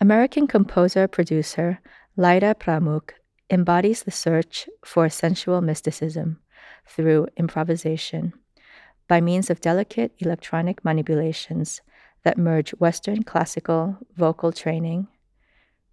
American 0.00 0.46
composer 0.46 1.08
producer 1.08 1.80
Lyra 2.16 2.54
Pramuk 2.54 3.10
embodies 3.50 4.04
the 4.04 4.10
search 4.12 4.68
for 4.84 5.08
sensual 5.08 5.60
mysticism 5.60 6.38
through 6.86 7.26
improvisation 7.36 8.32
by 9.08 9.20
means 9.20 9.50
of 9.50 9.60
delicate 9.60 10.12
electronic 10.20 10.84
manipulations 10.84 11.80
that 12.24 12.38
merge 12.38 12.70
Western 12.72 13.22
classical 13.22 13.96
vocal 14.16 14.52
training, 14.52 15.08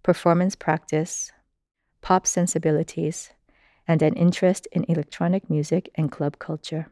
performance 0.02 0.54
practice, 0.54 1.32
pop 2.00 2.26
sensibilities, 2.26 3.30
and 3.88 4.02
an 4.02 4.14
interest 4.14 4.66
in 4.72 4.84
electronic 4.84 5.48
music 5.48 5.90
and 5.94 6.10
club 6.10 6.38
culture. 6.38 6.88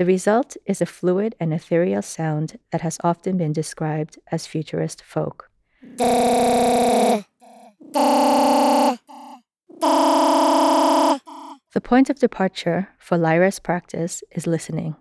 The 0.00 0.06
result 0.06 0.56
is 0.66 0.80
a 0.80 0.86
fluid 0.86 1.34
and 1.38 1.52
ethereal 1.52 2.02
sound 2.02 2.58
that 2.70 2.80
has 2.80 2.98
often 3.04 3.36
been 3.36 3.52
described 3.52 4.18
as 4.32 4.46
futurist 4.46 5.02
folk. 5.02 5.49
The 11.72 11.80
point 11.82 12.10
of 12.10 12.18
departure 12.18 12.88
for 12.98 13.16
Lyra's 13.16 13.58
practice 13.58 14.22
is 14.32 14.46
listening 14.46 14.96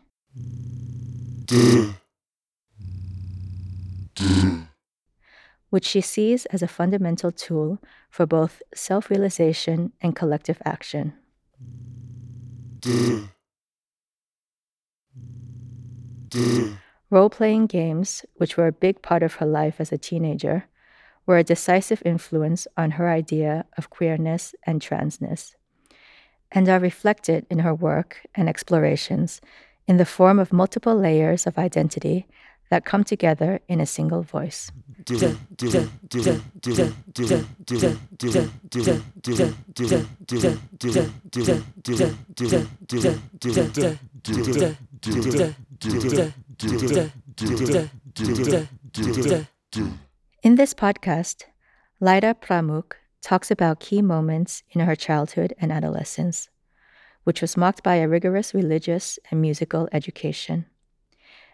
which 5.69 5.85
she 5.85 6.01
sees 6.01 6.45
as 6.47 6.61
a 6.61 6.67
fundamental 6.67 7.31
tool 7.31 7.79
for 8.09 8.25
both 8.25 8.61
self 8.73 9.09
realization 9.09 9.93
and 10.01 10.15
collective 10.15 10.61
action. 10.65 11.13
Role 17.11 17.29
playing 17.29 17.67
games, 17.67 18.25
which 18.35 18.55
were 18.57 18.67
a 18.67 18.71
big 18.71 19.01
part 19.01 19.23
of 19.23 19.35
her 19.35 19.45
life 19.45 19.79
as 19.79 19.91
a 19.91 19.97
teenager, 19.97 20.65
were 21.29 21.37
a 21.37 21.43
decisive 21.43 22.01
influence 22.03 22.67
on 22.75 22.89
her 22.89 23.07
idea 23.07 23.63
of 23.77 23.91
queerness 23.91 24.55
and 24.65 24.81
transness, 24.81 25.53
and 26.51 26.67
are 26.67 26.79
reflected 26.79 27.45
in 27.51 27.59
her 27.59 27.75
work 27.75 28.25
and 28.33 28.49
explorations 28.49 29.39
in 29.87 29.97
the 29.97 30.05
form 30.05 30.39
of 30.39 30.51
multiple 30.51 30.95
layers 30.95 31.45
of 31.45 31.59
identity 31.59 32.25
that 32.71 32.83
come 32.83 33.03
together 33.03 33.59
in 33.67 33.79
a 33.79 33.85
single 33.85 34.23
voice. 34.23 34.71
In 50.49 50.55
this 50.55 50.73
podcast, 50.73 51.43
Lyra 51.99 52.33
Pramuk 52.33 52.93
talks 53.21 53.51
about 53.51 53.79
key 53.79 54.01
moments 54.01 54.63
in 54.71 54.81
her 54.81 54.95
childhood 54.95 55.53
and 55.59 55.71
adolescence 55.71 56.49
which 57.23 57.39
was 57.39 57.55
marked 57.55 57.83
by 57.83 57.97
a 57.97 58.07
rigorous 58.07 58.51
religious 58.51 59.19
and 59.29 59.39
musical 59.39 59.87
education, 59.91 60.65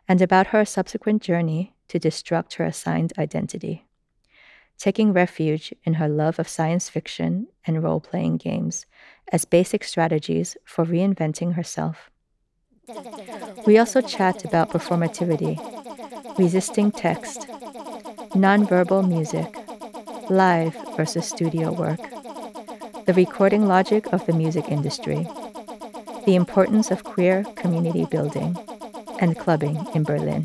and 0.07 0.21
about 0.21 0.47
her 0.47 0.63
subsequent 0.63 1.21
journey 1.21 1.75
to 1.89 1.99
destruct 1.99 2.53
her 2.53 2.63
assigned 2.63 3.11
identity, 3.17 3.85
taking 4.77 5.11
refuge 5.11 5.73
in 5.83 5.95
her 5.95 6.07
love 6.07 6.39
of 6.39 6.47
science 6.47 6.87
fiction 6.87 7.47
and 7.67 7.83
role 7.83 7.99
playing 7.99 8.37
games 8.37 8.85
as 9.29 9.43
basic 9.43 9.83
strategies 9.83 10.55
for 10.63 10.85
reinventing 10.85 11.55
herself. 11.55 12.09
We 13.67 13.77
also 13.77 13.99
chat 13.99 14.45
about 14.45 14.69
performativity, 14.69 15.59
resisting 16.39 16.91
text, 16.91 17.45
nonverbal 18.35 19.07
music, 19.07 19.55
live 20.29 20.75
versus 20.95 21.27
studio 21.27 21.71
work, 21.71 21.99
the 23.05 23.13
recording 23.13 23.67
logic 23.67 24.13
of 24.13 24.25
the 24.25 24.33
music 24.33 24.69
industry 24.69 25.27
the 26.25 26.35
importance 26.35 26.89
of 26.89 27.03
queer 27.03 27.43
community 27.55 28.05
building 28.05 28.57
and 29.19 29.37
clubbing 29.37 29.87
in 29.93 30.03
Berlin. 30.03 30.43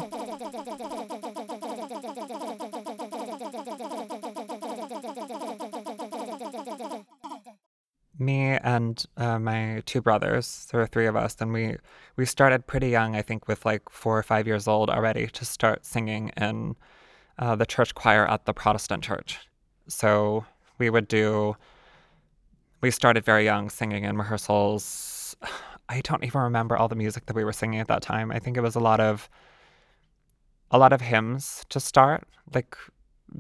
Me 8.19 8.59
and 8.63 9.07
uh, 9.17 9.39
my 9.39 9.83
two 9.87 10.03
brothers, 10.03 10.69
there 10.71 10.81
were 10.81 10.87
three 10.87 11.07
of 11.07 11.17
us, 11.17 11.37
and 11.41 11.55
we 11.55 11.77
we 12.17 12.27
started 12.27 12.67
pretty 12.67 12.91
young. 12.91 13.17
I 13.17 13.23
think 13.23 13.49
with 13.49 13.65
like 13.65 13.89
four 13.89 14.19
or 14.19 14.23
five 14.23 14.47
years 14.47 14.69
old 14.69 14.91
already 14.91 15.27
to 15.29 15.45
start 15.47 15.87
singing 15.87 16.31
in 16.37 16.77
uh, 17.41 17.57
the 17.57 17.67
church 17.67 17.95
choir 17.95 18.25
at 18.29 18.45
the 18.45 18.55
Protestant 18.55 19.03
church. 19.03 19.41
So 19.89 20.45
we 20.79 20.91
would 20.91 21.09
do. 21.09 21.57
We 22.81 22.93
started 22.93 23.25
very 23.25 23.45
young, 23.45 23.69
singing 23.69 24.05
in 24.05 24.17
rehearsals 24.17 25.37
I 25.89 26.01
don't 26.03 26.23
even 26.23 26.41
remember 26.41 26.77
all 26.77 26.87
the 26.87 26.95
music 26.95 27.27
that 27.27 27.35
we 27.35 27.43
were 27.43 27.53
singing 27.53 27.81
at 27.81 27.89
that 27.89 28.03
time. 28.03 28.31
I 28.31 28.39
think 28.39 28.57
it 28.57 28.61
was 28.61 28.77
a 28.77 28.81
lot 28.81 29.01
of 29.01 29.29
a 30.71 30.79
lot 30.79 30.93
of 30.93 31.01
hymns 31.01 31.65
to 31.71 31.81
start, 31.81 32.29
like 32.55 32.77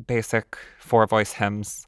basic 0.06 0.56
four 0.80 1.06
voice 1.06 1.32
hymns 1.32 1.86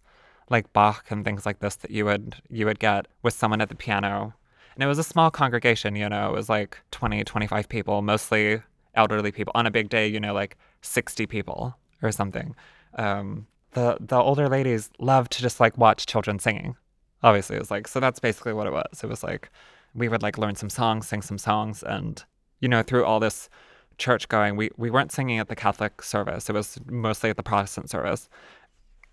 like 0.50 0.72
Bach 0.72 1.06
and 1.10 1.24
things 1.24 1.46
like 1.46 1.60
this 1.60 1.76
that 1.76 1.90
you 1.90 2.04
would 2.04 2.36
you 2.48 2.66
would 2.66 2.78
get 2.78 3.08
with 3.22 3.34
someone 3.34 3.60
at 3.60 3.70
the 3.70 3.74
piano. 3.74 4.34
And 4.74 4.84
it 4.84 4.86
was 4.86 4.98
a 4.98 5.04
small 5.04 5.30
congregation, 5.30 5.96
you 5.96 6.08
know, 6.08 6.30
it 6.30 6.32
was 6.32 6.48
like 6.48 6.78
20, 6.92 7.24
25 7.24 7.68
people, 7.68 8.00
mostly 8.00 8.62
elderly 8.94 9.30
people. 9.32 9.52
On 9.54 9.66
a 9.66 9.70
big 9.70 9.90
day, 9.90 10.06
you 10.06 10.18
know, 10.20 10.32
like 10.32 10.56
60 10.80 11.26
people 11.26 11.76
or 12.02 12.12
something. 12.12 12.54
Um, 12.94 13.46
the 13.72 13.96
the 14.00 14.16
older 14.16 14.48
ladies 14.48 14.90
loved 14.98 15.32
to 15.32 15.42
just 15.42 15.60
like 15.60 15.76
watch 15.78 16.06
children 16.06 16.38
singing. 16.38 16.76
Obviously, 17.22 17.56
it 17.56 17.60
was 17.60 17.70
like 17.70 17.88
so 17.88 18.00
that's 18.00 18.20
basically 18.20 18.52
what 18.52 18.66
it 18.66 18.72
was. 18.72 19.02
It 19.02 19.08
was 19.08 19.22
like 19.22 19.50
we 19.94 20.08
would 20.08 20.22
like 20.22 20.38
learn 20.38 20.54
some 20.54 20.70
songs, 20.70 21.06
sing 21.08 21.22
some 21.22 21.38
songs, 21.38 21.82
and 21.82 22.22
you 22.60 22.68
know, 22.68 22.82
through 22.82 23.04
all 23.04 23.20
this 23.20 23.48
church 23.98 24.28
going, 24.28 24.56
we 24.56 24.70
we 24.76 24.91
weren't 24.91 25.12
singing 25.12 25.38
at 25.38 25.48
the 25.48 25.56
Catholic 25.56 26.02
service. 26.02 26.48
It 26.48 26.54
was 26.54 26.78
mostly 26.86 27.30
at 27.30 27.36
the 27.36 27.42
Protestant 27.42 27.91
service, 27.91 28.28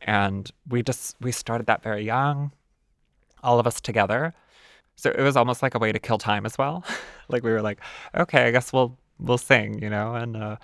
and 0.01 0.49
we 0.67 0.83
just 0.83 1.16
we 1.22 1.31
started 1.31 1.67
that 1.67 1.83
very 1.83 2.03
young, 2.03 2.51
all 3.44 3.59
of 3.59 3.67
us 3.67 3.79
together. 3.81 4.33
So 4.95 5.11
it 5.11 5.22
was 5.22 5.38
almost 5.38 5.63
like 5.63 5.75
a 5.75 5.79
way 5.79 5.94
to 5.94 5.99
kill 5.99 6.17
time 6.17 6.45
as 6.45 6.57
well. 6.57 6.83
like 7.29 7.44
we 7.44 7.51
were 7.51 7.61
like, 7.61 7.79
okay, 8.16 8.47
I 8.47 8.51
guess 8.51 8.73
we'll 8.73 8.97
we'll 9.19 9.38
sing, 9.38 9.81
you 9.81 9.89
know, 9.89 10.16
and 10.16 10.35
uh, 10.35 10.57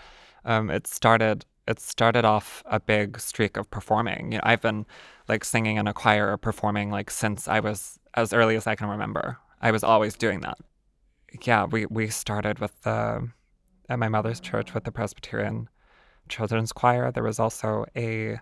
um, 0.46 0.69
it 0.69 0.88
started 0.88 1.46
it 1.68 1.80
started 1.80 2.26
off 2.26 2.64
a 2.66 2.80
big 2.80 3.20
streak 3.20 3.58
of 3.58 3.70
performing. 3.70 4.31
You 4.34 4.38
know, 4.38 4.44
I've 4.44 4.62
been 4.62 4.86
like 5.28 5.44
singing 5.44 5.78
in 5.78 5.88
a 5.88 5.94
choir 5.94 6.31
or 6.31 6.38
performing 6.38 6.92
like 6.92 7.09
since 7.09 7.48
I 7.48 7.59
was 7.59 8.00
as 8.14 8.34
early 8.34 8.56
as 8.56 8.68
I 8.68 8.76
can 8.76 8.88
remember. 8.88 9.38
I 9.62 9.72
was 9.72 9.84
always 9.84 10.16
doing 10.16 10.42
that. 10.42 10.58
Yeah, 11.42 11.66
we, 11.66 11.86
we 11.88 12.08
started 12.09 12.59
with 12.59 12.80
the, 12.84 13.30
at 13.90 14.00
my 14.00 14.08
mother's 14.08 14.40
church 14.40 14.74
with 14.74 14.84
the 14.84 14.92
Presbyterian 14.92 15.70
Children's 16.30 16.72
Choir. 16.72 17.12
There 17.12 17.24
was 17.24 17.40
also 17.40 17.86
a 17.96 18.40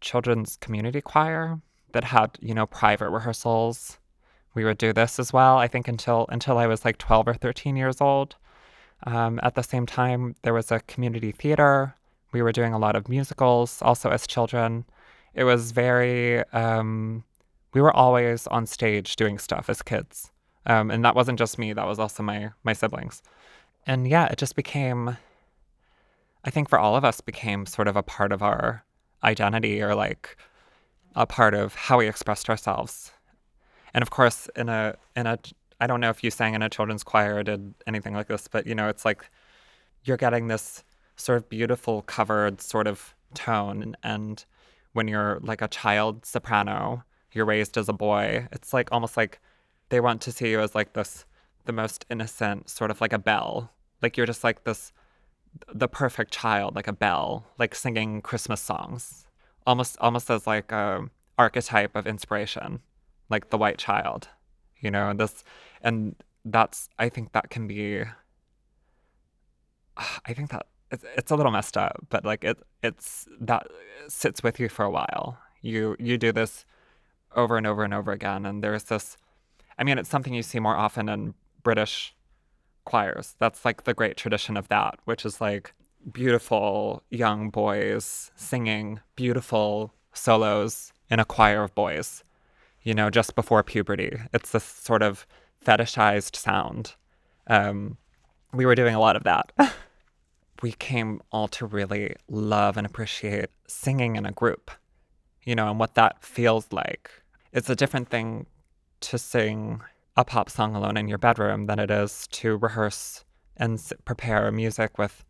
children's 0.00 0.56
community 0.56 1.00
choir 1.00 1.60
that 1.92 2.04
had, 2.04 2.38
you 2.40 2.54
know, 2.54 2.66
private 2.66 3.10
rehearsals. 3.10 3.98
We 4.54 4.64
would 4.64 4.78
do 4.78 4.92
this 4.92 5.18
as 5.18 5.32
well, 5.32 5.58
I 5.58 5.68
think, 5.68 5.88
until 5.88 6.26
until 6.28 6.58
I 6.58 6.66
was 6.66 6.84
like 6.84 6.98
12 6.98 7.28
or 7.28 7.34
13 7.34 7.76
years 7.76 8.00
old. 8.00 8.36
Um, 9.06 9.40
at 9.42 9.54
the 9.54 9.62
same 9.62 9.86
time, 9.86 10.34
there 10.42 10.54
was 10.54 10.70
a 10.70 10.80
community 10.80 11.32
theater. 11.32 11.94
We 12.32 12.42
were 12.42 12.52
doing 12.52 12.72
a 12.72 12.78
lot 12.78 12.96
of 12.96 13.08
musicals 13.08 13.82
also 13.82 14.10
as 14.10 14.26
children. 14.26 14.84
It 15.34 15.44
was 15.44 15.72
very 15.72 16.44
um, 16.50 17.24
we 17.72 17.80
were 17.80 17.94
always 17.94 18.46
on 18.48 18.66
stage 18.66 19.16
doing 19.16 19.38
stuff 19.38 19.68
as 19.68 19.82
kids. 19.82 20.30
Um, 20.66 20.90
and 20.90 21.04
that 21.04 21.14
wasn't 21.14 21.38
just 21.38 21.58
me, 21.58 21.72
that 21.72 21.86
was 21.86 21.98
also 21.98 22.22
my 22.22 22.50
my 22.64 22.72
siblings. 22.72 23.22
And 23.86 24.06
yeah, 24.06 24.26
it 24.26 24.38
just 24.38 24.56
became 24.56 25.16
I 26.44 26.50
think 26.50 26.68
for 26.68 26.78
all 26.78 26.96
of 26.96 27.04
us 27.04 27.20
became 27.20 27.66
sort 27.66 27.88
of 27.88 27.96
a 27.96 28.02
part 28.02 28.32
of 28.32 28.42
our 28.42 28.84
identity 29.22 29.82
or 29.82 29.94
like 29.94 30.36
a 31.14 31.26
part 31.26 31.54
of 31.54 31.74
how 31.74 31.98
we 31.98 32.08
expressed 32.08 32.48
ourselves. 32.48 33.12
And 33.92 34.02
of 34.02 34.10
course, 34.10 34.48
in 34.56 34.68
a 34.68 34.96
in 35.16 35.26
a 35.26 35.38
I 35.80 35.86
don't 35.86 36.00
know 36.00 36.10
if 36.10 36.22
you 36.22 36.30
sang 36.30 36.54
in 36.54 36.62
a 36.62 36.68
children's 36.68 37.02
choir 37.02 37.36
or 37.36 37.42
did 37.42 37.74
anything 37.86 38.14
like 38.14 38.28
this, 38.28 38.48
but 38.48 38.66
you 38.66 38.74
know, 38.74 38.88
it's 38.88 39.04
like 39.04 39.28
you're 40.04 40.16
getting 40.16 40.48
this 40.48 40.84
sort 41.20 41.36
of 41.36 41.48
beautiful 41.48 42.02
covered 42.02 42.60
sort 42.60 42.86
of 42.86 43.14
tone 43.34 43.94
and, 44.02 44.44
when 44.92 45.08
you're 45.08 45.38
like 45.42 45.62
a 45.62 45.68
child 45.68 46.24
soprano, 46.26 47.04
you're 47.32 47.44
raised 47.44 47.76
as 47.76 47.88
a 47.88 47.92
boy. 47.92 48.48
It's 48.52 48.72
like 48.72 48.88
almost 48.92 49.16
like 49.16 49.40
they 49.88 50.00
want 50.00 50.20
to 50.22 50.32
see 50.32 50.50
you 50.50 50.60
as 50.60 50.74
like 50.74 50.94
this 50.94 51.24
the 51.66 51.72
most 51.72 52.04
innocent, 52.10 52.68
sort 52.68 52.90
of 52.90 53.00
like 53.00 53.12
a 53.12 53.18
bell 53.18 53.70
Like 54.02 54.16
you're 54.16 54.26
just 54.26 54.44
like 54.44 54.64
this 54.64 54.92
the 55.72 55.88
perfect 55.88 56.32
child, 56.32 56.74
like 56.76 56.88
a 56.88 56.92
bell 56.92 57.46
like 57.58 57.74
singing 57.74 58.22
Christmas 58.22 58.60
songs. 58.60 59.26
Almost 59.66 59.96
almost 60.00 60.30
as 60.30 60.46
like 60.46 60.72
a 60.72 61.08
archetype 61.38 61.94
of 61.96 62.06
inspiration, 62.06 62.80
like 63.28 63.50
the 63.50 63.58
white 63.58 63.78
child. 63.78 64.28
You 64.80 64.90
know, 64.90 65.12
this 65.14 65.44
and 65.82 66.16
that's 66.44 66.88
I 66.98 67.08
think 67.10 67.32
that 67.32 67.50
can 67.50 67.66
be 67.66 68.02
I 70.26 70.32
think 70.34 70.50
that 70.50 70.66
it's, 70.90 71.04
it's 71.16 71.30
a 71.30 71.36
little 71.36 71.52
messed 71.52 71.76
up, 71.76 71.96
but 72.08 72.24
like 72.24 72.44
it 72.44 72.58
it's 72.82 73.26
that 73.40 73.66
sits 74.08 74.42
with 74.42 74.58
you 74.58 74.68
for 74.68 74.84
a 74.84 74.90
while. 74.90 75.38
You 75.62 75.96
you 75.98 76.18
do 76.18 76.32
this 76.32 76.64
over 77.34 77.56
and 77.56 77.66
over 77.66 77.84
and 77.84 77.94
over 77.94 78.12
again, 78.12 78.46
and 78.46 78.62
there's 78.62 78.84
this. 78.84 79.16
I 79.78 79.84
mean, 79.84 79.98
it's 79.98 80.10
something 80.10 80.34
you 80.34 80.42
see 80.42 80.60
more 80.60 80.76
often 80.76 81.08
in 81.08 81.34
British 81.62 82.14
choirs. 82.84 83.34
That's 83.38 83.64
like 83.64 83.84
the 83.84 83.94
great 83.94 84.16
tradition 84.16 84.56
of 84.56 84.68
that, 84.68 84.98
which 85.04 85.24
is 85.24 85.40
like 85.40 85.74
beautiful 86.10 87.02
young 87.10 87.50
boys 87.50 88.30
singing 88.34 89.00
beautiful 89.16 89.94
solos 90.12 90.92
in 91.10 91.20
a 91.20 91.24
choir 91.24 91.62
of 91.62 91.74
boys. 91.74 92.24
You 92.82 92.94
know, 92.94 93.10
just 93.10 93.34
before 93.34 93.62
puberty, 93.62 94.18
it's 94.32 94.52
this 94.52 94.64
sort 94.64 95.02
of 95.02 95.26
fetishized 95.64 96.34
sound. 96.34 96.94
Um, 97.46 97.98
we 98.52 98.64
were 98.64 98.74
doing 98.74 98.94
a 98.94 99.00
lot 99.00 99.16
of 99.16 99.24
that. 99.24 99.52
we 100.62 100.72
came 100.72 101.20
all 101.30 101.48
to 101.48 101.66
really 101.66 102.14
love 102.28 102.76
and 102.76 102.86
appreciate 102.86 103.50
singing 103.66 104.16
in 104.16 104.26
a 104.26 104.32
group, 104.32 104.70
you 105.44 105.54
know, 105.54 105.70
and 105.70 105.78
what 105.78 105.94
that 105.94 106.22
feels 106.24 106.68
like. 106.72 107.10
It's 107.52 107.70
a 107.70 107.76
different 107.76 108.08
thing 108.08 108.46
to 109.00 109.18
sing 109.18 109.82
a 110.16 110.24
pop 110.24 110.50
song 110.50 110.74
alone 110.74 110.96
in 110.96 111.08
your 111.08 111.18
bedroom 111.18 111.66
than 111.66 111.78
it 111.78 111.90
is 111.90 112.26
to 112.28 112.56
rehearse 112.56 113.24
and 113.56 113.80
prepare 114.04 114.50
music 114.52 114.98
with 114.98 115.24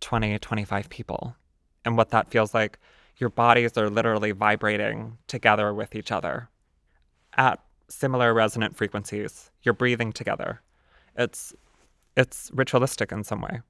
20, 0.00 0.38
25 0.38 0.88
people. 0.88 1.36
And 1.84 1.96
what 1.96 2.10
that 2.10 2.30
feels 2.30 2.54
like, 2.54 2.78
your 3.16 3.30
bodies 3.30 3.76
are 3.78 3.88
literally 3.88 4.32
vibrating 4.32 5.18
together 5.28 5.72
with 5.72 5.94
each 5.94 6.10
other 6.10 6.48
at 7.36 7.60
similar 7.88 8.34
resonant 8.34 8.76
frequencies. 8.76 9.50
You're 9.62 9.74
breathing 9.74 10.12
together. 10.12 10.60
It's 11.16 11.54
it's 12.16 12.50
ritualistic 12.54 13.10
in 13.10 13.24
some 13.24 13.40
way 13.40 13.60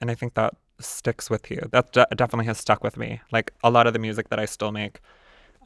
and 0.00 0.10
I 0.10 0.14
think 0.14 0.34
that 0.34 0.54
sticks 0.80 1.28
with 1.28 1.50
you. 1.50 1.60
That 1.72 1.92
de- 1.92 2.06
definitely 2.14 2.46
has 2.46 2.58
stuck 2.58 2.82
with 2.84 2.96
me. 2.96 3.20
Like 3.32 3.52
a 3.62 3.70
lot 3.70 3.86
of 3.86 3.92
the 3.92 3.98
music 3.98 4.28
that 4.28 4.38
I 4.38 4.44
still 4.44 4.72
make, 4.72 5.00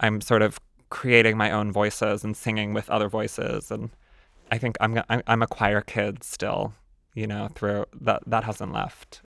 I'm 0.01 0.21
sort 0.21 0.43
of 0.43 0.59
creating 0.91 1.37
my 1.37 1.51
own 1.51 1.73
voices 1.73 2.25
and 2.25 2.37
singing 2.37 2.75
with 2.75 2.91
other 2.91 3.09
voices, 3.09 3.71
and 3.71 3.91
I 4.51 4.59
think 4.59 4.77
I'm 4.81 5.03
I'm 5.09 5.43
a 5.43 5.47
choir 5.47 5.81
kid 5.81 6.23
still. 6.25 6.75
You 7.15 7.27
know, 7.27 7.49
through 7.55 7.87
that 8.01 8.23
that 8.27 8.45
hasn't 8.45 8.73
left. 8.73 9.21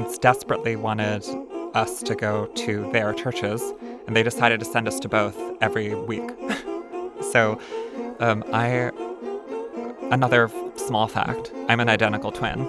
Parents 0.00 0.18
desperately 0.18 0.76
wanted 0.76 1.22
us 1.74 2.02
to 2.02 2.14
go 2.14 2.46
to 2.54 2.90
their 2.90 3.12
churches, 3.12 3.60
and 4.06 4.16
they 4.16 4.22
decided 4.22 4.58
to 4.58 4.64
send 4.64 4.88
us 4.88 4.98
to 4.98 5.10
both 5.10 5.36
every 5.60 5.94
week. 5.94 6.30
so, 7.32 7.60
um, 8.18 8.42
I, 8.50 8.90
another 10.10 10.50
small 10.76 11.06
fact, 11.06 11.52
I'm 11.68 11.80
an 11.80 11.90
identical 11.90 12.32
twin. 12.32 12.64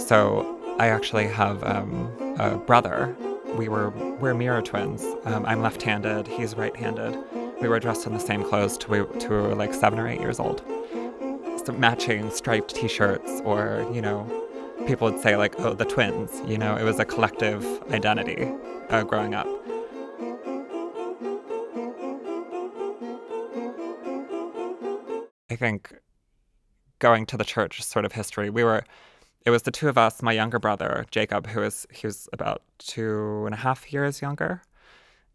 So, 0.00 0.52
I 0.80 0.88
actually 0.88 1.28
have 1.28 1.62
um, 1.62 2.10
a 2.40 2.56
brother. 2.56 3.16
We 3.56 3.68
were 3.68 3.90
we're 4.20 4.34
mirror 4.34 4.62
twins. 4.62 5.04
Um, 5.26 5.46
I'm 5.46 5.62
left-handed. 5.62 6.26
He's 6.26 6.56
right-handed. 6.56 7.16
We 7.60 7.68
were 7.68 7.78
dressed 7.78 8.04
in 8.04 8.12
the 8.12 8.18
same 8.18 8.42
clothes 8.42 8.76
till 8.76 8.90
we, 8.90 9.18
till 9.20 9.30
we 9.30 9.36
were 9.36 9.54
like 9.54 9.72
seven 9.72 10.00
or 10.00 10.08
eight 10.08 10.20
years 10.20 10.40
old. 10.40 10.64
So 11.64 11.72
matching 11.72 12.32
striped 12.32 12.74
T-shirts, 12.74 13.42
or 13.44 13.88
you 13.92 14.02
know, 14.02 14.45
people 14.86 15.10
would 15.10 15.20
say 15.20 15.36
like, 15.36 15.58
oh, 15.58 15.74
the 15.74 15.84
twins. 15.84 16.40
You 16.46 16.58
know, 16.58 16.76
it 16.76 16.84
was 16.84 16.98
a 16.98 17.04
collective 17.04 17.64
identity 17.90 18.52
uh, 18.88 19.02
growing 19.02 19.34
up. 19.34 19.46
I 25.50 25.56
think 25.56 25.94
going 26.98 27.26
to 27.26 27.36
the 27.36 27.44
church 27.44 27.82
sort 27.82 28.04
of 28.04 28.12
history, 28.12 28.50
we 28.50 28.62
were, 28.62 28.84
it 29.44 29.50
was 29.50 29.62
the 29.62 29.70
two 29.70 29.88
of 29.88 29.98
us, 29.98 30.22
my 30.22 30.32
younger 30.32 30.58
brother, 30.58 31.06
Jacob, 31.10 31.46
who 31.48 31.60
was, 31.60 31.86
he 31.92 32.06
was 32.06 32.28
about 32.32 32.62
two 32.78 33.44
and 33.46 33.54
a 33.54 33.58
half 33.58 33.92
years 33.92 34.22
younger. 34.22 34.62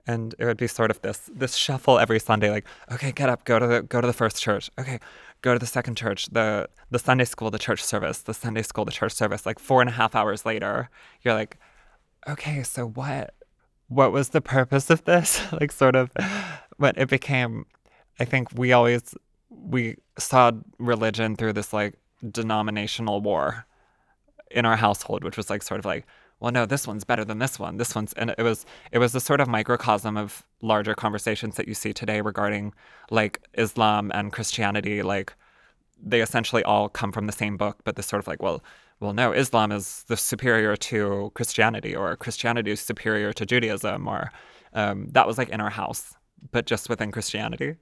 And 0.08 0.34
it 0.40 0.46
would 0.46 0.58
be 0.58 0.66
sort 0.66 0.90
of 0.90 1.00
this 1.04 1.30
this 1.32 1.56
shuffle 1.56 2.00
every 2.00 2.20
Sunday, 2.20 2.50
like, 2.50 2.66
okay, 2.92 3.12
get 3.12 3.30
up, 3.30 3.46
go 3.46 3.60
to 3.60 3.68
the 3.68 3.82
go 3.84 4.02
to 4.02 4.08
the 4.08 4.14
first 4.14 4.42
church. 4.42 4.72
Okay, 4.80 5.00
go 5.42 5.54
to 5.54 5.60
the 5.60 5.66
second 5.66 5.96
church, 5.98 6.28
the 6.28 6.70
the 6.90 7.00
Sunday 7.00 7.26
school, 7.26 7.52
the 7.52 7.60
church 7.60 7.84
service, 7.84 8.20
the 8.20 8.34
Sunday 8.34 8.62
school, 8.62 8.86
the 8.86 8.92
church 8.92 9.14
service. 9.14 9.46
Like 9.46 9.60
four 9.60 9.82
and 9.82 9.90
a 9.90 9.94
half 9.94 10.16
hours 10.16 10.46
later, 10.46 10.90
you're 11.22 11.34
like, 11.34 11.58
okay, 12.28 12.64
so 12.64 12.88
what? 12.88 13.34
What 13.88 14.12
was 14.12 14.30
the 14.30 14.42
purpose 14.42 14.90
of 14.90 15.04
this? 15.04 15.42
like, 15.60 15.72
sort 15.72 15.96
of, 15.96 16.12
but 16.80 16.98
it 16.98 17.10
became. 17.10 17.66
I 18.20 18.26
think 18.26 18.50
we 18.54 18.72
always 18.72 19.16
we 19.50 19.96
saw 20.18 20.52
religion 20.78 21.36
through 21.36 21.54
this 21.54 21.74
like 21.74 21.96
denominational 22.30 23.22
war 23.22 23.66
in 24.52 24.66
our 24.66 24.76
household, 24.76 25.24
which 25.24 25.38
was 25.38 25.50
like 25.50 25.64
sort 25.64 25.80
of 25.80 25.86
like, 25.86 26.06
well, 26.42 26.52
no, 26.52 26.66
this 26.66 26.88
one's 26.88 27.04
better 27.04 27.24
than 27.24 27.38
this 27.38 27.60
one. 27.60 27.78
This 27.78 27.94
one's, 27.94 28.14
and 28.14 28.34
it 28.36 28.42
was, 28.42 28.66
it 28.92 28.98
was 28.98 29.14
a 29.14 29.20
sort 29.20 29.40
of 29.40 29.48
microcosm 29.48 30.18
of 30.18 30.44
larger 30.62 30.96
conversations 30.96 31.56
that 31.56 31.68
you 31.68 31.76
see 31.76 31.94
today 31.94 32.20
regarding 32.20 32.74
like 33.12 33.40
Islam 33.54 34.12
and 34.14 34.34
Christianity. 34.34 35.04
Like 35.04 35.34
they 36.04 36.20
essentially 36.20 36.64
all 36.64 36.90
come 36.90 37.12
from 37.12 37.28
the 37.28 37.32
same 37.32 37.58
book, 37.58 37.78
but 37.84 37.96
this 37.96 38.08
sort 38.08 38.22
of 38.22 38.28
like, 38.28 38.42
well, 38.42 38.64
well, 39.00 39.14
no, 39.14 39.32
Islam 39.32 39.72
is 39.72 40.04
the 40.08 40.18
superior 40.18 40.76
to 40.76 41.32
Christianity, 41.36 41.96
or 41.96 42.16
Christianity 42.16 42.72
is 42.72 42.80
superior 42.80 43.34
to 43.34 43.46
Judaism, 43.46 44.08
or 44.08 44.32
um, 44.74 45.10
that 45.12 45.28
was 45.28 45.38
like 45.38 45.50
in 45.50 45.62
our 45.62 45.70
house, 45.70 46.16
but 46.52 46.66
just 46.66 46.90
within 46.90 47.12
Christianity. 47.12 47.76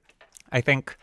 I 0.52 0.60
think 0.60 0.96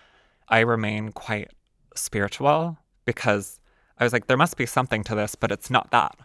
I 0.49 0.59
remain 0.59 1.11
quite 1.11 1.49
spiritual 1.95 2.77
because 3.05 3.59
I 3.97 4.03
was 4.03 4.13
like, 4.13 4.27
there 4.27 4.37
must 4.37 4.57
be 4.57 4.65
something 4.67 5.03
to 5.05 5.15
this, 5.15 5.33
but 5.35 5.51
it's 5.51 5.69
not 5.69 5.89
that. 5.91 6.15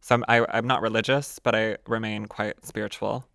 So 0.00 0.14
I'm, 0.14 0.24
I, 0.28 0.46
I'm 0.50 0.66
not 0.66 0.82
religious, 0.82 1.38
but 1.38 1.54
I 1.54 1.76
remain 1.86 2.26
quite 2.26 2.64
spiritual. 2.64 3.26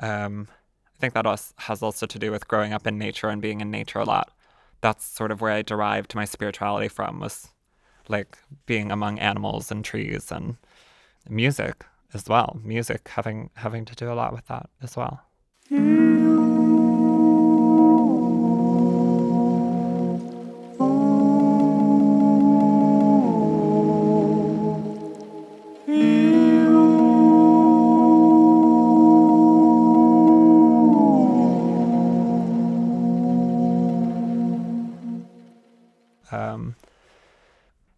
Um, 0.00 0.48
I 0.96 0.98
think 0.98 1.14
that 1.14 1.26
also 1.26 1.54
has 1.58 1.82
also 1.82 2.06
to 2.06 2.18
do 2.18 2.30
with 2.30 2.48
growing 2.48 2.72
up 2.72 2.86
in 2.86 2.98
nature 2.98 3.28
and 3.28 3.42
being 3.42 3.60
in 3.60 3.70
nature 3.70 3.98
a 3.98 4.04
lot. 4.04 4.30
That's 4.80 5.04
sort 5.04 5.30
of 5.30 5.40
where 5.40 5.52
I 5.52 5.62
derived 5.62 6.14
my 6.14 6.24
spirituality 6.24 6.88
from 6.88 7.20
was 7.20 7.48
like 8.08 8.36
being 8.66 8.90
among 8.90 9.18
animals 9.18 9.70
and 9.70 9.84
trees 9.84 10.30
and 10.30 10.56
music 11.28 11.84
as 12.14 12.28
well. 12.28 12.60
Music 12.62 13.08
having 13.08 13.50
having 13.54 13.84
to 13.84 13.94
do 13.94 14.12
a 14.12 14.14
lot 14.14 14.32
with 14.32 14.46
that 14.46 14.68
as 14.82 14.96
well. 14.96 15.22
um, 15.70 16.51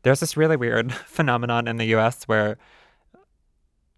there's 0.05 0.21
this 0.21 0.37
really 0.37 0.57
weird 0.57 0.93
phenomenon 1.07 1.67
in 1.67 1.77
the 1.77 1.87
US 1.97 2.25
where 2.25 2.57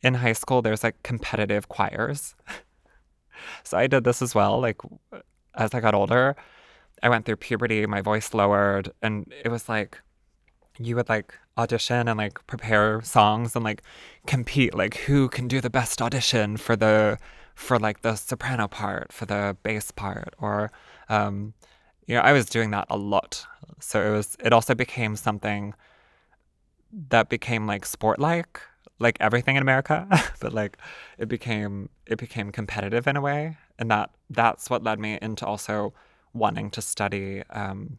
in 0.03 0.15
high 0.15 0.33
school 0.33 0.63
there's 0.63 0.83
like 0.83 1.03
competitive 1.03 1.69
choirs. 1.69 2.35
so 3.65 3.77
I 3.77 3.87
did 3.87 4.05
this 4.05 4.23
as 4.23 4.35
well. 4.35 4.61
Like 4.61 4.81
as 5.55 5.75
I 5.75 5.81
got 5.81 5.95
older, 5.95 6.37
I 7.03 7.09
went 7.09 7.27
through 7.27 7.37
puberty, 7.37 7.85
my 7.87 8.01
voice 8.01 8.33
lowered, 8.33 8.93
and 9.03 9.33
it 9.45 9.51
was 9.51 9.69
like 9.69 10.01
you 10.79 10.97
would 10.97 11.09
like 11.09 11.35
audition 11.59 12.09
and 12.09 12.19
like 12.19 12.47
prepare 12.47 13.01
songs 13.03 13.57
and 13.57 13.65
like 13.65 13.83
compete 14.27 14.75
like 14.75 14.97
who 14.99 15.29
can 15.29 15.49
do 15.49 15.61
the 15.61 15.71
best 15.71 16.03
audition 16.03 16.57
for 16.57 16.77
the 16.77 17.19
for 17.55 17.79
like 17.79 18.03
the 18.03 18.15
soprano 18.15 18.69
part 18.69 19.11
for 19.11 19.25
the 19.25 19.57
bass 19.63 19.91
part 19.91 20.35
or 20.39 20.71
um 21.09 21.55
you 22.07 22.15
know 22.15 22.21
i 22.21 22.31
was 22.31 22.45
doing 22.45 22.71
that 22.71 22.87
a 22.91 22.97
lot 22.99 23.47
so 23.81 24.07
it 24.07 24.11
was 24.11 24.37
it 24.45 24.53
also 24.53 24.75
became 24.75 25.17
something 25.17 25.73
that 27.09 27.29
became 27.29 27.67
like 27.67 27.85
sport 27.85 28.19
like 28.19 28.61
like 28.99 29.17
everything 29.21 29.57
in 29.57 29.63
america 29.63 30.09
but 30.41 30.53
like 30.53 30.79
it 31.19 31.29
became 31.29 31.89
it 32.07 32.19
became 32.19 32.51
competitive 32.51 33.07
in 33.07 33.17
a 33.17 33.21
way 33.21 33.57
and 33.79 33.91
that 33.91 34.11
that's 34.31 34.71
what 34.71 34.83
led 34.83 34.99
me 34.99 35.19
into 35.21 35.45
also 35.47 35.93
wanting 36.33 36.71
to 36.71 36.83
study 36.83 37.43
um, 37.51 37.99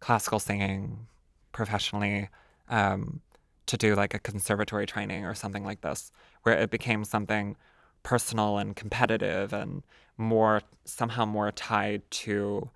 classical 0.00 0.38
singing 0.38 1.06
professionally 1.52 2.28
um, 2.68 3.20
to 3.66 3.76
do 3.76 3.94
like 3.94 4.14
a 4.14 4.18
conservatory 4.18 4.86
training 4.86 5.24
or 5.24 5.34
something 5.34 5.64
like 5.64 5.80
this, 5.80 6.10
where 6.42 6.58
it 6.58 6.70
became 6.70 7.04
something 7.04 7.56
personal 8.02 8.58
and 8.58 8.74
competitive 8.74 9.52
and 9.52 9.82
more 10.18 10.60
somehow 10.84 11.24
more 11.24 11.52
tied 11.52 12.02
to 12.10 12.68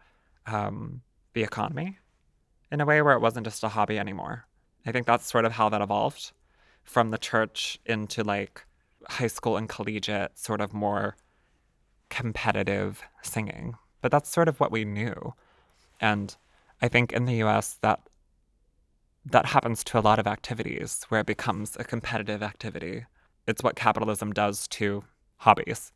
um, 0.46 1.02
the 1.34 1.42
economy 1.42 1.98
in 2.70 2.80
a 2.80 2.86
way 2.86 3.02
where 3.02 3.14
it 3.14 3.20
wasn't 3.20 3.44
just 3.44 3.64
a 3.64 3.68
hobby 3.68 3.98
anymore. 3.98 4.46
I 4.86 4.92
think 4.92 5.06
that's 5.06 5.30
sort 5.30 5.44
of 5.44 5.52
how 5.52 5.68
that 5.68 5.82
evolved 5.82 6.32
from 6.84 7.10
the 7.10 7.18
church 7.18 7.78
into 7.84 8.22
like 8.22 8.64
high 9.08 9.26
school 9.26 9.56
and 9.56 9.68
collegiate, 9.68 10.38
sort 10.38 10.60
of 10.60 10.72
more 10.72 11.16
competitive 12.08 13.02
singing. 13.22 13.74
But 14.00 14.12
that's 14.12 14.30
sort 14.30 14.48
of 14.48 14.60
what 14.60 14.70
we 14.70 14.84
knew. 14.84 15.34
And 16.00 16.36
I 16.80 16.88
think 16.88 17.12
in 17.12 17.24
the 17.24 17.42
US 17.42 17.78
that 17.82 18.00
that 19.24 19.46
happens 19.46 19.82
to 19.82 19.98
a 19.98 20.00
lot 20.00 20.20
of 20.20 20.26
activities 20.28 21.04
where 21.08 21.20
it 21.20 21.26
becomes 21.26 21.76
a 21.80 21.84
competitive 21.84 22.44
activity. 22.44 23.06
It's 23.48 23.62
what 23.62 23.74
capitalism 23.74 24.32
does 24.32 24.68
to 24.68 25.02
hobbies. 25.38 25.92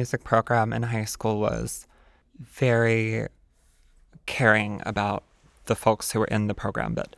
Music 0.00 0.24
program 0.24 0.72
in 0.72 0.82
high 0.82 1.04
school 1.04 1.38
was 1.38 1.86
very 2.38 3.28
caring 4.24 4.80
about 4.86 5.22
the 5.66 5.74
folks 5.74 6.10
who 6.10 6.18
were 6.20 6.32
in 6.36 6.46
the 6.46 6.54
program, 6.54 6.94
but 6.94 7.10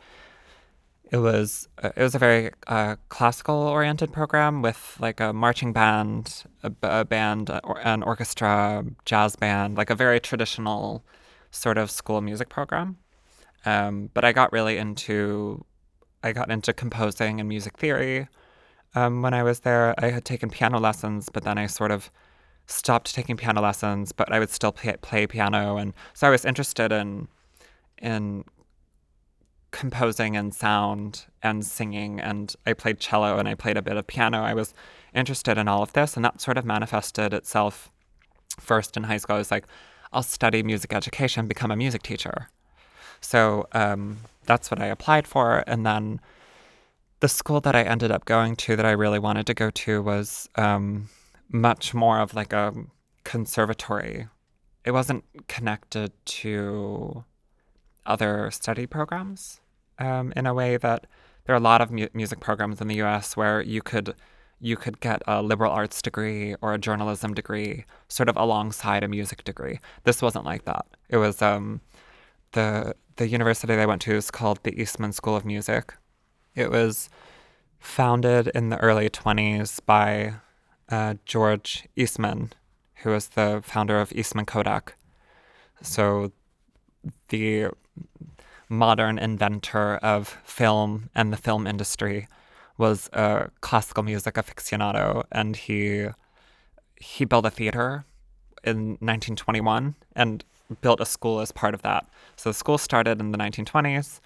it 1.09 1.19
was 1.27 1.69
uh, 1.81 1.91
it 1.95 2.03
was 2.07 2.15
a 2.15 2.19
very 2.19 2.51
uh, 2.67 2.95
classical 3.07 3.55
oriented 3.55 4.11
program 4.11 4.61
with 4.61 4.97
like 4.99 5.19
a 5.21 5.31
marching 5.31 5.71
band, 5.71 6.43
a, 6.61 6.71
a 6.81 7.05
band, 7.05 7.49
uh, 7.49 7.61
an 7.83 8.03
orchestra, 8.03 8.83
jazz 9.05 9.37
band, 9.37 9.77
like 9.77 9.89
a 9.89 9.95
very 9.95 10.19
traditional 10.19 11.03
sort 11.51 11.77
of 11.77 11.89
school 11.89 12.19
music 12.19 12.49
program. 12.49 12.97
Um, 13.65 14.09
but 14.13 14.25
I 14.25 14.33
got 14.33 14.51
really 14.51 14.77
into 14.77 15.63
I 16.21 16.33
got 16.33 16.51
into 16.51 16.73
composing 16.73 17.39
and 17.39 17.47
music 17.47 17.77
theory. 17.77 18.27
Um, 18.95 19.21
when 19.21 19.33
I 19.33 19.43
was 19.43 19.61
there, 19.61 19.95
I 19.97 20.07
had 20.09 20.25
taken 20.25 20.49
piano 20.49 20.79
lessons, 20.79 21.29
but 21.33 21.43
then 21.43 21.57
I 21.57 21.67
sort 21.67 21.91
of 21.91 22.11
stopped 22.67 23.13
taking 23.13 23.37
piano 23.37 23.61
lessons, 23.61 24.11
but 24.11 24.31
I 24.31 24.39
would 24.39 24.49
still 24.49 24.71
play, 24.71 24.95
play 25.01 25.27
piano, 25.27 25.77
and 25.77 25.93
so 26.13 26.27
I 26.27 26.29
was 26.29 26.45
interested 26.45 26.91
in 26.91 27.27
in 27.97 28.43
composing 29.71 30.37
and 30.37 30.53
sound 30.53 31.25
and 31.41 31.65
singing, 31.65 32.19
and 32.19 32.55
I 32.65 32.73
played 32.73 32.99
cello 32.99 33.37
and 33.37 33.47
I 33.47 33.55
played 33.55 33.77
a 33.77 33.81
bit 33.81 33.97
of 33.97 34.05
piano. 34.07 34.43
I 34.43 34.53
was 34.53 34.73
interested 35.15 35.57
in 35.57 35.67
all 35.67 35.81
of 35.81 35.93
this, 35.93 36.15
and 36.15 36.23
that 36.23 36.41
sort 36.41 36.57
of 36.57 36.65
manifested 36.65 37.33
itself 37.33 37.91
first 38.59 38.95
in 38.97 39.03
high 39.03 39.17
school. 39.17 39.35
I 39.35 39.39
was 39.39 39.51
like, 39.51 39.65
I'll 40.11 40.23
study 40.23 40.63
music 40.63 40.93
education, 40.93 41.47
become 41.47 41.71
a 41.71 41.75
music 41.75 42.03
teacher. 42.03 42.49
So 43.19 43.67
um, 43.71 44.19
that's 44.45 44.69
what 44.69 44.81
I 44.81 44.87
applied 44.87 45.27
for, 45.27 45.63
and 45.65 45.85
then 45.85 46.21
the 47.19 47.29
school 47.29 47.61
that 47.61 47.73
I 47.73 47.83
ended 47.83 48.11
up 48.11 48.25
going 48.25 48.55
to 48.57 48.75
that 48.75 48.85
I 48.85 48.91
really 48.91 49.19
wanted 49.19 49.47
to 49.47 49.53
go 49.53 49.69
to 49.69 50.01
was 50.01 50.49
um, 50.55 51.09
much 51.53 51.93
more 51.93 52.19
of 52.19 52.33
like 52.33 52.51
a 52.51 52.73
conservatory. 53.23 54.27
It 54.83 54.91
wasn't 54.91 55.23
connected 55.47 56.11
to 56.25 57.23
other 58.05 58.51
study 58.51 58.85
programs 58.85 59.61
um, 59.99 60.33
in 60.35 60.45
a 60.45 60.53
way 60.53 60.75
that 60.75 61.07
there 61.45 61.55
are 61.55 61.57
a 61.57 61.61
lot 61.61 61.79
of 61.79 61.91
mu- 61.91 62.07
music 62.13 62.41
programs 62.41 62.81
in 62.81 62.87
the 62.87 62.95
U.S. 62.95 63.37
where 63.37 63.61
you 63.61 63.81
could 63.81 64.15
you 64.59 64.77
could 64.77 65.01
get 65.01 65.21
a 65.27 65.41
liberal 65.41 65.71
arts 65.71 66.01
degree 66.01 66.55
or 66.61 66.73
a 66.73 66.77
journalism 66.77 67.33
degree 67.33 67.83
sort 68.07 68.29
of 68.29 68.37
alongside 68.37 69.03
a 69.03 69.09
music 69.09 69.43
degree. 69.43 69.79
This 70.05 70.21
wasn't 70.21 70.45
like 70.45 70.63
that. 70.63 70.85
It 71.09 71.17
was 71.17 71.41
um, 71.41 71.81
the 72.53 72.95
the 73.17 73.27
university 73.27 73.73
I 73.73 73.85
went 73.85 74.01
to 74.03 74.15
is 74.15 74.31
called 74.31 74.59
the 74.63 74.79
Eastman 74.81 75.11
School 75.11 75.35
of 75.35 75.45
Music. 75.45 75.93
It 76.55 76.71
was 76.71 77.09
founded 77.79 78.47
in 78.55 78.69
the 78.69 78.77
early 78.77 79.09
20s 79.09 79.81
by 79.85 80.35
uh, 80.89 81.15
George 81.25 81.87
Eastman, 81.95 82.53
who 82.95 83.11
was 83.11 83.29
the 83.29 83.61
founder 83.63 83.99
of 83.99 84.11
Eastman 84.13 84.45
Kodak. 84.45 84.95
So, 85.81 86.31
the 87.29 87.67
modern 88.69 89.19
inventor 89.19 89.97
of 89.97 90.37
film 90.43 91.09
and 91.13 91.31
the 91.31 91.37
film 91.37 91.67
industry 91.67 92.27
was 92.77 93.09
a 93.13 93.49
classical 93.61 94.03
music 94.03 94.35
aficionado, 94.35 95.23
and 95.31 95.55
he 95.55 96.07
he 96.95 97.25
built 97.25 97.45
a 97.45 97.49
theater 97.49 98.05
in 98.63 98.97
1921 99.01 99.95
and 100.15 100.43
built 100.81 101.01
a 101.01 101.05
school 101.05 101.39
as 101.41 101.51
part 101.51 101.73
of 101.73 101.81
that. 101.81 102.05
So 102.37 102.49
the 102.49 102.53
school 102.53 102.77
started 102.77 103.19
in 103.19 103.31
the 103.31 103.37
1920s. 103.37 104.19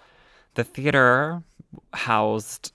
The 0.54 0.64
theater 0.64 1.42
housed 1.94 2.72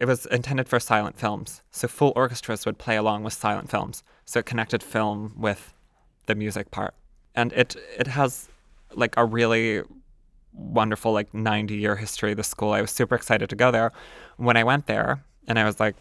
it 0.00 0.06
was 0.06 0.26
intended 0.26 0.68
for 0.68 0.80
silent 0.80 1.18
films. 1.18 1.62
So 1.70 1.88
full 1.88 2.12
orchestras 2.16 2.66
would 2.66 2.78
play 2.78 2.96
along 2.96 3.22
with 3.24 3.32
silent 3.32 3.70
films. 3.70 4.02
So 4.24 4.40
it 4.40 4.46
connected 4.46 4.82
film 4.82 5.34
with 5.36 5.74
the 6.26 6.34
music 6.34 6.70
part. 6.70 6.94
And 7.34 7.52
it 7.52 7.76
it 7.98 8.06
has 8.06 8.48
like 8.94 9.14
a 9.16 9.24
really 9.24 9.82
wonderful 10.52 11.12
like 11.12 11.32
90 11.32 11.74
year 11.74 11.96
history 11.96 12.34
the 12.34 12.42
school. 12.42 12.72
I 12.72 12.80
was 12.80 12.90
super 12.90 13.14
excited 13.14 13.48
to 13.50 13.56
go 13.56 13.70
there. 13.70 13.92
When 14.36 14.56
I 14.56 14.64
went 14.64 14.86
there 14.86 15.24
and 15.48 15.58
I 15.58 15.64
was 15.64 15.80
like 15.80 15.96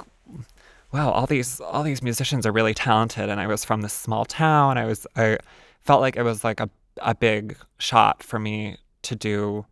wow, 0.92 1.10
all 1.10 1.26
these 1.26 1.62
all 1.62 1.84
these 1.84 2.02
musicians 2.02 2.46
are 2.46 2.52
really 2.52 2.74
talented 2.74 3.30
and 3.30 3.40
I 3.40 3.48
was 3.48 3.64
from 3.64 3.82
this 3.82 3.94
small 3.94 4.26
town. 4.26 4.78
I 4.78 4.86
was 4.86 5.08
I 5.16 5.38
felt 5.82 6.02
like 6.02 6.16
it 6.16 6.24
was 6.24 6.44
like 6.44 6.60
a 6.60 6.70
a 6.98 7.16
big 7.16 7.58
shot 7.78 8.22
for 8.22 8.40
me 8.40 8.78
to 9.04 9.16
do 9.16 9.66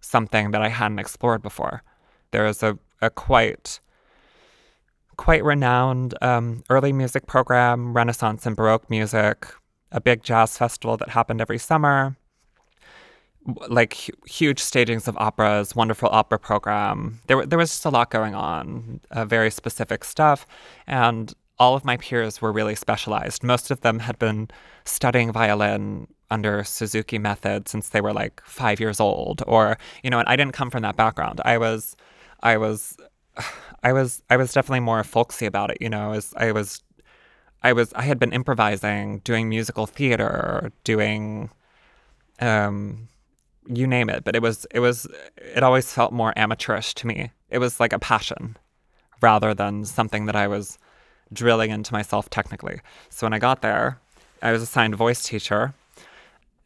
something 0.00 0.52
that 0.52 0.62
I 0.62 0.68
hadn't 0.68 0.98
explored 0.98 1.42
before. 1.42 1.82
There 2.30 2.44
was 2.44 2.62
a 2.62 2.78
a 3.02 3.10
quite 3.10 3.80
quite 5.16 5.44
renowned 5.44 6.14
um, 6.22 6.64
early 6.70 6.94
music 6.94 7.26
program, 7.26 7.92
Renaissance 7.92 8.46
and 8.46 8.56
Baroque 8.56 8.88
music, 8.88 9.46
a 9.92 10.00
big 10.00 10.22
jazz 10.22 10.56
festival 10.56 10.96
that 10.96 11.10
happened 11.10 11.42
every 11.42 11.58
summer, 11.58 12.16
like 13.68 13.94
huge 14.26 14.60
stagings 14.60 15.06
of 15.06 15.16
operas, 15.18 15.76
wonderful 15.76 16.08
opera 16.10 16.38
program. 16.38 17.20
There, 17.26 17.44
there 17.44 17.58
was 17.58 17.68
just 17.68 17.84
a 17.84 17.90
lot 17.90 18.10
going 18.10 18.34
on, 18.34 19.00
uh, 19.10 19.26
very 19.26 19.50
specific 19.50 20.04
stuff, 20.04 20.46
and 20.86 21.34
all 21.58 21.74
of 21.74 21.84
my 21.84 21.98
peers 21.98 22.40
were 22.40 22.50
really 22.50 22.74
specialized. 22.74 23.44
Most 23.44 23.70
of 23.70 23.82
them 23.82 23.98
had 23.98 24.18
been 24.18 24.48
studying 24.86 25.32
violin 25.32 26.06
under 26.30 26.64
Suzuki 26.64 27.18
method 27.18 27.68
since 27.68 27.90
they 27.90 28.00
were 28.00 28.14
like 28.14 28.40
five 28.44 28.80
years 28.80 29.00
old, 29.00 29.42
or 29.46 29.76
you 30.02 30.08
know, 30.08 30.18
and 30.18 30.28
I 30.28 30.36
didn't 30.36 30.54
come 30.54 30.70
from 30.70 30.82
that 30.82 30.96
background. 30.96 31.42
I 31.44 31.58
was 31.58 31.94
I 32.42 32.56
was 32.56 32.96
I 33.82 33.92
was 33.92 34.22
I 34.28 34.36
was 34.36 34.52
definitely 34.52 34.80
more 34.80 35.02
folksy 35.04 35.46
about 35.46 35.70
it, 35.70 35.78
you 35.80 35.88
know, 35.88 36.12
as 36.12 36.34
I 36.36 36.52
was 36.52 36.82
I 37.62 37.72
was 37.72 37.92
I 37.94 38.02
had 38.02 38.18
been 38.18 38.32
improvising, 38.32 39.18
doing 39.20 39.48
musical 39.48 39.86
theater, 39.86 40.72
doing 40.84 41.50
um 42.40 43.08
you 43.66 43.86
name 43.86 44.10
it, 44.10 44.24
but 44.24 44.34
it 44.34 44.42
was 44.42 44.66
it 44.70 44.80
was 44.80 45.06
it 45.36 45.62
always 45.62 45.92
felt 45.92 46.12
more 46.12 46.32
amateurish 46.36 46.94
to 46.94 47.06
me. 47.06 47.30
It 47.50 47.58
was 47.58 47.80
like 47.80 47.92
a 47.92 47.98
passion 47.98 48.56
rather 49.20 49.54
than 49.54 49.84
something 49.84 50.26
that 50.26 50.36
I 50.36 50.48
was 50.48 50.78
drilling 51.32 51.70
into 51.70 51.92
myself 51.92 52.30
technically. 52.30 52.80
So 53.10 53.26
when 53.26 53.34
I 53.34 53.38
got 53.38 53.62
there, 53.62 54.00
I 54.42 54.52
was 54.52 54.62
assigned 54.62 54.94
voice 54.96 55.22
teacher, 55.22 55.74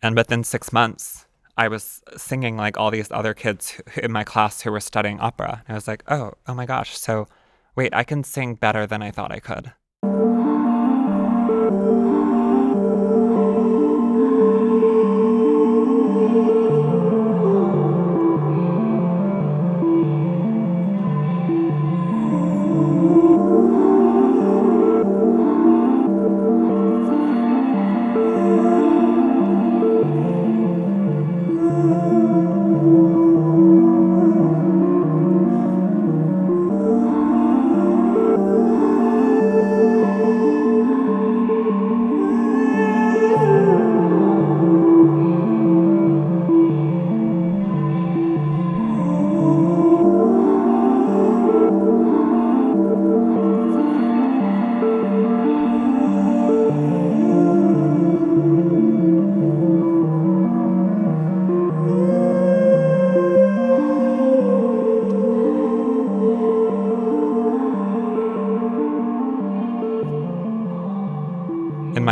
and 0.02 0.16
within 0.16 0.44
six 0.44 0.72
months, 0.72 1.23
I 1.56 1.68
was 1.68 2.02
singing 2.16 2.56
like 2.56 2.76
all 2.76 2.90
these 2.90 3.10
other 3.10 3.34
kids 3.34 3.80
in 3.96 4.12
my 4.12 4.24
class 4.24 4.62
who 4.62 4.72
were 4.72 4.80
studying 4.80 5.20
opera. 5.20 5.62
And 5.66 5.74
I 5.74 5.76
was 5.76 5.88
like, 5.88 6.02
oh, 6.08 6.32
oh 6.46 6.54
my 6.54 6.66
gosh. 6.66 6.98
So 6.98 7.28
wait, 7.76 7.94
I 7.94 8.04
can 8.04 8.24
sing 8.24 8.54
better 8.54 8.86
than 8.86 9.02
I 9.02 9.10
thought 9.10 9.32
I 9.32 9.40
could. 9.40 9.72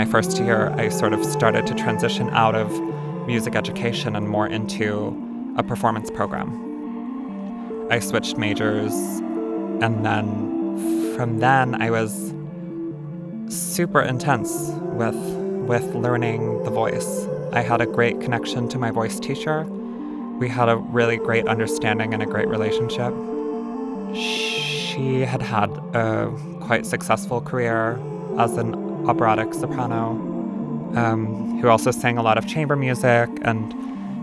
My 0.03 0.11
first 0.11 0.37
year, 0.41 0.71
I 0.71 0.89
sort 0.89 1.13
of 1.13 1.25
started 1.25 1.65
to 1.69 1.75
transition 1.75 2.29
out 2.31 2.57
of 2.57 2.69
music 3.25 3.55
education 3.55 4.17
and 4.17 4.29
more 4.29 4.49
into 4.49 5.15
a 5.57 5.63
performance 5.63 6.11
program. 6.11 6.49
I 7.89 8.01
switched 8.01 8.37
majors, 8.37 8.93
and 9.81 10.05
then 10.05 11.15
from 11.15 11.39
then 11.39 11.81
I 11.81 11.91
was 11.91 12.35
super 13.49 14.03
intense 14.03 14.73
with 15.01 15.21
with 15.69 15.95
learning 15.95 16.65
the 16.65 16.71
voice. 16.71 17.29
I 17.53 17.63
had 17.63 17.81
a 17.81 17.87
great 17.87 18.21
connection 18.21 18.69
to 18.71 18.79
my 18.81 18.91
voice 18.91 19.21
teacher. 19.21 19.63
We 20.41 20.49
had 20.49 20.69
a 20.69 20.79
really 20.79 21.17
great 21.17 21.47
understanding 21.47 22.13
and 22.13 22.25
a 22.25 22.27
great 22.27 22.49
relationship. 22.49 23.15
She 24.17 25.21
had 25.21 25.43
had 25.43 25.71
a 25.95 26.33
quite 26.61 26.87
successful 26.87 27.41
career 27.41 28.01
as 28.37 28.57
an 28.57 28.92
operatic 29.07 29.55
soprano 29.55 30.11
um, 30.97 31.61
who 31.61 31.69
also 31.69 31.91
sang 31.91 32.19
a 32.19 32.23
lot 32.23 32.39
of 32.39 32.47
chamber 32.47 32.77
music 32.77 33.29
and, 33.43 33.73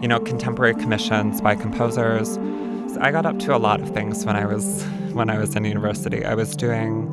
you 0.02 0.08
know, 0.08 0.20
contemporary 0.20 0.76
commissions 0.76 1.42
by 1.42 1.56
composers. 1.56 2.36
So 2.36 2.98
I 3.02 3.12
got 3.12 3.26
up 3.26 3.40
to 3.40 3.56
a 3.56 3.58
lot 3.58 3.82
of 3.82 3.90
things 3.92 4.26
when 4.26 4.36
I 4.36 4.46
was 4.46 4.84
when 5.14 5.30
I 5.30 5.38
was 5.38 5.56
in 5.56 5.66
university. 5.66 6.24
I 6.26 6.36
was 6.36 6.56
doing 6.56 7.10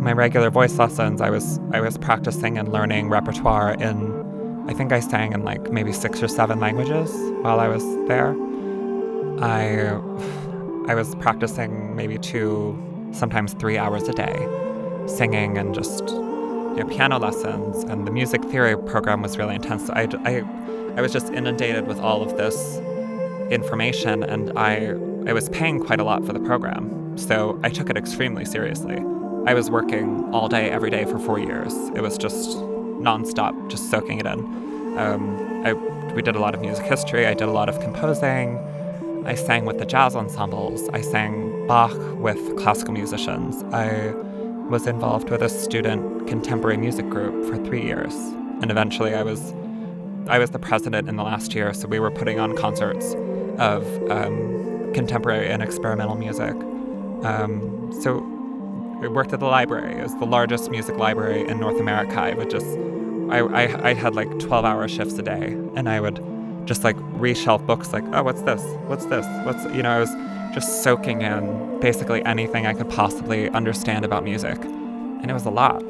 my 0.00 0.12
regular 0.12 0.50
voice 0.50 0.78
lessons. 0.78 1.20
I 1.20 1.30
was 1.30 1.58
I 1.72 1.80
was 1.80 1.98
practicing 1.98 2.58
and 2.58 2.72
learning 2.72 3.08
repertoire 3.08 3.72
in 3.72 4.20
I 4.68 4.74
think 4.74 4.92
I 4.92 5.00
sang 5.00 5.32
in 5.32 5.44
like 5.44 5.72
maybe 5.72 5.92
six 5.92 6.22
or 6.22 6.28
seven 6.28 6.60
languages 6.60 7.10
while 7.42 7.60
I 7.60 7.68
was 7.68 7.84
there. 8.06 8.36
I 9.42 9.90
I 10.88 10.94
was 10.94 11.14
practicing 11.16 11.94
maybe 11.94 12.18
two, 12.18 12.76
sometimes 13.12 13.52
three 13.54 13.78
hours 13.78 14.08
a 14.08 14.12
day, 14.12 14.48
singing 15.06 15.58
and 15.58 15.74
just 15.74 16.08
you 16.76 16.84
know, 16.84 16.88
piano 16.88 17.18
lessons. 17.18 17.84
And 17.84 18.06
the 18.06 18.10
music 18.10 18.42
theory 18.44 18.76
program 18.76 19.22
was 19.22 19.36
really 19.36 19.54
intense. 19.54 19.90
I, 19.90 20.08
I, 20.24 20.44
I 20.96 21.00
was 21.00 21.12
just 21.12 21.32
inundated 21.32 21.86
with 21.86 21.98
all 22.00 22.22
of 22.22 22.36
this 22.36 22.78
information, 23.50 24.22
and 24.22 24.52
I 24.58 24.94
I 25.28 25.32
was 25.34 25.48
paying 25.50 25.84
quite 25.84 26.00
a 26.00 26.04
lot 26.04 26.24
for 26.24 26.32
the 26.32 26.40
program, 26.40 27.18
so 27.18 27.60
I 27.62 27.68
took 27.68 27.90
it 27.90 27.96
extremely 27.96 28.44
seriously. 28.44 28.96
I 29.46 29.52
was 29.54 29.70
working 29.70 30.32
all 30.32 30.48
day, 30.48 30.70
every 30.70 30.90
day 30.90 31.04
for 31.04 31.18
four 31.18 31.38
years. 31.38 31.74
It 31.94 32.00
was 32.00 32.16
just 32.16 32.56
nonstop, 32.56 33.70
just 33.70 33.90
soaking 33.90 34.18
it 34.18 34.26
in. 34.26 34.40
Um, 34.98 35.62
I, 35.64 35.74
we 36.14 36.22
did 36.22 36.36
a 36.36 36.38
lot 36.38 36.54
of 36.54 36.60
music 36.60 36.86
history. 36.86 37.26
I 37.26 37.34
did 37.34 37.48
a 37.48 37.52
lot 37.52 37.68
of 37.68 37.80
composing. 37.80 38.58
I 39.26 39.34
sang 39.34 39.66
with 39.66 39.78
the 39.78 39.84
jazz 39.84 40.16
ensembles. 40.16 40.88
I 40.90 41.02
sang 41.02 41.66
Bach 41.66 41.96
with 42.18 42.56
classical 42.56 42.94
musicians. 42.94 43.62
I 43.74 44.14
was 44.70 44.86
involved 44.86 45.28
with 45.30 45.42
a 45.42 45.48
student 45.48 46.28
contemporary 46.28 46.76
music 46.76 47.08
group 47.10 47.44
for 47.46 47.62
three 47.64 47.82
years, 47.82 48.14
and 48.62 48.70
eventually 48.70 49.14
I 49.14 49.22
was 49.22 49.52
I 50.28 50.38
was 50.38 50.50
the 50.50 50.58
president 50.58 51.08
in 51.08 51.16
the 51.16 51.24
last 51.24 51.54
year. 51.54 51.74
So 51.74 51.88
we 51.88 51.98
were 51.98 52.10
putting 52.10 52.38
on 52.38 52.56
concerts 52.56 53.14
of 53.58 53.84
um, 54.10 54.92
contemporary 54.94 55.48
and 55.48 55.62
experimental 55.62 56.14
music. 56.14 56.54
Um, 57.24 57.92
so 58.00 58.18
we 59.00 59.08
worked 59.08 59.32
at 59.32 59.40
the 59.40 59.46
library. 59.46 59.98
It 59.98 60.02
was 60.04 60.14
the 60.16 60.26
largest 60.26 60.70
music 60.70 60.96
library 60.96 61.46
in 61.48 61.58
North 61.58 61.80
America. 61.80 62.20
I 62.20 62.34
would 62.34 62.48
just 62.48 62.66
I, 63.30 63.38
I, 63.38 63.90
I 63.90 63.94
had 63.94 64.14
like 64.14 64.38
12 64.38 64.64
hour 64.64 64.86
shifts 64.88 65.18
a 65.18 65.22
day, 65.22 65.56
and 65.74 65.88
I 65.88 66.00
would 66.00 66.20
just 66.66 66.84
like 66.84 66.96
reshelf 67.18 67.64
books 67.66 67.92
like, 67.92 68.04
oh, 68.12 68.22
what's 68.22 68.42
this? 68.42 68.62
What's 68.86 69.06
this? 69.06 69.26
What's, 69.44 69.64
you 69.74 69.82
know, 69.82 69.90
I 69.90 69.98
was 69.98 70.10
just 70.52 70.82
soaking 70.82 71.22
in 71.22 71.78
basically 71.80 72.24
anything 72.24 72.66
I 72.66 72.74
could 72.74 72.88
possibly 72.90 73.48
understand 73.50 74.04
about 74.04 74.24
music. 74.24 74.58
And 74.64 75.30
it 75.30 75.34
was 75.34 75.46
a 75.46 75.50
lot. 75.50 75.82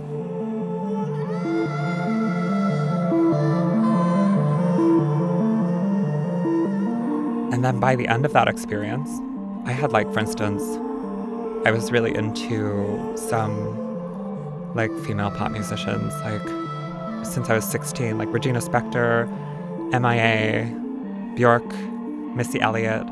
And 7.52 7.64
then 7.64 7.80
by 7.80 7.94
the 7.96 8.08
end 8.08 8.24
of 8.24 8.32
that 8.32 8.48
experience, 8.48 9.10
I 9.66 9.72
had, 9.72 9.92
like, 9.92 10.10
for 10.12 10.20
instance, 10.20 10.62
I 11.66 11.70
was 11.70 11.92
really 11.92 12.14
into 12.14 13.14
some, 13.16 14.74
like, 14.74 14.90
female 15.00 15.30
pop 15.30 15.52
musicians, 15.52 16.14
like, 16.22 16.42
since 17.26 17.50
I 17.50 17.54
was 17.54 17.64
16, 17.66 18.16
like 18.16 18.32
Regina 18.32 18.60
Spektor, 18.60 19.28
MIA, 19.92 20.74
Bjork, 21.36 21.66
Missy 22.34 22.60
Elliott. 22.60 23.06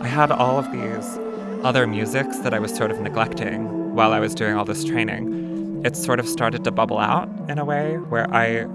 I 0.00 0.06
had 0.06 0.30
all 0.30 0.58
of 0.58 0.70
these 0.70 1.18
other 1.64 1.86
musics 1.86 2.38
that 2.38 2.54
I 2.54 2.60
was 2.60 2.72
sort 2.74 2.92
of 2.92 3.00
neglecting 3.00 3.94
while 3.94 4.12
I 4.12 4.20
was 4.20 4.32
doing 4.32 4.54
all 4.54 4.64
this 4.64 4.84
training. 4.84 5.82
It 5.84 5.96
sort 5.96 6.20
of 6.20 6.28
started 6.28 6.62
to 6.64 6.70
bubble 6.70 6.98
out 6.98 7.28
in 7.48 7.58
a 7.58 7.64
way 7.64 7.96
where 7.96 8.32
I 8.32 8.66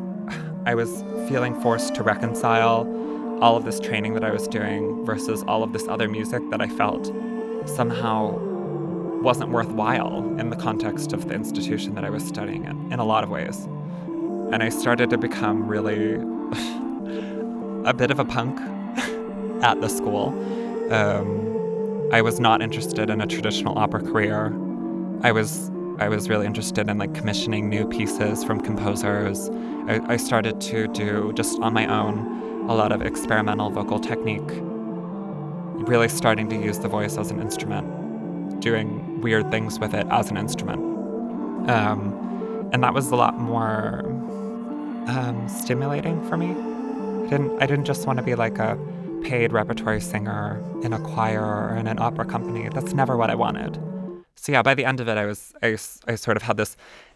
I 0.66 0.76
was 0.76 1.04
feeling 1.30 1.60
forced 1.62 1.96
to 1.96 2.04
reconcile 2.04 2.88
all 3.42 3.56
of 3.56 3.64
this 3.64 3.80
training 3.80 4.14
that 4.16 4.24
I 4.24 4.32
was 4.32 4.48
doing 4.50 5.06
versus 5.06 5.44
all 5.48 5.64
of 5.64 5.72
this 5.72 5.88
other 5.88 6.10
music 6.10 6.42
that 6.50 6.62
I 6.62 6.68
felt 6.68 7.12
somehow 7.66 8.38
wasn't 9.22 9.52
worthwhile 9.52 10.20
in 10.40 10.50
the 10.50 10.58
context 10.58 11.14
of 11.14 11.30
the 11.30 11.34
institution 11.34 11.96
that 11.96 12.04
I 12.04 12.10
was 12.10 12.26
studying 12.26 12.66
in, 12.66 12.92
in 12.92 13.00
a 13.00 13.06
lot 13.06 13.24
of 13.24 13.30
ways. 13.30 13.66
And 14.52 14.62
I 14.62 14.68
started 14.68 15.10
to 15.12 15.18
become 15.18 15.68
really 15.68 16.16
a 17.90 17.94
bit 17.94 18.12
of 18.12 18.20
a 18.20 18.26
punk 18.26 18.60
at 19.64 19.80
the 19.80 19.88
school. 19.88 20.34
Um, 20.94 22.10
I 22.14 22.22
was 22.22 22.40
not 22.40 22.62
interested 22.62 23.10
in 23.10 23.20
a 23.20 23.26
traditional 23.26 23.80
opera 23.80 24.04
career. 24.04 24.56
I 25.24 25.32
was 25.32 25.72
I 25.98 26.08
was 26.08 26.30
really 26.30 26.46
interested 26.46 26.88
in 26.88 27.00
like 27.00 27.16
commissioning 27.16 27.68
new 27.68 27.88
pieces 27.88 28.44
from 28.44 28.62
composers. 28.62 29.50
I, 29.88 30.00
I 30.08 30.18
started 30.18 30.62
to 30.62 30.88
do 30.90 31.34
just 31.34 31.60
on 31.62 31.74
my 31.74 31.88
own 31.88 32.70
a 32.70 32.76
lot 32.76 32.92
of 32.92 33.02
experimental 33.02 33.72
vocal 33.72 34.00
technique. 34.00 34.52
Really 35.88 36.10
starting 36.10 36.48
to 36.50 36.56
use 36.56 36.78
the 36.78 36.88
voice 36.88 37.18
as 37.18 37.32
an 37.32 37.42
instrument, 37.42 38.62
doing 38.62 39.20
weird 39.22 39.50
things 39.50 39.80
with 39.80 39.96
it 39.96 40.06
as 40.12 40.30
an 40.30 40.38
instrument. 40.38 40.80
Um, 41.72 42.70
and 42.72 42.84
that 42.84 42.94
was 42.94 43.10
a 43.10 43.16
lot 43.16 43.40
more 43.40 44.06
um, 45.08 45.48
stimulating 45.50 46.24
for 46.30 46.38
me. 46.38 46.52
I 46.52 47.30
didn't 47.30 47.64
I 47.64 47.66
didn't 47.66 47.86
just 47.86 48.06
want 48.06 48.18
to 48.18 48.24
be 48.24 48.36
like 48.36 48.60
a 48.60 48.78
paid 49.24 49.52
repertory 49.52 50.02
singer 50.02 50.62
in 50.84 50.94
a 50.94 51.00
choir 51.00 51.44
or 51.44 51.76
in 51.76 51.88
an 51.88 52.00
opera 52.00 52.26
company. 52.26 52.70
That's 52.74 52.94
never 52.94 53.18
what 53.18 53.30
I 53.30 53.36
wanted. 53.36 53.80
So 54.36 54.52
yeah, 54.52 54.62
by 54.62 54.74
the 54.74 54.86
end 54.86 55.00
of 55.00 55.08
it, 55.08 55.18
I 55.18 55.26
was 55.26 55.54
I, 55.64 55.78
I 56.08 56.16
sort 56.16 56.38
of 56.38 56.44
had 56.44 56.58
this 56.58 56.76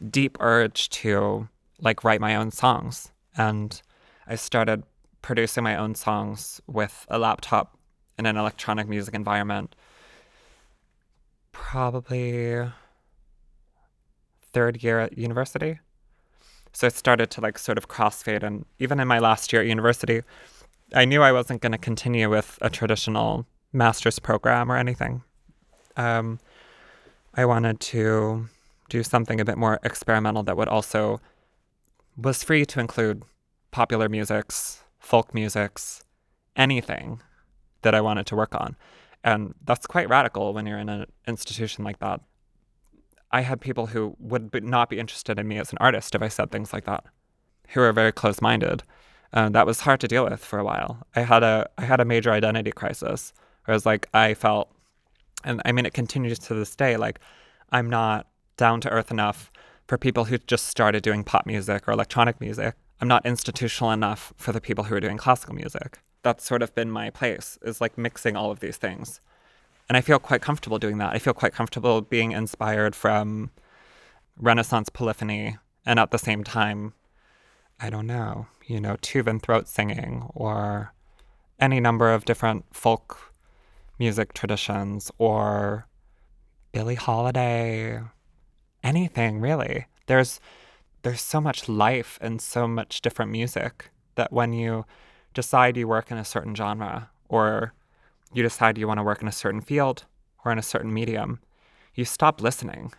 deep 0.09 0.37
urge 0.39 0.89
to 1.01 1.47
like 1.81 2.03
write 2.03 2.21
my 2.21 2.35
own 2.35 2.51
songs, 2.51 3.11
and 3.37 3.81
I 4.25 4.35
started 4.35 4.83
producing 5.21 5.63
my 5.63 5.75
own 5.75 5.95
songs 5.95 6.61
with 6.67 7.05
a 7.09 7.19
laptop 7.19 7.77
in 8.17 8.25
an 8.25 8.37
electronic 8.37 8.87
music 8.87 9.13
environment. 9.13 9.75
Probably 11.51 12.71
third 14.53 14.83
year 14.83 14.99
at 14.99 15.17
university. 15.17 15.79
So 16.73 16.87
I 16.87 16.89
started 16.89 17.29
to 17.31 17.41
like 17.41 17.57
sort 17.57 17.77
of 17.77 17.87
crossfade. 17.87 18.43
And 18.43 18.65
even 18.79 18.99
in 18.99 19.07
my 19.07 19.19
last 19.19 19.51
year 19.51 19.61
at 19.61 19.67
university, 19.67 20.21
I 20.93 21.05
knew 21.05 21.21
I 21.21 21.31
wasn't 21.31 21.61
going 21.61 21.73
to 21.73 21.77
continue 21.77 22.29
with 22.29 22.57
a 22.61 22.69
traditional 22.69 23.45
master's 23.73 24.19
program 24.19 24.71
or 24.71 24.77
anything. 24.77 25.23
Um, 25.95 26.39
I 27.33 27.45
wanted 27.45 27.79
to 27.81 28.47
do 28.89 29.03
something 29.03 29.39
a 29.39 29.45
bit 29.45 29.57
more 29.57 29.79
experimental 29.83 30.43
that 30.43 30.55
would 30.55 30.69
also 30.69 31.19
was 32.15 32.43
free 32.43 32.65
to 32.65 32.79
include 32.79 33.23
popular 33.71 34.09
musics, 34.09 34.83
folk 34.99 35.33
musics, 35.33 36.03
anything 36.55 37.21
that 37.81 37.93
I 37.93 38.01
wanted 38.01 38.25
to 38.27 38.35
work 38.35 38.55
on. 38.55 38.75
And 39.23 39.53
that's 39.65 39.85
quite 39.85 40.09
radical 40.09 40.53
when 40.53 40.65
you're 40.65 40.79
in 40.79 40.89
an 40.89 41.05
institution 41.27 41.83
like 41.83 41.99
that. 41.99 42.21
I 43.31 43.41
had 43.41 43.59
people 43.59 43.87
who 43.87 44.15
would 44.19 44.63
not 44.63 44.89
be 44.89 44.99
interested 44.99 45.37
in 45.37 45.47
me 45.47 45.57
as 45.57 45.71
an 45.71 45.77
artist 45.79 46.15
if 46.15 46.21
I 46.21 46.29
said 46.29 46.49
things 46.49 46.71
like 46.71 46.85
that, 46.85 47.03
who 47.69 47.81
are 47.81 47.91
very 47.91 48.13
close 48.13 48.41
minded. 48.41 48.83
Um, 49.33 49.51
that 49.53 49.65
was 49.65 49.81
hard 49.81 49.99
to 50.01 50.07
deal 50.07 50.23
with 50.25 50.43
for 50.43 50.59
a 50.59 50.63
while. 50.63 51.05
I 51.15 51.21
had 51.21 51.43
a 51.43 51.69
I 51.77 51.83
had 51.83 51.99
a 51.99 52.05
major 52.05 52.31
identity 52.31 52.71
crisis. 52.71 53.33
I 53.67 53.73
was 53.73 53.85
like, 53.85 54.07
I 54.13 54.33
felt, 54.33 54.71
and 55.43 55.61
I 55.65 55.71
mean, 55.73 55.85
it 55.85 55.93
continues 55.93 56.39
to 56.39 56.53
this 56.53 56.75
day. 56.75 56.95
Like, 56.95 57.19
I'm 57.71 57.89
not 57.89 58.27
down 58.55 58.79
to 58.81 58.89
earth 58.89 59.11
enough 59.11 59.51
for 59.87 59.97
people 59.97 60.25
who 60.25 60.37
just 60.37 60.67
started 60.67 61.03
doing 61.03 61.23
pop 61.23 61.45
music 61.45 61.87
or 61.87 61.91
electronic 61.91 62.39
music. 62.39 62.75
I'm 62.99 63.07
not 63.07 63.25
institutional 63.25 63.91
enough 63.91 64.33
for 64.37 64.51
the 64.51 64.61
people 64.61 64.85
who 64.85 64.95
are 64.95 64.99
doing 64.99 65.17
classical 65.17 65.55
music. 65.55 65.99
That's 66.23 66.45
sort 66.45 66.61
of 66.61 66.73
been 66.73 66.89
my 66.89 67.09
place, 67.09 67.59
is 67.61 67.79
like 67.79 67.97
mixing 67.97 68.35
all 68.35 68.51
of 68.51 68.59
these 68.59 68.77
things. 68.77 69.21
And 69.87 69.95
I 69.95 70.01
feel 70.01 70.19
quite 70.19 70.41
comfortable 70.41 70.79
doing 70.79 70.97
that. 70.97 71.13
I 71.13 71.19
feel 71.19 71.33
quite 71.33 71.53
comfortable 71.53 72.01
being 72.01 72.31
inspired 72.31 72.95
from 72.95 73.51
Renaissance 74.37 74.89
polyphony 74.89 75.57
and 75.85 75.99
at 75.99 76.11
the 76.11 76.17
same 76.17 76.43
time, 76.43 76.93
I 77.79 77.89
don't 77.89 78.07
know, 78.07 78.47
you 78.67 78.81
know, 78.81 78.95
Tuvan 78.97 79.41
throat 79.41 79.67
singing 79.67 80.29
or 80.35 80.93
any 81.59 81.79
number 81.79 82.13
of 82.13 82.25
different 82.25 82.65
folk 82.71 83.33
music 83.97 84.33
traditions 84.33 85.09
or 85.17 85.87
Billie 86.71 86.95
Holiday, 86.95 88.01
anything 88.83 89.39
really. 89.39 89.87
There's 90.05 90.39
there's 91.01 91.21
so 91.21 91.39
much 91.39 91.69
life 91.69 92.19
and 92.21 92.41
so 92.41 92.67
much 92.67 93.01
different 93.01 93.31
music 93.31 93.89
that 94.15 94.33
when 94.33 94.51
you 94.51 94.85
decide 95.33 95.77
you 95.77 95.87
work 95.87 96.11
in 96.11 96.17
a 96.17 96.25
certain 96.25 96.53
genre 96.53 97.09
or 97.29 97.73
you 98.33 98.43
decide 98.43 98.77
you 98.77 98.87
want 98.87 98.99
to 98.99 99.03
work 99.03 99.21
in 99.21 99.27
a 99.27 99.31
certain 99.31 99.61
field 99.61 100.03
or 100.43 100.51
in 100.51 100.59
a 100.59 100.63
certain 100.63 100.93
medium, 100.93 101.39
you 101.95 102.03
stop 102.03 102.41
listening. 102.41 102.91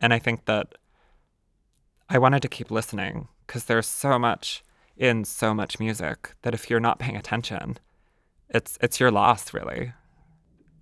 And 0.00 0.12
I 0.12 0.18
think 0.18 0.44
that 0.44 0.74
I 2.08 2.18
wanted 2.18 2.42
to 2.42 2.48
keep 2.48 2.70
listening 2.70 3.28
because 3.46 3.64
there's 3.64 3.86
so 3.86 4.18
much 4.18 4.62
in 4.98 5.24
so 5.24 5.54
much 5.54 5.78
music 5.78 6.34
that 6.42 6.54
if 6.54 6.68
you're 6.68 6.80
not 6.80 6.98
paying 6.98 7.16
attention, 7.16 7.78
it's 8.50 8.76
it's 8.80 9.00
your 9.00 9.10
loss 9.10 9.54
really. 9.54 9.92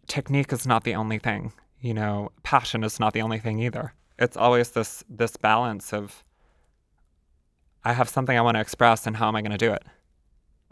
Technique 0.08 0.52
is 0.52 0.66
not 0.66 0.84
the 0.84 0.94
only 0.94 1.18
thing, 1.18 1.52
you 1.80 1.92
know, 1.92 2.30
passion 2.42 2.82
is 2.82 2.98
not 2.98 3.12
the 3.12 3.22
only 3.22 3.38
thing 3.38 3.58
either. 3.60 3.92
It's 4.18 4.36
always 4.36 4.70
this 4.70 5.04
this 5.08 5.36
balance 5.36 5.92
of 5.92 6.24
I 7.84 7.92
have 7.92 8.08
something 8.08 8.36
I 8.36 8.40
want 8.40 8.56
to 8.56 8.60
express 8.60 9.06
and 9.06 9.16
how 9.16 9.28
am 9.28 9.36
I 9.36 9.42
going 9.42 9.52
to 9.52 9.58
do 9.58 9.72
it? 9.72 9.84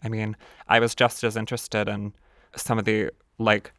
I 0.02 0.09
mean, 0.09 0.37
I 0.68 0.80
was 0.80 0.94
just 0.94 1.22
as 1.22 1.37
interested 1.37 1.88
in 1.88 2.12
some 2.57 2.78
of 2.78 2.85
the 2.85 3.11
like 3.38 3.72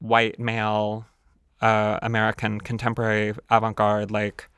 white 0.00 0.38
male 0.38 1.06
uh, 1.60 1.98
American 2.02 2.60
contemporary 2.60 3.34
avant 3.50 3.76
garde 3.76 4.10
like 4.10 4.48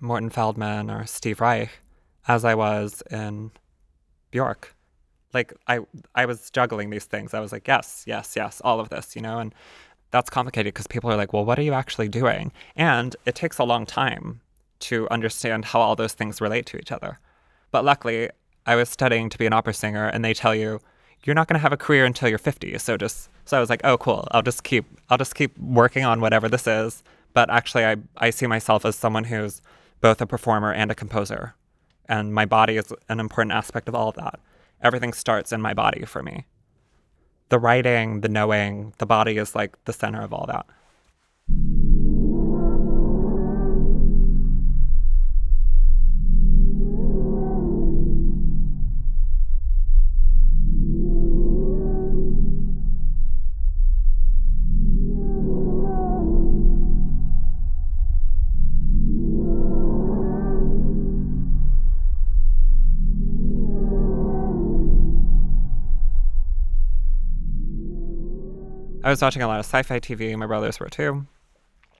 Morton 0.00 0.30
Feldman 0.30 0.90
or 0.90 1.06
Steve 1.06 1.40
Reich 1.40 1.81
as 2.28 2.44
I 2.44 2.54
was 2.54 3.02
in 3.10 3.50
Bjork. 4.30 4.74
Like 5.32 5.54
I 5.66 5.80
I 6.14 6.26
was 6.26 6.50
juggling 6.50 6.90
these 6.90 7.04
things. 7.04 7.34
I 7.34 7.40
was 7.40 7.52
like, 7.52 7.66
yes, 7.66 8.04
yes, 8.06 8.34
yes, 8.36 8.60
all 8.64 8.80
of 8.80 8.90
this, 8.90 9.16
you 9.16 9.22
know, 9.22 9.38
and 9.38 9.54
that's 10.10 10.28
complicated 10.30 10.74
because 10.74 10.86
people 10.86 11.10
are 11.10 11.16
like, 11.16 11.32
well, 11.32 11.44
what 11.44 11.58
are 11.58 11.62
you 11.62 11.72
actually 11.72 12.08
doing? 12.08 12.52
And 12.76 13.16
it 13.24 13.34
takes 13.34 13.58
a 13.58 13.64
long 13.64 13.86
time 13.86 14.40
to 14.80 15.08
understand 15.10 15.64
how 15.66 15.80
all 15.80 15.96
those 15.96 16.12
things 16.12 16.40
relate 16.40 16.66
to 16.66 16.76
each 16.76 16.92
other. 16.92 17.18
But 17.70 17.84
luckily, 17.84 18.28
I 18.66 18.76
was 18.76 18.88
studying 18.88 19.30
to 19.30 19.38
be 19.38 19.46
an 19.46 19.52
opera 19.52 19.72
singer, 19.72 20.06
and 20.06 20.24
they 20.24 20.34
tell 20.34 20.54
you 20.54 20.80
you're 21.24 21.34
not 21.34 21.48
going 21.48 21.54
to 21.54 21.62
have 21.62 21.72
a 21.72 21.76
career 21.76 22.04
until 22.04 22.28
you're 22.28 22.38
50. 22.38 22.78
So 22.78 22.96
just 22.96 23.30
so 23.44 23.56
I 23.56 23.60
was 23.60 23.70
like, 23.70 23.80
oh, 23.84 23.96
cool. 23.96 24.26
I'll 24.32 24.42
just 24.42 24.64
keep 24.64 24.84
I'll 25.08 25.18
just 25.18 25.34
keep 25.34 25.56
working 25.58 26.04
on 26.04 26.20
whatever 26.20 26.48
this 26.48 26.66
is. 26.66 27.02
But 27.32 27.48
actually, 27.50 27.84
I 27.86 27.96
I 28.18 28.30
see 28.30 28.46
myself 28.46 28.84
as 28.84 28.96
someone 28.96 29.24
who's 29.24 29.62
both 30.00 30.20
a 30.20 30.26
performer 30.26 30.72
and 30.72 30.90
a 30.90 30.94
composer, 30.94 31.54
and 32.08 32.34
my 32.34 32.44
body 32.44 32.76
is 32.76 32.92
an 33.08 33.20
important 33.20 33.52
aspect 33.52 33.88
of 33.88 33.94
all 33.94 34.08
of 34.08 34.16
that. 34.16 34.40
Everything 34.82 35.12
starts 35.12 35.52
in 35.52 35.60
my 35.60 35.74
body 35.74 36.04
for 36.04 36.22
me. 36.22 36.46
The 37.48 37.58
writing, 37.58 38.22
the 38.22 38.28
knowing, 38.28 38.94
the 38.98 39.06
body 39.06 39.36
is 39.36 39.54
like 39.54 39.76
the 39.84 39.92
center 39.92 40.22
of 40.22 40.32
all 40.32 40.46
that. 40.46 40.66
Was 69.12 69.20
watching 69.20 69.42
a 69.42 69.46
lot 69.46 69.60
of 69.60 69.66
sci 69.66 69.82
fi 69.82 70.00
TV. 70.00 70.34
My 70.38 70.46
brothers 70.46 70.80
were 70.80 70.88
too. 70.88 71.26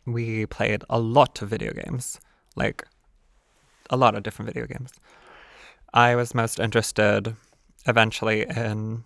We 0.06 0.46
played 0.46 0.82
a 0.88 0.98
lot 0.98 1.42
of 1.42 1.50
video 1.50 1.70
games, 1.72 2.18
like 2.56 2.86
a 3.90 3.98
lot 3.98 4.14
of 4.14 4.22
different 4.22 4.48
video 4.48 4.66
games. 4.66 4.92
I 5.92 6.14
was 6.14 6.34
most 6.34 6.58
interested 6.58 7.36
eventually 7.86 8.46
in 8.48 9.04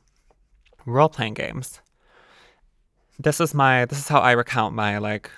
role 0.84 1.08
playing 1.08 1.34
games. 1.34 1.80
This 3.18 3.40
is 3.40 3.52
my 3.52 3.86
this 3.86 3.98
is 3.98 4.06
how 4.06 4.20
I 4.20 4.32
recount 4.32 4.72
my 4.76 4.98
like 4.98 5.28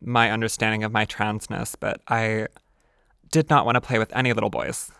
my 0.00 0.32
understanding 0.32 0.82
of 0.82 0.90
my 0.90 1.06
transness, 1.06 1.76
but 1.78 2.00
I 2.08 2.48
did 3.30 3.48
not 3.48 3.64
want 3.64 3.76
to 3.76 3.80
play 3.80 4.00
with 4.00 4.10
any 4.16 4.32
little 4.32 4.50
boys. 4.50 4.90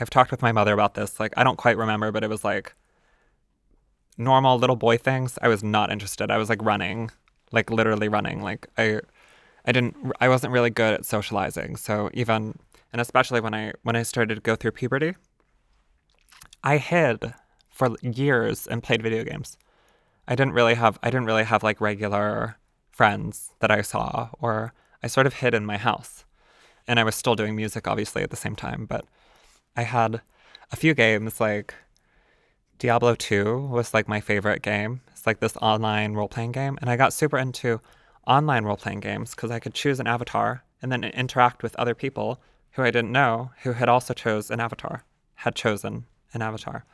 I've 0.00 0.08
talked 0.08 0.30
with 0.30 0.40
my 0.40 0.52
mother 0.52 0.72
about 0.72 0.94
this. 0.94 1.20
Like 1.20 1.34
I 1.36 1.44
don't 1.44 1.58
quite 1.58 1.76
remember, 1.76 2.10
but 2.10 2.24
it 2.24 2.30
was 2.30 2.42
like 2.42 2.72
normal 4.18 4.58
little 4.58 4.76
boy 4.76 4.98
things, 4.98 5.38
I 5.40 5.48
was 5.48 5.62
not 5.62 5.90
interested. 5.90 6.30
I 6.30 6.36
was 6.36 6.48
like 6.48 6.62
running, 6.62 7.10
like 7.52 7.70
literally 7.70 8.08
running. 8.08 8.42
Like 8.42 8.66
I, 8.76 9.00
I 9.64 9.72
didn't, 9.72 9.96
I 10.20 10.28
wasn't 10.28 10.52
really 10.52 10.70
good 10.70 10.94
at 10.94 11.06
socializing. 11.06 11.76
So 11.76 12.10
even, 12.12 12.58
and 12.92 13.00
especially 13.00 13.40
when 13.40 13.54
I 13.54 13.72
when 13.82 13.96
I 13.96 14.02
started 14.02 14.34
to 14.34 14.40
go 14.40 14.56
through 14.56 14.72
puberty, 14.72 15.14
I 16.64 16.78
hid 16.78 17.34
for 17.70 17.94
years 18.02 18.66
and 18.66 18.82
played 18.82 19.02
video 19.02 19.24
games. 19.24 19.56
I 20.26 20.34
didn't 20.34 20.54
really 20.54 20.74
have, 20.74 20.98
I 21.02 21.10
didn't 21.10 21.26
really 21.26 21.44
have 21.44 21.62
like 21.62 21.80
regular 21.80 22.56
friends 22.90 23.52
that 23.60 23.70
I 23.70 23.82
saw, 23.82 24.30
or 24.40 24.72
I 25.02 25.06
sort 25.06 25.26
of 25.26 25.34
hid 25.34 25.54
in 25.54 25.64
my 25.64 25.76
house. 25.76 26.24
And 26.86 26.98
I 26.98 27.04
was 27.04 27.14
still 27.14 27.36
doing 27.36 27.54
music, 27.54 27.86
obviously, 27.86 28.22
at 28.22 28.30
the 28.30 28.36
same 28.36 28.56
time. 28.56 28.86
But 28.86 29.04
I 29.76 29.82
had 29.82 30.22
a 30.72 30.76
few 30.76 30.94
games 30.94 31.40
like 31.40 31.74
Diablo 32.78 33.16
2 33.16 33.66
was 33.66 33.92
like 33.92 34.06
my 34.06 34.20
favorite 34.20 34.62
game. 34.62 35.00
It's 35.10 35.26
like 35.26 35.40
this 35.40 35.56
online 35.56 36.14
role 36.14 36.28
playing 36.28 36.52
game. 36.52 36.78
And 36.80 36.88
I 36.88 36.96
got 36.96 37.12
super 37.12 37.36
into 37.36 37.80
online 38.26 38.64
role 38.64 38.76
playing 38.76 39.00
games 39.00 39.34
because 39.34 39.50
I 39.50 39.58
could 39.58 39.74
choose 39.74 39.98
an 39.98 40.06
avatar 40.06 40.62
and 40.80 40.92
then 40.92 41.02
interact 41.02 41.64
with 41.64 41.74
other 41.74 41.94
people 41.94 42.40
who 42.72 42.82
I 42.82 42.92
didn't 42.92 43.10
know 43.10 43.50
who 43.62 43.72
had 43.72 43.88
also 43.88 44.14
chose 44.14 44.50
an 44.50 44.60
avatar, 44.60 45.04
had 45.34 45.56
chosen 45.56 46.06
an 46.32 46.40
avatar. 46.40 46.84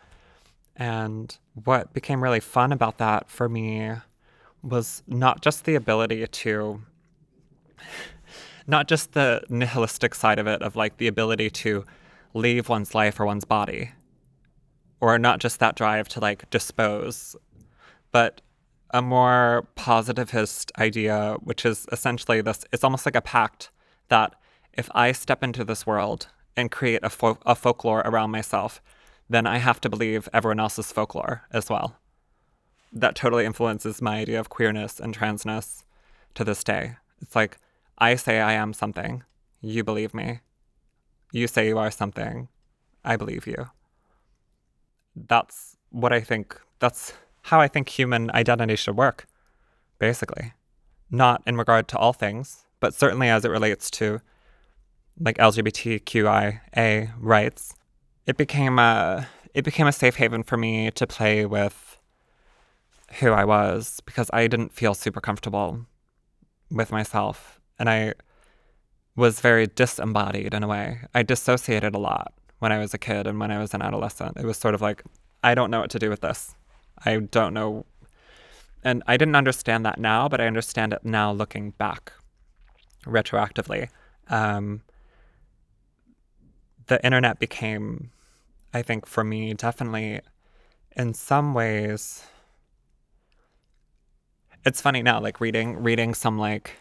And 0.75 1.37
what 1.53 1.92
became 1.92 2.23
really 2.23 2.40
fun 2.40 2.73
about 2.73 2.97
that 2.99 3.31
for 3.31 3.49
me 3.49 3.92
was 4.62 5.03
not 5.07 5.42
just 5.42 5.66
the 5.66 5.75
ability 5.75 6.27
to 6.27 6.83
not 8.66 8.88
just 8.88 9.12
the 9.12 9.42
nihilistic 9.51 10.14
side 10.14 10.38
of 10.38 10.47
it 10.47 10.62
of 10.62 10.75
like 10.77 10.97
the 10.97 11.09
ability 11.09 11.51
to 11.51 11.85
leave 12.33 12.70
one's 12.70 12.94
life 12.94 13.20
or 13.20 13.27
one's 13.27 13.44
body 13.44 13.90
or 15.05 15.19
not 15.19 15.38
just 15.38 15.59
that 15.59 15.77
drive 15.77 16.09
to 16.09 16.19
like 16.19 16.49
dispose, 16.49 17.37
but 18.11 18.40
a 18.95 19.03
more 19.03 19.69
positivist 19.75 20.73
idea, 20.79 21.37
which 21.43 21.67
is 21.67 21.87
essentially 21.93 22.40
this 22.40 22.64
it's 22.73 22.83
almost 22.83 23.05
like 23.05 23.14
a 23.14 23.21
pact 23.21 23.71
that 24.09 24.35
if 24.73 24.88
I 24.95 25.12
step 25.12 25.45
into 25.45 25.62
this 25.62 25.87
world 25.87 26.29
and 26.57 26.71
create 26.71 27.01
a, 27.03 27.11
fo- 27.11 27.38
a 27.45 27.55
folklore 27.55 28.01
around 28.07 28.31
myself, 28.31 28.81
then 29.29 29.47
I 29.47 29.59
have 29.59 29.79
to 29.83 29.90
believe 29.90 30.27
everyone 30.33 30.59
else's 30.59 30.90
folklore 30.90 31.43
as 31.51 31.69
well. 31.69 31.97
That 32.90 33.14
totally 33.14 33.45
influences 33.45 34.01
my 34.01 34.17
idea 34.21 34.40
of 34.40 34.49
queerness 34.49 35.01
and 35.01 35.14
transness 35.14 35.85
to 36.35 36.45
this 36.45 36.64
day. 36.64 36.97
It's 37.21 37.37
like 37.37 37.59
I 37.99 38.14
say 38.14 38.40
I 38.40 38.55
am 38.55 38.73
something, 38.73 39.23
you 39.61 39.85
believe 39.85 40.14
me. 40.14 40.40
You 41.31 41.47
say 41.47 41.69
you 41.69 41.77
are 41.77 41.90
something, 41.90 42.49
I 43.05 43.17
believe 43.17 43.47
you. 43.47 43.67
That's 45.16 45.77
what 45.90 46.12
I 46.12 46.20
think, 46.20 46.59
that's 46.79 47.12
how 47.42 47.61
I 47.61 47.68
think 47.68 47.88
human 47.88 48.31
identity 48.33 48.77
should 48.77 48.96
work, 48.96 49.27
basically. 49.98 50.53
Not 51.11 51.42
in 51.46 51.57
regard 51.57 51.88
to 51.88 51.98
all 51.98 52.12
things, 52.12 52.64
but 52.81 52.94
certainly 52.94 53.29
as 53.29 53.44
it 53.44 53.50
relates 53.50 53.90
to 53.92 54.20
like 55.20 55.38
LGBTQIA 55.38 57.12
rights. 57.18 57.74
It 58.27 58.37
became 58.37 58.79
a 58.79 59.29
it 59.53 59.64
became 59.64 59.87
a 59.87 59.92
safe 59.92 60.16
haven 60.16 60.42
for 60.42 60.57
me 60.57 60.90
to 60.90 61.07
play 61.07 61.46
with 61.46 61.98
who 63.20 63.31
I 63.31 63.44
was 63.44 64.00
because 64.05 64.29
I 64.33 64.48
didn't 64.48 64.72
feel 64.72 64.94
super 64.94 65.20
comfortable 65.20 65.87
with 66.70 66.90
myself 66.90 67.61
and 67.79 67.88
I 67.88 68.14
was 69.14 69.40
very 69.40 69.68
disembodied 69.68 70.55
in 70.55 70.64
a 70.64 70.66
way. 70.66 71.03
I 71.14 71.22
dissociated 71.22 71.94
a 71.94 71.98
lot 71.98 72.35
when 72.59 72.73
I 72.73 72.79
was 72.79 72.95
a 72.95 72.99
kid 72.99 73.27
and 73.27 73.38
when 73.38 73.51
I 73.51 73.59
was 73.59 73.75
an 73.75 73.83
adolescent. 73.83 74.37
It 74.37 74.45
was 74.45 74.57
sort 74.57 74.75
of 74.75 74.81
like, 74.81 75.03
I 75.43 75.55
don't 75.55 75.71
know 75.71 75.81
what 75.81 75.90
to 75.90 75.99
do 75.99 76.11
with 76.11 76.21
this. 76.21 76.55
I 77.05 77.19
don't 77.19 77.55
know. 77.55 77.87
And 78.83 79.03
I 79.07 79.17
didn't 79.17 79.37
understand 79.37 79.85
that 79.87 79.99
now, 79.99 80.29
but 80.29 80.40
I 80.40 80.47
understand 80.47 80.93
it 80.93 81.05
now 81.05 81.33
looking 81.33 81.71
back 81.73 82.12
retroactively. 83.05 83.88
Um, 84.29 84.83
the 86.87 87.05
internet 87.05 87.38
became, 87.38 88.11
I 88.73 88.83
think, 88.83 89.07
for 89.07 89.25
me, 89.25 89.55
definitely 89.55 90.21
in 90.97 91.14
some 91.14 91.55
ways. 91.55 92.25
It's 94.64 94.81
funny 94.81 95.03
now, 95.03 95.21
like 95.21 95.40
reading 95.40 95.83
reading 95.83 96.14
some 96.14 96.38
like 96.38 96.73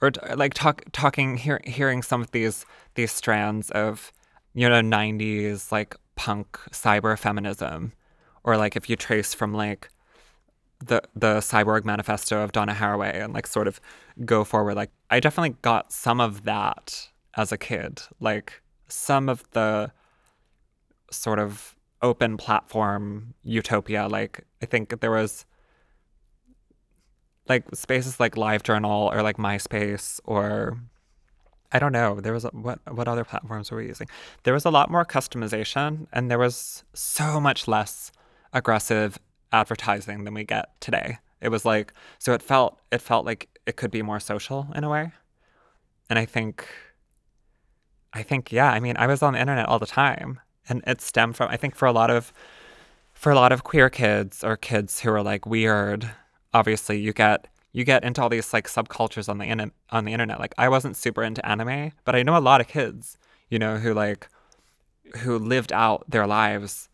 or 0.00 0.12
like 0.36 0.54
talk 0.54 0.84
talking 0.92 1.36
hear, 1.36 1.60
hearing 1.64 2.02
some 2.02 2.20
of 2.20 2.30
these 2.30 2.64
these 2.94 3.10
strands 3.10 3.70
of 3.70 4.12
you 4.56 4.66
know 4.68 4.80
90s 4.80 5.70
like 5.70 5.94
punk 6.16 6.58
cyber 6.70 7.16
feminism 7.16 7.92
or 8.42 8.56
like 8.56 8.74
if 8.74 8.88
you 8.88 8.96
trace 8.96 9.34
from 9.34 9.52
like 9.52 9.90
the 10.84 11.02
the 11.14 11.36
cyborg 11.36 11.84
manifesto 11.84 12.42
of 12.42 12.52
Donna 12.52 12.72
Haraway 12.72 13.22
and 13.22 13.34
like 13.34 13.46
sort 13.46 13.68
of 13.68 13.80
go 14.24 14.44
forward 14.44 14.74
like 14.74 14.90
I 15.10 15.20
definitely 15.20 15.56
got 15.60 15.92
some 15.92 16.20
of 16.20 16.44
that 16.44 17.08
as 17.36 17.52
a 17.52 17.58
kid 17.58 18.00
like 18.18 18.62
some 18.88 19.28
of 19.28 19.44
the 19.50 19.92
sort 21.10 21.38
of 21.38 21.76
open 22.00 22.38
platform 22.38 23.34
utopia 23.44 24.08
like 24.08 24.44
I 24.62 24.66
think 24.66 25.00
there 25.00 25.10
was 25.10 25.44
like 27.46 27.64
spaces 27.74 28.18
like 28.18 28.34
LiveJournal 28.34 29.12
or 29.12 29.22
like 29.22 29.36
MySpace 29.36 30.18
or 30.24 30.78
I 31.72 31.78
don't 31.78 31.92
know. 31.92 32.20
There 32.20 32.32
was 32.32 32.44
a, 32.44 32.48
what 32.48 32.80
what 32.92 33.08
other 33.08 33.24
platforms 33.24 33.70
were 33.70 33.78
we 33.78 33.86
using? 33.86 34.08
There 34.44 34.54
was 34.54 34.64
a 34.64 34.70
lot 34.70 34.90
more 34.90 35.04
customization 35.04 36.06
and 36.12 36.30
there 36.30 36.38
was 36.38 36.84
so 36.94 37.40
much 37.40 37.66
less 37.66 38.12
aggressive 38.52 39.18
advertising 39.52 40.24
than 40.24 40.34
we 40.34 40.44
get 40.44 40.80
today. 40.80 41.18
It 41.40 41.48
was 41.48 41.64
like 41.64 41.92
so 42.18 42.32
it 42.32 42.42
felt 42.42 42.78
it 42.92 43.02
felt 43.02 43.26
like 43.26 43.48
it 43.66 43.76
could 43.76 43.90
be 43.90 44.02
more 44.02 44.20
social 44.20 44.68
in 44.74 44.84
a 44.84 44.88
way. 44.88 45.12
And 46.08 46.18
I 46.18 46.24
think 46.24 46.66
I 48.12 48.22
think 48.22 48.52
yeah, 48.52 48.70
I 48.70 48.80
mean, 48.80 48.96
I 48.96 49.06
was 49.06 49.22
on 49.22 49.34
the 49.34 49.40
internet 49.40 49.66
all 49.68 49.78
the 49.78 49.86
time 49.86 50.40
and 50.68 50.82
it 50.86 51.00
stemmed 51.00 51.36
from 51.36 51.50
I 51.50 51.56
think 51.56 51.74
for 51.74 51.86
a 51.86 51.92
lot 51.92 52.10
of 52.10 52.32
for 53.12 53.32
a 53.32 53.34
lot 53.34 53.52
of 53.52 53.64
queer 53.64 53.90
kids 53.90 54.44
or 54.44 54.56
kids 54.56 55.00
who 55.00 55.10
are 55.10 55.22
like 55.22 55.46
weird 55.46 56.10
obviously 56.52 56.98
you 56.98 57.12
get 57.12 57.48
you 57.76 57.84
get 57.84 58.04
into 58.04 58.22
all 58.22 58.30
these 58.30 58.54
like 58.54 58.68
subcultures 58.68 59.28
on 59.28 59.36
the 59.36 59.44
in- 59.44 59.70
on 59.90 60.06
the 60.06 60.12
internet. 60.14 60.40
Like 60.40 60.54
I 60.56 60.70
wasn't 60.70 60.96
super 60.96 61.22
into 61.22 61.46
anime, 61.46 61.92
but 62.06 62.16
I 62.16 62.22
know 62.22 62.34
a 62.34 62.40
lot 62.40 62.62
of 62.62 62.68
kids, 62.68 63.18
you 63.50 63.58
know, 63.58 63.76
who 63.76 63.92
like 63.92 64.28
who 65.18 65.38
lived 65.38 65.72
out 65.74 66.10
their 66.10 66.26
lives 66.26 66.88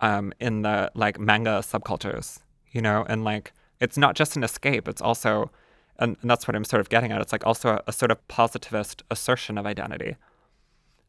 um, 0.00 0.32
in 0.40 0.62
the 0.62 0.90
like 0.94 1.20
manga 1.20 1.60
subcultures, 1.62 2.38
you 2.70 2.80
know, 2.80 3.04
and 3.10 3.24
like 3.24 3.52
it's 3.78 3.98
not 3.98 4.16
just 4.16 4.34
an 4.34 4.42
escape; 4.42 4.88
it's 4.88 5.02
also, 5.02 5.50
and, 5.98 6.16
and 6.22 6.30
that's 6.30 6.48
what 6.48 6.56
I'm 6.56 6.64
sort 6.64 6.80
of 6.80 6.88
getting 6.88 7.12
at. 7.12 7.20
It's 7.20 7.32
like 7.32 7.46
also 7.46 7.68
a, 7.68 7.82
a 7.88 7.92
sort 7.92 8.10
of 8.10 8.26
positivist 8.28 9.02
assertion 9.10 9.58
of 9.58 9.66
identity. 9.66 10.16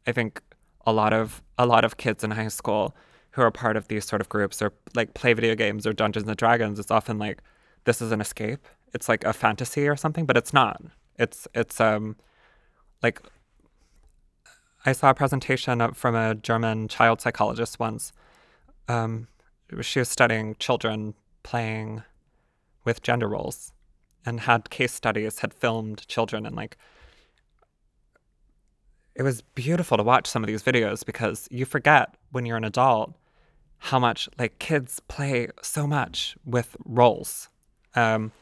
I 0.06 0.12
think 0.12 0.42
a 0.84 0.92
lot 0.92 1.14
of 1.14 1.42
a 1.56 1.64
lot 1.64 1.82
of 1.86 1.96
kids 1.96 2.24
in 2.24 2.32
high 2.32 2.48
school 2.48 2.94
who 3.30 3.40
are 3.40 3.50
part 3.50 3.78
of 3.78 3.88
these 3.88 4.04
sort 4.04 4.20
of 4.20 4.28
groups 4.28 4.60
or 4.60 4.74
like 4.94 5.14
play 5.14 5.32
video 5.32 5.54
games 5.54 5.86
or 5.86 5.94
Dungeons 5.94 6.28
and 6.28 6.36
Dragons. 6.36 6.78
It's 6.78 6.90
often 6.90 7.18
like 7.18 7.40
this 7.84 8.02
is 8.02 8.12
an 8.12 8.20
escape. 8.20 8.66
It's 8.94 9.08
like 9.08 9.24
a 9.24 9.32
fantasy 9.32 9.88
or 9.88 9.96
something, 9.96 10.24
but 10.24 10.36
it's 10.36 10.52
not. 10.52 10.80
It's 11.18 11.46
it's 11.54 11.80
um 11.80 12.16
like 13.02 13.20
I 14.86 14.92
saw 14.92 15.10
a 15.10 15.14
presentation 15.14 15.92
from 15.94 16.14
a 16.14 16.34
German 16.34 16.88
child 16.88 17.20
psychologist 17.20 17.78
once. 17.78 18.12
Um, 18.86 19.28
she 19.80 19.98
was 19.98 20.08
studying 20.08 20.56
children 20.58 21.14
playing 21.42 22.02
with 22.84 23.02
gender 23.02 23.28
roles 23.28 23.72
and 24.26 24.40
had 24.40 24.70
case 24.70 24.92
studies, 24.92 25.40
had 25.40 25.52
filmed 25.54 26.06
children 26.06 26.46
and 26.46 26.54
like 26.54 26.76
it 29.14 29.22
was 29.22 29.42
beautiful 29.42 29.96
to 29.96 30.02
watch 30.02 30.26
some 30.26 30.42
of 30.42 30.48
these 30.48 30.62
videos 30.62 31.04
because 31.04 31.48
you 31.50 31.64
forget 31.64 32.14
when 32.32 32.46
you're 32.46 32.56
an 32.56 32.64
adult 32.64 33.14
how 33.78 33.98
much 33.98 34.28
like 34.38 34.58
kids 34.58 35.00
play 35.08 35.48
so 35.62 35.86
much 35.86 36.36
with 36.44 36.76
roles 36.84 37.48
um, 37.94 38.32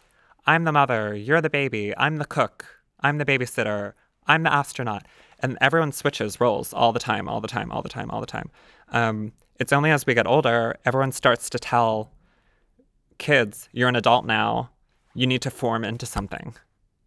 I'm 0.46 0.64
the 0.64 0.72
mother, 0.72 1.14
you're 1.14 1.40
the 1.40 1.50
baby, 1.50 1.94
I'm 1.96 2.16
the 2.16 2.24
cook, 2.24 2.66
I'm 3.00 3.18
the 3.18 3.24
babysitter, 3.24 3.92
I'm 4.26 4.42
the 4.42 4.52
astronaut. 4.52 5.06
And 5.38 5.58
everyone 5.60 5.92
switches 5.92 6.40
roles 6.40 6.72
all 6.72 6.92
the 6.92 7.00
time, 7.00 7.28
all 7.28 7.40
the 7.40 7.48
time, 7.48 7.70
all 7.70 7.82
the 7.82 7.88
time, 7.88 8.10
all 8.10 8.20
the 8.20 8.26
time. 8.26 8.50
Um, 8.90 9.32
it's 9.58 9.72
only 9.72 9.90
as 9.90 10.06
we 10.06 10.14
get 10.14 10.26
older, 10.26 10.76
everyone 10.84 11.12
starts 11.12 11.48
to 11.50 11.58
tell 11.58 12.12
kids, 13.18 13.68
you're 13.72 13.88
an 13.88 13.96
adult 13.96 14.24
now, 14.26 14.70
you 15.14 15.26
need 15.26 15.42
to 15.42 15.50
form 15.50 15.84
into 15.84 16.06
something. 16.06 16.54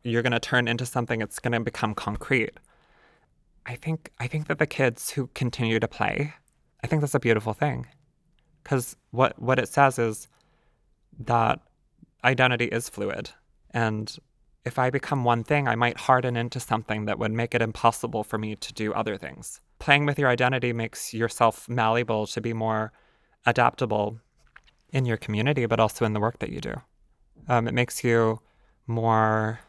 You're 0.03 0.21
going 0.21 0.31
to 0.31 0.39
turn 0.39 0.67
into 0.67 0.85
something, 0.85 1.21
it's 1.21 1.39
going 1.39 1.53
to 1.53 1.59
become 1.59 1.93
concrete. 1.95 2.53
I 3.65 3.75
think 3.75 4.11
I 4.19 4.27
think 4.27 4.47
that 4.47 4.59
the 4.59 4.67
kids 4.67 5.09
who 5.09 5.27
continue 5.33 5.79
to 5.79 5.87
play, 5.87 6.33
I 6.83 6.87
think 6.87 7.01
that's 7.01 7.15
a 7.15 7.19
beautiful 7.19 7.53
thing. 7.53 7.87
Cuz 8.63 8.95
what 9.11 9.39
what 9.41 9.57
it 9.59 9.67
says 9.67 9.97
is 9.97 10.27
that 11.19 11.59
identity 12.25 12.65
is 12.65 12.89
fluid. 12.89 13.29
And 13.71 14.13
if 14.65 14.79
I 14.79 14.89
become 14.89 15.23
one 15.23 15.43
thing, 15.43 15.67
I 15.67 15.75
might 15.75 15.97
harden 15.97 16.35
into 16.35 16.59
something 16.59 17.05
that 17.05 17.19
would 17.19 17.31
make 17.31 17.53
it 17.53 17.61
impossible 17.61 18.23
for 18.23 18.38
me 18.38 18.55
to 18.55 18.73
do 18.73 18.93
other 18.93 19.15
things. 19.15 19.61
Playing 19.79 20.05
with 20.05 20.17
your 20.17 20.29
identity 20.29 20.73
makes 20.73 21.13
yourself 21.13 21.69
malleable 21.69 22.25
to 22.27 22.41
be 22.41 22.53
more 22.53 22.91
adaptable 23.45 24.19
in 24.89 25.05
your 25.05 25.17
community, 25.17 25.65
but 25.67 25.79
also 25.79 26.03
in 26.03 26.13
the 26.13 26.19
work 26.19 26.39
that 26.39 26.49
you 26.49 26.59
do. 26.59 26.73
Um, 27.47 27.67
it 27.67 27.73
makes 27.73 28.03
you 28.03 28.39
more 28.88 29.59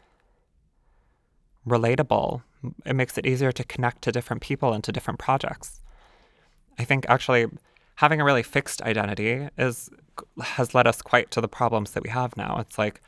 relatable. 1.67 2.41
It 2.85 2.95
makes 2.95 3.17
it 3.17 3.25
easier 3.25 3.51
to 3.51 3.63
connect 3.63 4.01
to 4.03 4.11
different 4.11 4.41
people 4.41 4.73
and 4.73 4.83
to 4.83 4.91
different 4.91 5.19
projects. 5.19 5.81
I 6.79 6.83
think 6.85 7.05
actually 7.07 7.47
having 7.97 8.21
a 8.21 8.23
really 8.23 8.43
fixed 8.43 8.81
identity 8.81 9.49
is 9.57 9.89
has 10.41 10.73
led 10.73 10.87
us 10.87 11.01
quite 11.01 11.29
to 11.31 11.41
the 11.41 11.47
problems 11.47 11.91
that 11.91 12.03
we 12.03 12.09
have 12.09 12.35
now. 12.37 12.57
It's 12.59 12.77
like, 12.77 13.01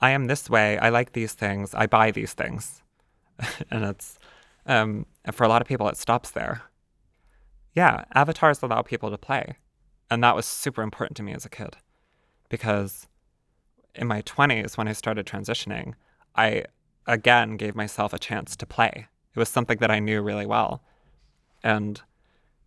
I 0.00 0.10
am 0.10 0.26
this 0.26 0.50
way. 0.50 0.78
I 0.78 0.88
like 0.88 1.12
these 1.12 1.32
things. 1.32 1.74
I 1.74 1.86
buy 1.86 2.10
these 2.10 2.32
things, 2.32 2.82
and 3.70 3.84
it's 3.84 4.18
um, 4.66 5.06
and 5.24 5.34
for 5.34 5.44
a 5.44 5.48
lot 5.48 5.62
of 5.62 5.68
people, 5.68 5.88
it 5.88 5.96
stops 5.96 6.30
there. 6.30 6.62
Yeah, 7.74 8.04
avatars 8.14 8.62
allow 8.62 8.82
people 8.82 9.10
to 9.10 9.18
play, 9.18 9.56
and 10.10 10.22
that 10.24 10.34
was 10.34 10.46
super 10.46 10.82
important 10.82 11.16
to 11.18 11.22
me 11.22 11.32
as 11.32 11.44
a 11.44 11.50
kid, 11.50 11.76
because 12.48 13.06
in 13.94 14.06
my 14.06 14.22
twenties 14.22 14.76
when 14.76 14.88
I 14.88 14.92
started 14.92 15.26
transitioning, 15.26 15.94
I 16.36 16.64
again 17.06 17.56
gave 17.56 17.74
myself 17.74 18.12
a 18.12 18.18
chance 18.18 18.54
to 18.56 18.66
play. 18.66 19.08
It 19.34 19.38
was 19.38 19.48
something 19.48 19.78
that 19.78 19.90
I 19.90 19.98
knew 19.98 20.22
really 20.22 20.46
well, 20.46 20.82
and 21.62 22.00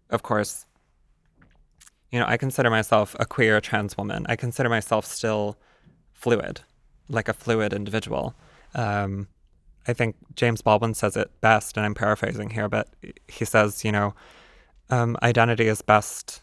of 0.10 0.24
course, 0.24 0.66
you 2.12 2.20
know, 2.20 2.26
I 2.28 2.38
consider 2.38 2.70
myself 2.70 3.16
a 3.20 3.26
queer 3.26 3.62
trans 3.62 3.98
woman. 3.98 4.26
I 4.30 4.36
consider 4.36 4.70
myself 4.70 5.06
still 5.06 5.58
fluid, 6.14 6.62
like 7.08 7.28
a 7.28 7.34
fluid 7.34 7.74
individual. 7.74 8.36
Um, 8.74 9.28
I 9.88 9.94
think 9.94 10.16
James 10.36 10.62
Baldwin 10.62 10.94
says 10.94 11.16
it 11.16 11.30
best, 11.42 11.78
and 11.78 11.86
I'm 11.86 11.96
paraphrasing 11.96 12.50
here, 12.50 12.68
but 12.68 12.90
he 13.28 13.46
says, 13.46 13.84
you 13.84 13.92
know, 13.92 14.14
um, 14.90 15.18
identity 15.24 15.68
is 15.68 15.82
best 15.82 16.42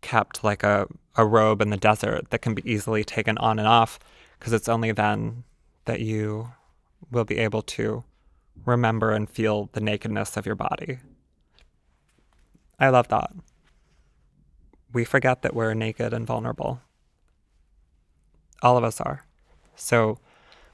kept 0.00 0.42
like 0.42 0.62
a, 0.62 0.86
a 1.16 1.26
robe 1.26 1.60
in 1.60 1.70
the 1.70 1.76
desert 1.76 2.30
that 2.30 2.40
can 2.40 2.54
be 2.54 2.70
easily 2.70 3.04
taken 3.04 3.36
on 3.38 3.58
and 3.58 3.68
off, 3.68 3.98
because 4.38 4.52
it's 4.52 4.68
only 4.68 4.92
then 4.92 5.44
that 5.84 6.00
you 6.00 6.50
will 7.10 7.24
be 7.24 7.38
able 7.38 7.62
to 7.62 8.02
remember 8.64 9.10
and 9.10 9.28
feel 9.28 9.68
the 9.72 9.80
nakedness 9.80 10.36
of 10.36 10.46
your 10.46 10.54
body. 10.54 10.98
I 12.78 12.88
love 12.88 13.08
that 13.08 13.30
we 14.92 15.04
forget 15.04 15.42
that 15.42 15.54
we're 15.54 15.74
naked 15.74 16.12
and 16.12 16.26
vulnerable. 16.26 16.80
All 18.62 18.76
of 18.76 18.84
us 18.84 19.00
are. 19.00 19.24
So 19.74 20.18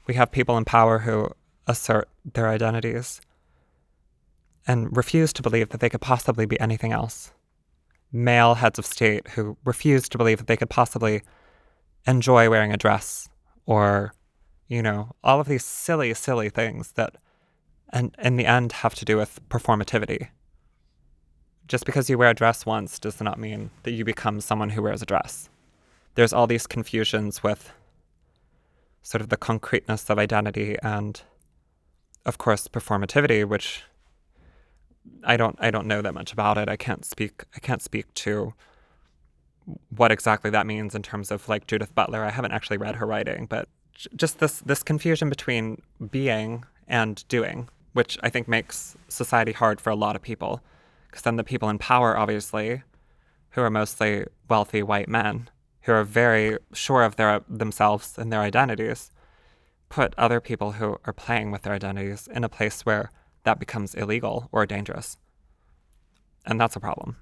we 0.07 0.15
have 0.15 0.31
people 0.31 0.57
in 0.57 0.65
power 0.65 0.99
who 0.99 1.29
assert 1.67 2.09
their 2.33 2.49
identities 2.49 3.21
and 4.65 4.95
refuse 4.95 5.31
to 5.33 5.41
believe 5.41 5.69
that 5.69 5.79
they 5.79 5.89
could 5.89 6.01
possibly 6.01 6.45
be 6.45 6.59
anything 6.59 6.91
else. 6.91 7.33
Male 8.11 8.55
heads 8.55 8.79
of 8.79 8.85
state 8.85 9.29
who 9.29 9.57
refuse 9.63 10.09
to 10.09 10.17
believe 10.17 10.39
that 10.39 10.47
they 10.47 10.57
could 10.57 10.69
possibly 10.69 11.21
enjoy 12.05 12.49
wearing 12.49 12.73
a 12.73 12.77
dress 12.77 13.29
or, 13.65 14.13
you 14.67 14.81
know, 14.81 15.15
all 15.23 15.39
of 15.39 15.47
these 15.47 15.63
silly, 15.63 16.13
silly 16.13 16.49
things 16.49 16.93
that, 16.93 17.15
and 17.91 18.15
in 18.21 18.37
the 18.37 18.45
end, 18.45 18.71
have 18.71 18.95
to 18.95 19.05
do 19.05 19.17
with 19.17 19.39
performativity. 19.49 20.29
Just 21.67 21.85
because 21.85 22.09
you 22.09 22.17
wear 22.17 22.29
a 22.29 22.33
dress 22.33 22.65
once 22.65 22.97
does 22.99 23.19
not 23.21 23.39
mean 23.39 23.71
that 23.83 23.91
you 23.91 24.05
become 24.05 24.39
someone 24.39 24.69
who 24.69 24.81
wears 24.81 25.01
a 25.01 25.05
dress. 25.05 25.49
There's 26.15 26.33
all 26.33 26.47
these 26.47 26.65
confusions 26.65 27.43
with 27.43 27.71
sort 29.01 29.21
of 29.21 29.29
the 29.29 29.37
concreteness 29.37 30.09
of 30.09 30.17
identity 30.17 30.77
and, 30.81 31.21
of 32.25 32.37
course, 32.37 32.67
performativity, 32.67 33.47
which 33.47 33.83
I 35.23 35.37
don't 35.37 35.57
I 35.59 35.71
don't 35.71 35.87
know 35.87 36.01
that 36.01 36.13
much 36.13 36.33
about 36.33 36.57
it. 36.57 36.69
I 36.69 36.75
can't 36.75 37.05
speak 37.05 37.43
I 37.55 37.59
can't 37.59 37.81
speak 37.81 38.13
to 38.15 38.53
what 39.89 40.11
exactly 40.11 40.49
that 40.51 40.65
means 40.65 40.95
in 40.95 41.03
terms 41.03 41.31
of 41.31 41.47
like 41.49 41.67
Judith 41.67 41.93
Butler. 41.93 42.23
I 42.23 42.29
haven't 42.29 42.51
actually 42.51 42.77
read 42.77 42.95
her 42.95 43.05
writing, 43.05 43.45
but 43.45 43.67
just 44.15 44.39
this 44.39 44.59
this 44.59 44.83
confusion 44.83 45.29
between 45.29 45.81
being 46.11 46.63
and 46.87 47.27
doing, 47.27 47.69
which 47.93 48.17
I 48.23 48.29
think 48.29 48.47
makes 48.47 48.95
society 49.09 49.51
hard 49.51 49.81
for 49.81 49.89
a 49.89 49.95
lot 49.95 50.15
of 50.15 50.21
people. 50.21 50.61
Because 51.07 51.23
then 51.23 51.37
the 51.37 51.43
people 51.43 51.69
in 51.69 51.77
power, 51.77 52.17
obviously, 52.17 52.83
who 53.51 53.61
are 53.61 53.69
mostly 53.69 54.25
wealthy 54.49 54.83
white 54.83 55.09
men, 55.09 55.49
who 55.81 55.91
are 55.93 56.03
very 56.03 56.57
sure 56.73 57.03
of 57.03 57.15
their 57.15 57.41
themselves 57.49 58.17
and 58.17 58.31
their 58.31 58.41
identities, 58.41 59.11
put 59.89 60.13
other 60.17 60.39
people 60.39 60.73
who 60.73 60.97
are 61.05 61.13
playing 61.13 61.51
with 61.51 61.61
their 61.63 61.73
identities 61.73 62.27
in 62.31 62.43
a 62.43 62.49
place 62.49 62.81
where 62.85 63.11
that 63.43 63.59
becomes 63.59 63.95
illegal 63.95 64.49
or 64.51 64.65
dangerous. 64.65 65.17
And 66.45 66.59
that's 66.59 66.75
a 66.75 66.79
problem. 66.79 67.17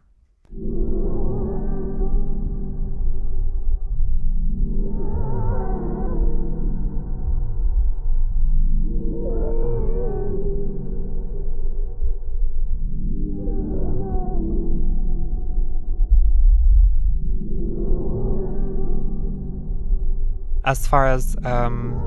As 20.65 20.88
far 20.88 21.08
as 21.08 21.36
um, 21.45 22.01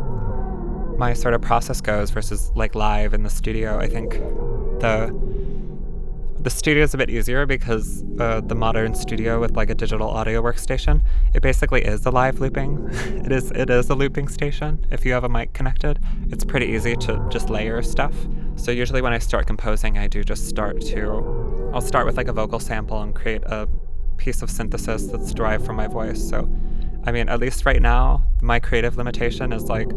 my 0.99 1.13
sort 1.13 1.35
of 1.35 1.41
process 1.41 1.81
goes 1.81 2.11
versus 2.11 2.51
like 2.55 2.75
live 2.75 3.15
in 3.15 3.23
the 3.23 3.31
studio, 3.31 3.79
I 3.79 3.89
think 3.89 4.13
the 4.81 5.17
the 6.41 6.51
studio 6.51 6.85
is 6.85 6.95
a 6.95 6.97
bit 6.97 7.11
easier 7.11 7.47
because 7.47 8.05
uh, 8.21 8.41
the 8.41 8.55
modern 8.55 8.95
studio 8.95 9.41
with 9.41 9.57
like 9.57 9.71
a 9.71 9.75
digital 9.75 10.09
audio 10.09 10.41
workstation, 10.41 11.03
it 11.35 11.43
basically 11.43 11.83
is 11.83 12.07
a 12.07 12.11
live 12.11 12.41
looping. 12.41 12.89
it 13.25 13.33
is 13.33 13.51
it 13.53 13.71
is 13.71 13.91
a 13.91 13.95
looping 13.95 14.29
station. 14.29 14.85
If 14.91 15.05
you 15.05 15.13
have 15.13 15.25
a 15.25 15.29
mic 15.29 15.53
connected, 15.53 15.99
it's 16.31 16.45
pretty 16.45 16.67
easy 16.67 16.95
to 16.97 17.27
just 17.31 17.51
layer 17.51 17.83
stuff. 17.83 18.15
So 18.57 18.71
usually 18.71 19.03
when 19.03 19.13
I 19.13 19.19
start 19.19 19.47
composing, 19.47 19.99
I 19.99 20.07
do 20.07 20.23
just 20.23 20.49
start 20.49 20.81
to 20.83 21.71
I'll 21.75 21.81
start 21.81 22.07
with 22.07 22.17
like 22.17 22.29
a 22.29 22.33
vocal 22.33 22.61
sample 22.61 23.03
and 23.03 23.15
create 23.15 23.43
a 23.45 23.69
piece 24.17 24.43
of 24.43 24.51
synthesis 24.51 25.07
that's 25.07 25.33
derived 25.33 25.67
from 25.67 25.77
my 25.77 25.87
voice. 25.87 26.29
So 26.29 26.49
I 27.09 27.11
mean, 27.11 27.31
at 27.31 27.41
least 27.41 27.65
right 27.65 27.81
now, 27.81 28.23
my 28.43 28.61
creative 28.61 28.99
limitation 28.99 29.51
is 29.51 29.71
like 29.71 29.91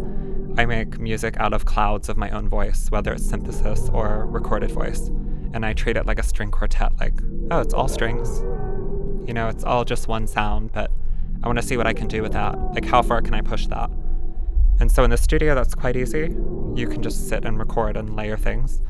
I 0.58 0.66
make 0.66 0.98
music 0.98 1.36
out 1.42 1.52
of 1.52 1.66
clouds 1.66 2.08
of 2.08 2.16
my 2.16 2.30
own 2.30 2.48
voice, 2.48 2.90
whether 2.90 3.12
it's 3.12 3.26
synthesis 3.26 3.90
or 3.90 4.26
recorded 4.28 4.72
voice. 4.72 5.10
And 5.54 5.66
I 5.66 5.74
treat 5.74 5.98
it 5.98 6.06
like 6.06 6.20
a 6.20 6.24
string 6.24 6.52
quartet, 6.52 6.94
like, 7.02 7.16
oh, 7.52 7.60
it's 7.60 7.74
all 7.74 7.90
strings. 7.90 8.40
You 9.28 9.34
know, 9.34 9.50
it's 9.50 9.66
all 9.66 9.84
just 9.84 10.08
one 10.08 10.26
sound, 10.26 10.72
but 10.72 10.90
I 11.44 11.48
want 11.48 11.60
to 11.60 11.66
see 11.68 11.76
what 11.76 11.86
I 11.86 11.92
can 11.92 12.08
do 12.08 12.22
with 12.22 12.32
that. 12.32 12.58
Like, 12.74 12.86
how 12.86 13.02
far 13.02 13.22
can 13.22 13.34
I 13.34 13.42
push 13.42 13.68
that? 13.68 13.90
And 14.80 14.90
so 14.90 15.04
in 15.04 15.10
the 15.10 15.18
studio, 15.18 15.54
that's 15.54 15.76
quite 15.76 15.98
easy. 15.98 16.34
You 16.76 16.88
can 16.88 17.04
just 17.04 17.28
sit 17.28 17.44
and 17.44 17.60
record 17.60 17.98
and 17.98 18.16
layer 18.16 18.38
things. 18.38 18.82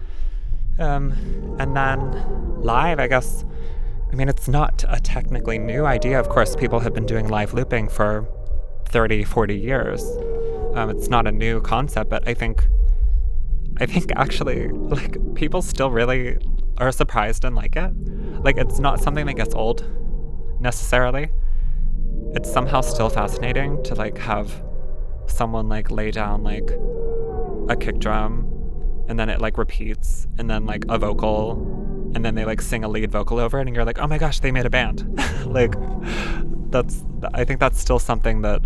Um, 0.77 1.13
and 1.60 1.75
then 1.75 2.62
live, 2.62 2.99
I 2.99 3.07
guess, 3.07 3.45
I 4.12 4.15
mean, 4.15 4.28
it's 4.28 4.47
not 4.47 4.84
a 4.89 5.00
technically 5.00 5.58
new 5.58 5.86
idea. 5.86 6.19
Of 6.19 6.28
course, 6.28 6.56
people 6.56 6.80
have 6.80 6.93
been 6.93 7.06
doing 7.06 7.30
live 7.30 7.54
looping 7.54 7.88
for 7.88 8.28
30, 8.89 9.24
40 9.24 9.58
years. 9.58 10.04
Um, 10.76 10.89
it's 10.89 11.08
not 11.08 11.28
a 11.28 11.32
new 11.32 11.62
concept, 11.62 12.10
but 12.10 12.28
I 12.28 12.34
think, 12.34 12.67
I 13.80 13.86
think 13.86 14.12
actually, 14.17 14.67
like 14.71 15.17
people 15.34 15.62
still 15.62 15.91
really 15.91 16.38
are 16.78 16.91
surprised 16.91 17.45
and 17.45 17.56
like 17.56 17.78
it. 17.78 17.91
Like 18.43 18.58
it's 18.58 18.80
not 18.80 19.00
something 19.00 19.26
that 19.28 19.36
gets 19.36 19.56
old, 19.56 19.86
necessarily. 20.60 21.30
It's 22.34 22.52
somehow 22.52 22.82
still 22.82 23.10
fascinating 23.10 23.82
to 23.84 23.95
like 23.95 24.17
have 24.17 24.52
someone 25.28 25.69
like 25.69 25.89
lay 25.89 26.12
down 26.12 26.43
like 26.43 26.69
a 27.69 27.78
kick 27.80 28.00
drum, 28.00 28.47
and 29.08 29.17
then 29.17 29.30
it 29.30 29.39
like 29.39 29.58
repeats, 29.58 30.28
and 30.38 30.50
then 30.50 30.65
like 30.65 30.84
a 30.89 30.97
vocal, 30.97 31.80
and 32.13 32.26
then 32.26 32.36
they 32.36 32.45
like 32.45 32.62
sing 32.62 32.84
a 32.84 32.88
lead 32.88 33.12
vocal 33.12 33.39
over 33.39 33.60
it, 33.60 33.67
and 33.67 33.76
you're 33.76 33.86
like, 33.86 34.00
oh 34.00 34.08
my 34.08 34.17
gosh, 34.17 34.39
they 34.39 34.52
made 34.52 34.65
a 34.65 34.69
band. 34.69 35.19
like 35.45 35.74
that's 36.69 37.04
I 37.34 37.43
think 37.43 37.60
that's 37.60 37.80
still 37.80 38.00
something 38.00 38.41
that 38.41 38.62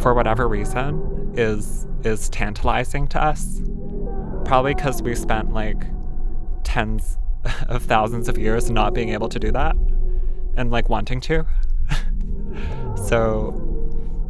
for 0.00 0.14
whatever 0.14 0.48
reason, 0.48 1.32
is 1.36 1.86
is 2.04 2.28
tantalizing 2.30 3.06
to 3.08 3.22
us. 3.22 3.62
Probably 4.44 4.74
because 4.74 5.02
we 5.02 5.14
spent 5.14 5.52
like 5.52 5.82
tens 6.64 7.18
of 7.68 7.82
thousands 7.84 8.28
of 8.28 8.38
years 8.38 8.70
not 8.70 8.94
being 8.94 9.10
able 9.10 9.28
to 9.28 9.38
do 9.38 9.52
that 9.52 9.76
and 10.56 10.70
like 10.70 10.88
wanting 10.88 11.20
to. 11.20 11.46
so, 13.08 13.54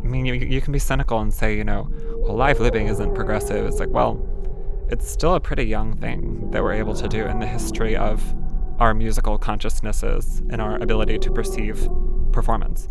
I 0.03 0.07
mean, 0.07 0.27
you, 0.27 0.35
you 0.35 0.61
can 0.61 0.73
be 0.73 0.79
cynical 0.79 1.21
and 1.21 1.33
say, 1.33 1.57
you 1.57 1.65
know, 1.65 1.89
well, 2.19 2.37
live 2.37 2.61
looping 2.61 2.89
isn't 2.89 3.15
progressive. 3.15 3.67
It's 3.67 3.79
like, 3.79 3.91
well, 3.91 4.15
it's 4.91 5.09
still 5.09 5.37
a 5.37 5.41
pretty 5.41 5.63
young 5.63 5.97
thing 5.97 6.51
that 6.51 6.63
we're 6.63 6.73
able 6.73 6.95
to 6.95 7.07
do 7.07 7.25
in 7.25 7.39
the 7.39 7.47
history 7.47 7.97
of 7.97 8.23
our 8.81 8.93
musical 8.93 9.39
consciousnesses 9.39 10.43
and 10.51 10.61
our 10.61 10.83
ability 10.83 11.19
to 11.19 11.31
perceive 11.31 11.89
performance. 12.33 12.89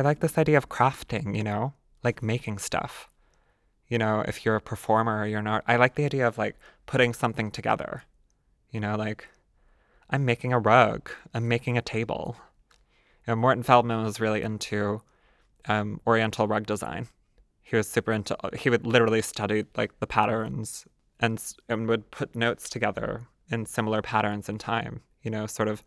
I 0.00 0.02
like 0.02 0.20
this 0.20 0.38
idea 0.38 0.56
of 0.56 0.70
crafting, 0.70 1.36
you 1.36 1.44
know, 1.44 1.74
like 2.02 2.22
making 2.22 2.56
stuff. 2.56 3.10
You 3.86 3.98
know, 3.98 4.24
if 4.26 4.46
you're 4.46 4.56
a 4.56 4.60
performer 4.60 5.20
or 5.20 5.26
you're 5.26 5.42
not, 5.42 5.62
I 5.68 5.76
like 5.76 5.94
the 5.94 6.06
idea 6.06 6.26
of 6.26 6.38
like 6.38 6.56
putting 6.86 7.12
something 7.12 7.50
together. 7.50 8.04
You 8.70 8.80
know, 8.80 8.96
like 8.96 9.28
I'm 10.08 10.24
making 10.24 10.54
a 10.54 10.58
rug, 10.58 11.10
I'm 11.34 11.48
making 11.48 11.76
a 11.76 11.82
table. 11.82 12.36
You 13.26 13.32
know, 13.32 13.36
Morton 13.36 13.62
Feldman 13.62 14.02
was 14.02 14.20
really 14.20 14.40
into 14.40 15.02
um, 15.66 16.00
Oriental 16.06 16.48
rug 16.48 16.64
design. 16.64 17.08
He 17.60 17.76
was 17.76 17.86
super 17.86 18.10
into. 18.10 18.38
He 18.58 18.70
would 18.70 18.86
literally 18.86 19.20
study 19.20 19.66
like 19.76 20.00
the 20.00 20.06
patterns 20.06 20.86
and 21.18 21.44
and 21.68 21.86
would 21.88 22.10
put 22.10 22.34
notes 22.34 22.70
together 22.70 23.26
in 23.50 23.66
similar 23.66 24.00
patterns 24.00 24.48
in 24.48 24.56
time. 24.56 25.02
You 25.22 25.30
know, 25.30 25.46
sort 25.46 25.68
of 25.68 25.84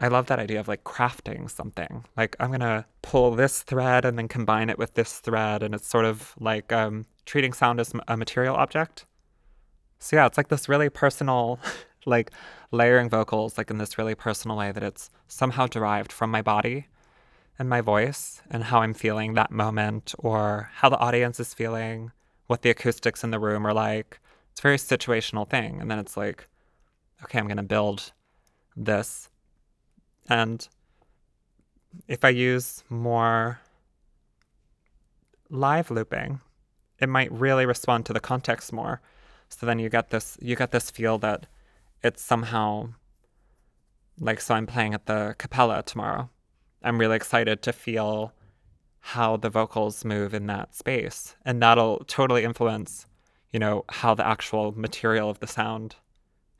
I 0.00 0.08
love 0.08 0.26
that 0.26 0.38
idea 0.38 0.60
of 0.60 0.68
like 0.68 0.84
crafting 0.84 1.48
something. 1.50 2.04
Like 2.16 2.36
I'm 2.40 2.50
gonna 2.50 2.86
pull 3.02 3.34
this 3.34 3.62
thread 3.62 4.04
and 4.04 4.18
then 4.18 4.28
combine 4.28 4.70
it 4.70 4.78
with 4.78 4.94
this 4.94 5.20
thread, 5.20 5.62
and 5.62 5.74
it's 5.74 5.88
sort 5.88 6.04
of 6.04 6.34
like 6.38 6.72
um, 6.72 7.06
treating 7.26 7.52
sound 7.52 7.80
as 7.80 7.92
a 8.08 8.16
material 8.16 8.56
object. 8.56 9.06
So 9.98 10.16
yeah, 10.16 10.26
it's 10.26 10.36
like 10.36 10.48
this 10.48 10.68
really 10.68 10.90
personal, 10.90 11.60
like 12.06 12.32
layering 12.70 13.08
vocals 13.08 13.56
like 13.56 13.70
in 13.70 13.78
this 13.78 13.96
really 13.96 14.14
personal 14.14 14.56
way 14.56 14.72
that 14.72 14.82
it's 14.82 15.10
somehow 15.28 15.66
derived 15.66 16.12
from 16.12 16.30
my 16.30 16.42
body 16.42 16.88
and 17.58 17.68
my 17.68 17.80
voice 17.80 18.42
and 18.50 18.64
how 18.64 18.80
I'm 18.80 18.94
feeling 18.94 19.34
that 19.34 19.50
moment 19.50 20.14
or 20.18 20.70
how 20.74 20.88
the 20.88 20.98
audience 20.98 21.38
is 21.38 21.54
feeling, 21.54 22.10
what 22.46 22.62
the 22.62 22.70
acoustics 22.70 23.22
in 23.22 23.30
the 23.30 23.38
room 23.38 23.66
are 23.66 23.72
like. 23.72 24.20
It's 24.50 24.60
a 24.60 24.62
very 24.62 24.76
situational 24.76 25.48
thing, 25.48 25.80
and 25.80 25.90
then 25.90 25.98
it's 25.98 26.16
like, 26.16 26.48
okay, 27.22 27.38
I'm 27.38 27.48
gonna 27.48 27.62
build 27.62 28.12
this 28.76 29.28
and 30.28 30.66
if 32.08 32.24
I 32.24 32.30
use 32.30 32.82
more 32.88 33.60
live 35.50 35.90
looping, 35.90 36.40
it 36.98 37.08
might 37.08 37.30
really 37.32 37.66
respond 37.66 38.06
to 38.06 38.12
the 38.12 38.20
context 38.20 38.72
more. 38.72 39.00
So 39.48 39.66
then 39.66 39.78
you 39.78 39.88
get 39.88 40.10
this 40.10 40.38
you 40.40 40.56
get 40.56 40.70
this 40.70 40.90
feel 40.90 41.18
that 41.18 41.46
it's 42.02 42.22
somehow 42.22 42.90
like 44.20 44.40
so 44.40 44.54
I'm 44.54 44.66
playing 44.66 44.94
at 44.94 45.06
the 45.06 45.34
Capella 45.38 45.82
tomorrow. 45.82 46.30
I'm 46.82 46.98
really 46.98 47.16
excited 47.16 47.62
to 47.62 47.72
feel 47.72 48.32
how 49.00 49.36
the 49.36 49.50
vocals 49.50 50.04
move 50.04 50.34
in 50.34 50.46
that 50.46 50.74
space. 50.74 51.34
And 51.44 51.62
that'll 51.62 51.98
totally 52.06 52.44
influence, 52.44 53.06
you 53.52 53.58
know, 53.58 53.84
how 53.88 54.14
the 54.14 54.26
actual 54.26 54.72
material 54.72 55.28
of 55.28 55.40
the 55.40 55.46
sound 55.46 55.96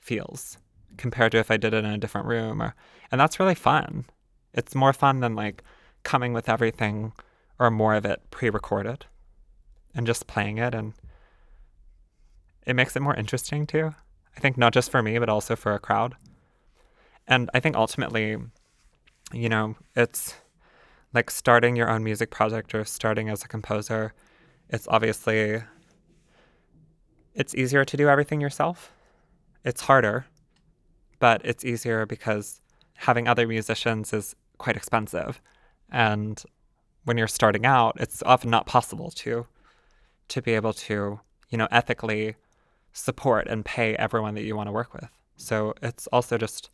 feels 0.01 0.59
compared 0.97 1.33
to 1.33 1.39
if 1.39 1.51
I 1.51 1.57
did 1.57 1.75
it 1.75 1.85
in 1.85 1.91
a 1.91 1.99
different 1.99 2.27
room 2.27 2.62
or 2.62 2.75
and 3.15 3.21
that's 3.21 3.39
really 3.39 3.55
fun. 3.55 4.07
It's 4.55 4.75
more 4.75 4.93
fun 4.93 5.21
than 5.21 5.37
like 5.37 5.62
coming 6.03 6.33
with 6.33 6.49
everything 6.49 7.12
or 7.61 7.71
more 7.71 7.95
of 7.95 8.05
it 8.05 8.21
pre-recorded 8.33 9.07
and 9.95 10.05
just 10.05 10.27
playing 10.27 10.59
it 10.59 10.75
and 10.75 10.95
it 12.67 12.75
makes 12.75 12.97
it 12.97 13.03
more 13.03 13.15
interesting 13.15 13.69
too. 13.69 13.95
I 14.37 14.41
think 14.41 14.59
not 14.59 14.73
just 14.73 14.91
for 14.91 15.01
me 15.01 15.17
but 15.21 15.29
also 15.29 15.55
for 15.55 15.75
a 15.75 15.79
crowd. 15.79 16.17
And 17.29 17.49
I 17.55 17.61
think 17.61 17.77
ultimately 17.77 18.37
you 19.33 19.49
know, 19.49 19.77
it's 19.95 20.35
like 21.12 21.31
starting 21.31 21.77
your 21.77 21.89
own 21.89 22.03
music 22.03 22.33
project 22.33 22.75
or 22.75 22.85
starting 22.85 23.29
as 23.29 23.45
a 23.45 23.49
composer. 23.49 24.12
It's 24.71 24.89
obviously 24.89 25.62
it's 27.33 27.55
easier 27.55 27.85
to 27.85 27.97
do 27.97 28.09
everything 28.09 28.41
yourself. 28.41 28.93
It's 29.65 29.83
harder, 29.83 30.27
but 31.21 31.43
it's 31.45 31.65
easier 31.65 32.07
because 32.07 32.61
having 32.97 33.28
other 33.28 33.47
musicians 33.47 34.12
is 34.12 34.34
quite 34.59 34.76
expensive. 34.76 35.40
And 35.90 36.42
when 37.05 37.18
you're 37.18 37.28
starting 37.28 37.66
out, 37.66 37.97
it's 38.01 38.22
often 38.22 38.51
not 38.51 38.66
possible 38.66 39.11
to 39.11 39.47
to 40.28 40.40
be 40.40 40.55
able 40.55 40.72
to, 40.72 41.20
you 41.51 41.59
know, 41.59 41.68
ethically 41.70 42.36
support 42.92 43.47
and 43.47 43.64
pay 43.64 43.95
everyone 43.97 44.34
that 44.34 44.45
you 44.45 44.57
want 44.57 44.68
to 44.68 44.72
work 44.72 44.95
with. 44.95 45.11
So 45.36 45.74
it's 45.82 46.07
also 46.09 46.38
just 46.38 46.70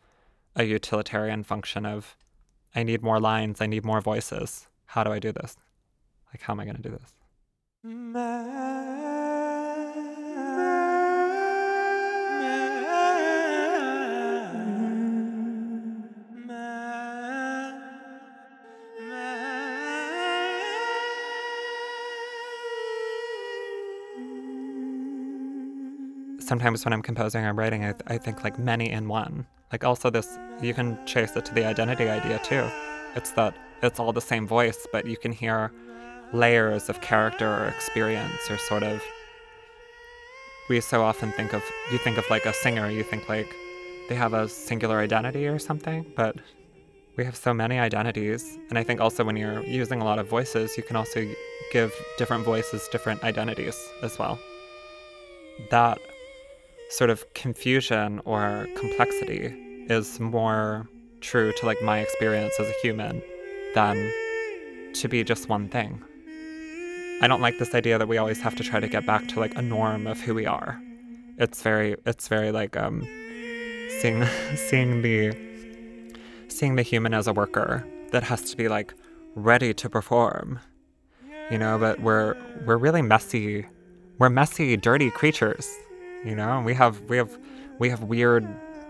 a 0.54 0.64
utilitarian 0.64 1.42
function 1.42 1.84
of 1.84 2.16
I 2.74 2.84
need 2.84 3.02
more 3.02 3.18
lines, 3.18 3.60
I 3.60 3.66
need 3.66 3.84
more 3.84 4.00
voices. 4.00 4.68
How 4.86 5.02
do 5.02 5.10
I 5.10 5.18
do 5.18 5.32
this? 5.32 5.56
Like 6.32 6.42
how 6.42 6.52
am 6.52 6.60
I 6.60 6.64
going 6.64 6.76
to 6.76 6.82
do 6.82 6.90
this? 6.90 7.12
Sometimes 26.51 26.84
when 26.84 26.92
I'm 26.92 27.01
composing 27.01 27.44
or 27.44 27.55
writing, 27.55 27.84
I, 27.84 27.92
th- 27.92 28.03
I 28.09 28.18
think 28.18 28.42
like 28.42 28.59
many 28.59 28.90
in 28.90 29.07
one. 29.07 29.46
Like 29.70 29.84
also 29.84 30.11
this, 30.11 30.36
you 30.61 30.74
can 30.74 30.98
chase 31.07 31.36
it 31.36 31.44
to 31.44 31.55
the 31.55 31.64
identity 31.64 32.09
idea 32.09 32.40
too. 32.40 32.64
It's 33.14 33.30
that 33.38 33.55
it's 33.84 34.01
all 34.01 34.12
the 34.12 34.20
same 34.32 34.48
voice, 34.48 34.84
but 34.90 35.07
you 35.07 35.16
can 35.16 35.30
hear 35.30 35.70
layers 36.32 36.88
of 36.88 37.01
character 37.01 37.48
or 37.48 37.66
experience 37.68 38.51
or 38.51 38.59
sort 38.59 38.82
of. 38.82 39.01
We 40.68 40.80
so 40.80 41.03
often 41.05 41.30
think 41.30 41.53
of, 41.53 41.62
you 41.92 41.98
think 41.98 42.18
of 42.18 42.28
like 42.30 42.46
a 42.46 42.53
singer, 42.53 42.90
you 42.90 43.05
think 43.05 43.28
like 43.28 43.55
they 44.09 44.16
have 44.16 44.34
a 44.34 44.48
singular 44.48 44.98
identity 44.98 45.46
or 45.46 45.61
something, 45.61 46.05
but 46.16 46.34
we 47.16 47.24
have 47.24 47.36
so 47.36 47.55
many 47.55 47.78
identities. 47.78 48.59
And 48.70 48.76
I 48.76 48.82
think 48.82 49.01
also 49.01 49.22
when 49.22 49.36
you're 49.36 49.62
using 49.62 50.01
a 50.01 50.05
lot 50.05 50.18
of 50.18 50.26
voices, 50.26 50.76
you 50.76 50.82
can 50.82 50.96
also 50.96 51.24
give 51.70 51.94
different 52.18 52.44
voices 52.44 52.88
different 52.90 53.22
identities 53.22 53.78
as 54.03 54.18
well. 54.18 54.36
That 55.70 56.01
sort 56.91 57.09
of 57.09 57.32
confusion 57.34 58.20
or 58.24 58.66
complexity 58.76 59.55
is 59.88 60.18
more 60.18 60.88
true 61.20 61.53
to 61.53 61.66
like 61.66 61.80
my 61.82 62.01
experience 62.01 62.53
as 62.59 62.68
a 62.68 62.74
human 62.82 63.22
than 63.74 64.12
to 64.95 65.09
be 65.09 65.22
just 65.22 65.49
one 65.49 65.68
thing. 65.68 66.03
I 67.22 67.28
don't 67.28 67.41
like 67.41 67.59
this 67.59 67.74
idea 67.74 67.97
that 67.99 68.09
we 68.09 68.18
always 68.18 68.41
have 68.41 68.57
to 68.57 68.64
try 68.64 68.80
to 68.80 68.88
get 68.88 69.07
back 69.07 69.28
to 69.28 69.41
like 69.41 69.57
a 69.57 69.62
norm 69.62 70.07
of 70.07 70.20
who 70.20 70.34
we 70.34 70.47
are. 70.47 70.80
It's 71.38 71.62
very 71.62 71.95
it's 72.07 72.28
very 72.28 72.51
like 72.51 72.76
um 72.76 73.03
seeing 74.01 74.24
seeing 74.57 75.03
the 75.03 75.32
seeing 76.49 76.74
the 76.74 76.82
human 76.82 77.14
as 77.14 77.28
a 77.28 77.32
worker 77.32 77.86
that 78.11 78.24
has 78.24 78.51
to 78.51 78.57
be 78.57 78.68
like 78.68 78.95
ready 79.36 79.72
to 79.74 79.88
perform. 79.88 80.59
You 81.51 81.59
know, 81.59 81.78
but 81.78 82.01
we're 82.01 82.36
we're 82.66 82.78
really 82.78 83.03
messy. 83.03 83.66
We're 84.18 84.28
messy, 84.28 84.76
dirty 84.76 85.11
creatures 85.11 85.66
you 86.24 86.34
know? 86.34 86.60
We 86.60 86.74
have 86.74 87.00
we 87.08 87.16
have 87.16 87.38
we 87.78 87.90
have 87.90 88.02
weird 88.02 88.46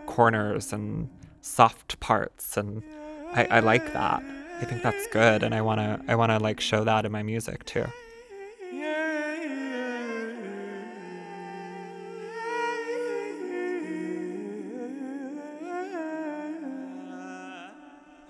corners 0.06 0.72
and 0.72 1.08
soft 1.40 2.00
parts 2.00 2.56
and 2.56 2.82
I, 3.32 3.44
I 3.44 3.60
like 3.60 3.92
that. 3.92 4.22
I 4.60 4.64
think 4.64 4.82
that's 4.82 5.06
good 5.06 5.42
and 5.42 5.54
i 5.54 5.62
want 5.62 5.80
to 5.80 5.98
i 6.06 6.14
want 6.14 6.30
to 6.30 6.38
like 6.38 6.60
show 6.60 6.84
that 6.84 7.06
in 7.06 7.12
my 7.12 7.22
music 7.22 7.64
too. 7.64 7.86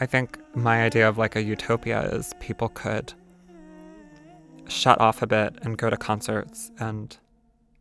I 0.03 0.07
think 0.07 0.39
my 0.55 0.83
idea 0.83 1.07
of 1.07 1.19
like 1.19 1.37
a 1.37 1.43
utopia 1.43 2.01
is 2.13 2.33
people 2.41 2.71
could 2.71 3.13
shut 4.67 4.99
off 4.99 5.21
a 5.21 5.27
bit 5.27 5.59
and 5.61 5.77
go 5.77 5.91
to 5.91 5.97
concerts 5.99 6.71
and 6.79 7.19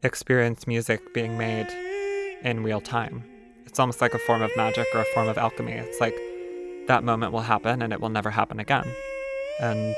experience 0.03 0.67
music 0.67 1.13
being 1.13 1.37
made 1.37 1.67
in 2.43 2.63
real 2.63 2.81
time. 2.81 3.23
It's 3.65 3.79
almost 3.79 4.01
like 4.01 4.13
a 4.13 4.19
form 4.19 4.41
of 4.41 4.51
magic 4.55 4.87
or 4.93 5.01
a 5.01 5.05
form 5.13 5.27
of 5.27 5.37
alchemy. 5.37 5.73
It's 5.73 5.99
like 5.99 6.15
that 6.87 7.03
moment 7.03 7.33
will 7.33 7.41
happen 7.41 7.81
and 7.81 7.93
it 7.93 8.01
will 8.01 8.09
never 8.09 8.29
happen 8.29 8.59
again. 8.59 8.85
And 9.59 9.95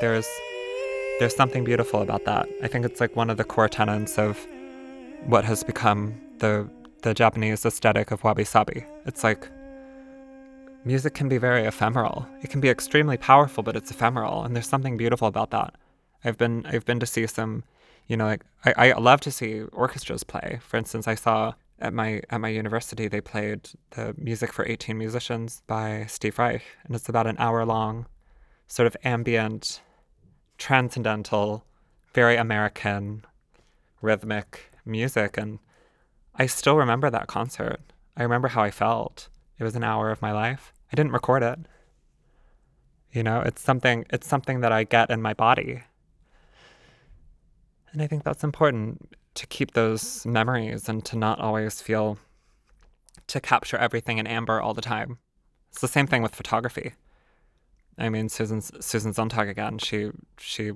there's 0.00 0.28
there's 1.18 1.34
something 1.34 1.64
beautiful 1.64 2.00
about 2.02 2.24
that. 2.26 2.48
I 2.62 2.68
think 2.68 2.84
it's 2.84 3.00
like 3.00 3.16
one 3.16 3.30
of 3.30 3.36
the 3.36 3.44
core 3.44 3.68
tenets 3.68 4.18
of 4.18 4.38
what 5.26 5.44
has 5.44 5.64
become 5.64 6.14
the 6.38 6.68
the 7.02 7.14
Japanese 7.14 7.64
aesthetic 7.64 8.10
of 8.10 8.24
wabi 8.24 8.44
sabi. 8.44 8.84
It's 9.06 9.22
like 9.24 9.48
music 10.84 11.14
can 11.14 11.28
be 11.28 11.38
very 11.38 11.64
ephemeral. 11.64 12.26
It 12.42 12.50
can 12.50 12.60
be 12.60 12.68
extremely 12.68 13.16
powerful, 13.16 13.62
but 13.62 13.76
it's 13.76 13.90
ephemeral, 13.90 14.42
and 14.42 14.54
there's 14.54 14.68
something 14.68 14.96
beautiful 14.96 15.28
about 15.28 15.50
that. 15.50 15.74
I've 16.24 16.38
been 16.38 16.66
I've 16.66 16.84
been 16.84 17.00
to 17.00 17.06
see 17.06 17.26
some 17.26 17.62
you 18.08 18.16
know, 18.16 18.24
like 18.24 18.44
I, 18.64 18.90
I 18.90 18.92
love 18.98 19.20
to 19.20 19.30
see 19.30 19.62
orchestras 19.72 20.24
play. 20.24 20.58
For 20.62 20.76
instance, 20.76 21.06
I 21.06 21.14
saw 21.14 21.52
at 21.78 21.92
my 21.94 22.22
at 22.30 22.40
my 22.40 22.48
university 22.48 23.06
they 23.06 23.20
played 23.20 23.70
the 23.90 24.14
music 24.18 24.52
for 24.52 24.66
18 24.66 24.98
musicians 24.98 25.62
by 25.66 26.06
Steve 26.08 26.38
Reich, 26.38 26.64
and 26.84 26.96
it's 26.96 27.08
about 27.08 27.26
an 27.26 27.36
hour 27.38 27.64
long, 27.64 28.06
sort 28.66 28.86
of 28.86 28.96
ambient, 29.04 29.80
transcendental, 30.56 31.64
very 32.14 32.36
American, 32.36 33.24
rhythmic 34.00 34.72
music, 34.84 35.36
and 35.36 35.58
I 36.34 36.46
still 36.46 36.76
remember 36.76 37.10
that 37.10 37.26
concert. 37.26 37.80
I 38.16 38.22
remember 38.22 38.48
how 38.48 38.62
I 38.62 38.70
felt. 38.70 39.28
It 39.58 39.64
was 39.64 39.76
an 39.76 39.84
hour 39.84 40.10
of 40.10 40.22
my 40.22 40.32
life. 40.32 40.72
I 40.92 40.96
didn't 40.96 41.12
record 41.12 41.42
it. 41.42 41.58
You 43.12 43.22
know, 43.22 43.40
it's 43.42 43.60
something 43.60 44.06
it's 44.10 44.26
something 44.26 44.60
that 44.60 44.72
I 44.72 44.84
get 44.84 45.10
in 45.10 45.20
my 45.20 45.34
body 45.34 45.82
and 47.92 48.02
I 48.02 48.06
think 48.06 48.24
that's 48.24 48.44
important 48.44 49.16
to 49.34 49.46
keep 49.46 49.72
those 49.72 50.26
memories 50.26 50.88
and 50.88 51.04
to 51.04 51.16
not 51.16 51.38
always 51.38 51.80
feel 51.80 52.18
to 53.28 53.40
capture 53.40 53.76
everything 53.76 54.18
in 54.18 54.26
amber 54.26 54.60
all 54.60 54.74
the 54.74 54.82
time. 54.82 55.18
It's 55.70 55.80
the 55.80 55.88
same 55.88 56.06
thing 56.06 56.22
with 56.22 56.34
photography. 56.34 56.94
I 57.98 58.08
mean, 58.08 58.28
Susan 58.28 58.60
Susan 58.60 59.12
Sontag 59.12 59.48
again. 59.48 59.78
She 59.78 60.10
she 60.38 60.72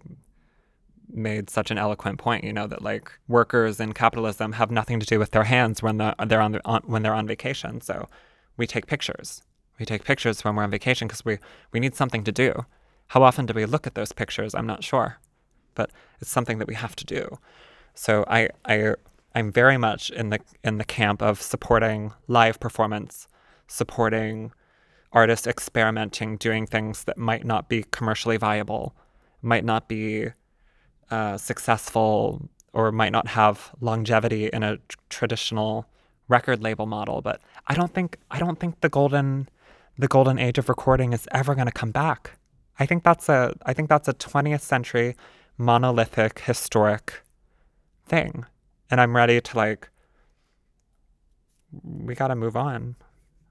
made 1.09 1.51
such 1.51 1.71
an 1.71 1.79
eloquent 1.79 2.19
point. 2.19 2.45
You 2.45 2.53
know 2.53 2.67
that 2.67 2.83
like 2.83 3.11
workers 3.29 3.81
in 3.81 3.93
capitalism 3.93 4.53
have 4.53 4.71
nothing 4.71 5.01
to 5.01 5.07
do 5.07 5.19
with 5.19 5.31
their 5.31 5.45
hands 5.45 5.83
when 5.83 5.99
the, 5.99 6.15
they're 6.27 6.41
on, 6.41 6.53
the, 6.53 6.61
on 6.65 6.83
when 6.85 7.03
they're 7.03 7.15
on 7.15 7.27
vacation. 7.27 7.81
So 7.81 8.09
we 8.57 8.67
take 8.67 8.87
pictures. 8.87 9.43
We 9.79 9.87
take 9.87 10.05
pictures 10.05 10.45
when 10.45 10.57
we're 10.57 10.65
on 10.65 10.71
vacation 10.71 11.09
because 11.09 11.25
we 11.25 11.39
we 11.73 11.81
need 11.81 11.95
something 11.95 12.25
to 12.25 12.33
do. 12.33 12.67
How 13.09 13.23
often 13.23 13.47
do 13.47 13.55
we 13.55 13.67
look 13.67 13.87
at 13.87 13.95
those 13.95 14.13
pictures? 14.13 14.55
I'm 14.55 14.67
not 14.67 14.85
sure 14.85 15.19
but 15.75 15.91
it's 16.21 16.31
something 16.31 16.59
that 16.59 16.69
we 16.69 16.75
have 16.75 16.97
to 16.97 17.05
do. 17.05 17.39
So 17.95 18.25
I, 18.29 18.49
I 18.65 18.95
I'm 19.35 19.51
very 19.51 19.77
much 19.77 20.11
in 20.11 20.31
the 20.31 20.41
in 20.63 20.79
the 20.79 20.85
camp 20.85 21.23
of 21.23 21.41
supporting 21.41 22.13
live 22.29 22.61
performance, 22.61 23.29
supporting 23.67 24.53
artists 25.13 25.47
experimenting, 25.47 26.37
doing 26.37 26.67
things 26.67 27.05
that 27.05 27.19
might 27.19 27.45
not 27.45 27.69
be 27.69 27.85
commercially 27.91 28.37
viable, 28.37 28.95
might 29.43 29.65
not 29.65 29.89
be 29.89 30.29
uh, 31.11 31.37
successful, 31.37 32.49
or 32.73 32.91
might 32.93 33.13
not 33.13 33.29
have 33.29 33.73
longevity 33.81 34.47
in 34.47 34.63
a 34.63 34.77
tr- 34.77 34.99
traditional 35.11 35.87
record 36.29 36.63
label 36.63 36.87
model. 36.87 37.21
But 37.21 37.41
I 37.67 37.75
don't 37.75 37.93
think 37.93 38.19
I 38.31 38.39
don't 38.39 38.59
think 38.59 38.81
the 38.81 38.89
golden 38.89 39.49
the 39.99 40.09
golden 40.09 40.39
age 40.39 40.59
of 40.59 40.69
recording 40.69 41.13
is 41.13 41.29
ever 41.33 41.55
going 41.55 41.67
to 41.67 41.73
come 41.73 41.91
back. 41.91 42.39
I 42.79 42.87
think 42.87 43.05
that's 43.05 43.29
a 43.29 43.55
I 43.65 43.73
think 43.73 43.89
that's 43.89 44.09
a 44.09 44.15
20th 44.15 44.63
century 44.63 45.17
monolithic 45.59 46.41
historic 46.41 47.23
thing 48.07 48.45
and 48.91 49.01
i'm 49.01 49.15
ready 49.15 49.41
to 49.41 49.57
like 49.57 49.89
we 51.83 52.15
got 52.15 52.29
to 52.29 52.35
move 52.35 52.57
on 52.57 52.95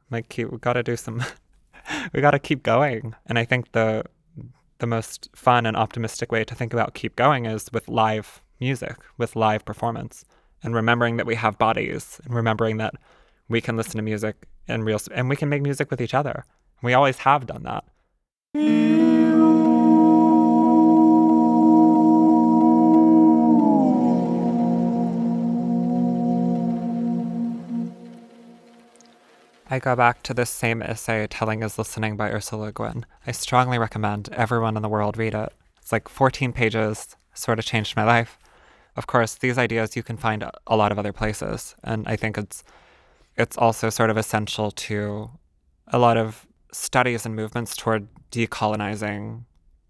like 0.10 0.30
keep 0.30 0.52
we 0.52 0.58
got 0.58 0.74
to 0.74 0.84
do 0.84 0.96
some 0.96 1.24
we 2.14 2.22
got 2.22 2.32
to 2.32 2.40
keep 2.40 2.64
going 2.64 3.16
and 3.26 3.40
i 3.40 3.46
think 3.46 3.72
the 3.72 4.04
the 4.82 4.88
most 4.88 5.30
fun 5.34 5.66
and 5.66 5.78
optimistic 5.78 6.32
way 6.32 6.44
to 6.44 6.56
think 6.56 6.74
about 6.74 6.96
keep 6.96 7.16
going 7.16 7.46
is 7.46 7.70
with 7.72 7.88
live 7.88 8.42
music, 8.60 8.96
with 9.18 9.36
live 9.36 9.64
performance, 9.64 10.26
and 10.64 10.76
remembering 10.76 11.18
that 11.18 11.26
we 11.26 11.36
have 11.36 11.58
bodies, 11.58 12.20
and 12.26 12.34
remembering 12.34 12.78
that 12.78 12.96
we 13.48 13.62
can 13.62 13.78
listen 13.78 13.98
to 13.98 14.02
music 14.02 14.48
and 14.68 14.84
real, 14.86 15.00
and 15.14 15.30
we 15.30 15.36
can 15.36 15.50
make 15.50 15.62
music 15.62 15.90
with 15.92 16.02
each 16.02 16.14
other. 16.14 16.46
We 16.82 16.94
always 16.94 17.20
have 17.20 17.46
done 17.46 17.64
that. 17.64 17.84
I 29.74 29.80
go 29.80 29.96
back 29.96 30.22
to 30.24 30.34
this 30.34 30.50
same 30.50 30.82
essay, 30.82 31.28
Telling 31.28 31.64
is 31.64 31.78
Listening 31.78 32.18
by 32.18 32.30
Ursula 32.30 32.64
Le 32.64 32.72
Guin. 32.74 33.06
I 33.26 33.32
strongly 33.32 33.78
recommend 33.78 34.28
everyone 34.34 34.76
in 34.76 34.82
the 34.82 34.90
world 34.90 35.16
read 35.16 35.34
it. 35.34 35.54
It's 35.78 35.94
like 35.94 36.10
14 36.10 36.52
pages, 36.52 37.16
sort 37.34 37.58
of 37.58 37.64
changed 37.64 37.96
my 37.96 38.04
life. 38.04 38.38
Of 38.98 39.08
course, 39.08 39.36
these 39.36 39.58
ideas 39.58 39.96
you 39.96 40.04
can 40.04 40.18
find 40.18 40.44
a 40.68 40.76
lot 40.76 40.92
of 40.92 41.00
other 41.00 41.14
places, 41.14 41.74
and 41.86 42.06
I 42.06 42.18
think 42.18 42.38
it's 42.38 42.66
it's 43.38 43.58
also 43.58 43.90
sort 43.90 44.10
of 44.10 44.18
essential 44.18 44.72
to 44.72 45.30
a 45.88 45.98
lot 45.98 46.18
of 46.18 46.46
studies 46.74 47.26
and 47.26 47.34
movements 47.34 47.78
toward 47.78 48.10
decolonizing 48.30 49.46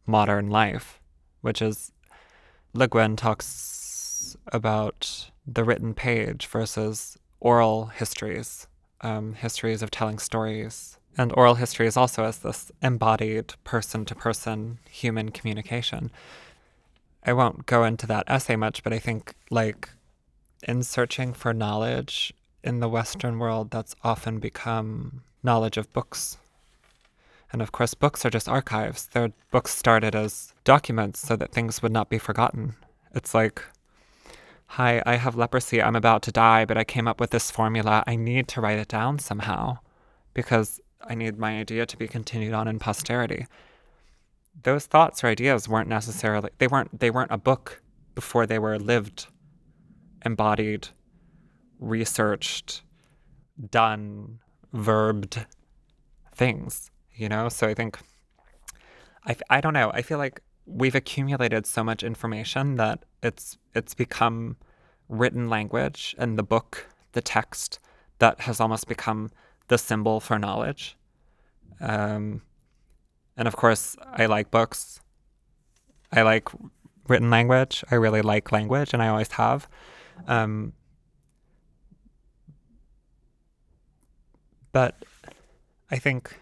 modern 0.05 0.51
life, 0.51 1.01
which 1.41 1.59
is 1.59 1.91
Le 2.75 2.87
Guin 2.87 3.15
talks 3.15 4.37
about 4.53 5.31
the 5.47 5.63
written 5.63 5.95
page 5.95 6.45
versus 6.45 7.17
oral 7.39 7.87
histories 7.87 8.67
um, 9.01 9.33
histories 9.33 9.81
of 9.81 9.91
telling 9.91 10.19
stories. 10.19 10.97
And 11.17 11.33
oral 11.35 11.55
history 11.55 11.87
is 11.87 11.97
also 11.97 12.23
as 12.23 12.39
this 12.39 12.71
embodied 12.81 13.53
person 13.63 14.05
to 14.05 14.15
person 14.15 14.79
human 14.89 15.29
communication. 15.29 16.11
I 17.25 17.33
won't 17.33 17.65
go 17.65 17.83
into 17.83 18.07
that 18.07 18.23
essay 18.27 18.55
much, 18.55 18.83
but 18.83 18.93
I 18.93 18.99
think, 18.99 19.35
like, 19.49 19.89
in 20.63 20.83
searching 20.83 21.33
for 21.33 21.53
knowledge 21.53 22.33
in 22.63 22.79
the 22.79 22.89
Western 22.89 23.39
world, 23.39 23.71
that's 23.71 23.95
often 24.03 24.39
become 24.39 25.23
knowledge 25.43 25.77
of 25.77 25.91
books. 25.93 26.37
And 27.51 27.61
of 27.61 27.71
course, 27.71 27.93
books 27.93 28.25
are 28.25 28.29
just 28.29 28.47
archives. 28.47 29.09
They're 29.11 29.33
books 29.51 29.75
started 29.75 30.15
as 30.15 30.53
documents 30.63 31.19
so 31.19 31.35
that 31.35 31.51
things 31.51 31.81
would 31.81 31.91
not 31.91 32.09
be 32.09 32.17
forgotten. 32.17 32.75
It's 33.13 33.33
like 33.33 33.61
Hi, 34.75 35.03
I 35.05 35.17
have 35.17 35.35
leprosy. 35.35 35.81
I'm 35.81 35.97
about 35.97 36.21
to 36.21 36.31
die, 36.31 36.63
but 36.63 36.77
I 36.77 36.85
came 36.85 37.05
up 37.05 37.19
with 37.19 37.31
this 37.31 37.51
formula. 37.51 38.05
I 38.07 38.15
need 38.15 38.47
to 38.47 38.61
write 38.61 38.79
it 38.79 38.87
down 38.87 39.19
somehow 39.19 39.79
because 40.33 40.79
I 41.03 41.13
need 41.13 41.37
my 41.37 41.59
idea 41.59 41.85
to 41.85 41.97
be 41.97 42.07
continued 42.07 42.53
on 42.53 42.69
in 42.69 42.79
posterity. 42.79 43.47
Those 44.63 44.85
thoughts 44.85 45.25
or 45.25 45.27
ideas 45.27 45.67
weren't 45.67 45.89
necessarily 45.89 46.51
they 46.57 46.67
weren't 46.67 47.01
they 47.01 47.11
weren't 47.11 47.33
a 47.33 47.37
book 47.37 47.81
before 48.15 48.45
they 48.47 48.59
were 48.59 48.79
lived, 48.79 49.27
embodied, 50.25 50.87
researched, 51.81 52.81
done, 53.71 54.39
verbed 54.71 55.47
things, 56.33 56.91
you 57.13 57.27
know? 57.27 57.49
So 57.49 57.67
I 57.67 57.73
think 57.73 57.99
I 59.27 59.35
I 59.49 59.59
don't 59.59 59.73
know. 59.73 59.91
I 59.93 60.01
feel 60.01 60.17
like 60.17 60.41
we've 60.65 60.95
accumulated 60.95 61.65
so 61.65 61.83
much 61.83 62.03
information 62.03 62.75
that 62.75 63.03
it's 63.23 63.57
it's 63.73 63.93
become 63.93 64.57
written 65.09 65.49
language 65.49 66.15
and 66.17 66.37
the 66.37 66.43
book, 66.43 66.87
the 67.11 67.21
text 67.21 67.79
that 68.19 68.41
has 68.41 68.59
almost 68.59 68.87
become 68.87 69.29
the 69.67 69.77
symbol 69.77 70.19
for 70.19 70.37
knowledge. 70.37 70.97
Um, 71.79 72.41
and 73.35 73.47
of 73.47 73.55
course, 73.55 73.95
I 74.13 74.27
like 74.27 74.51
books. 74.51 75.01
I 76.11 76.21
like 76.21 76.49
written 77.07 77.29
language. 77.29 77.83
I 77.89 77.95
really 77.95 78.21
like 78.21 78.51
language, 78.51 78.93
and 78.93 79.01
I 79.01 79.07
always 79.07 79.31
have. 79.31 79.67
Um, 80.27 80.73
but 84.71 84.95
I 85.89 85.97
think 85.97 86.37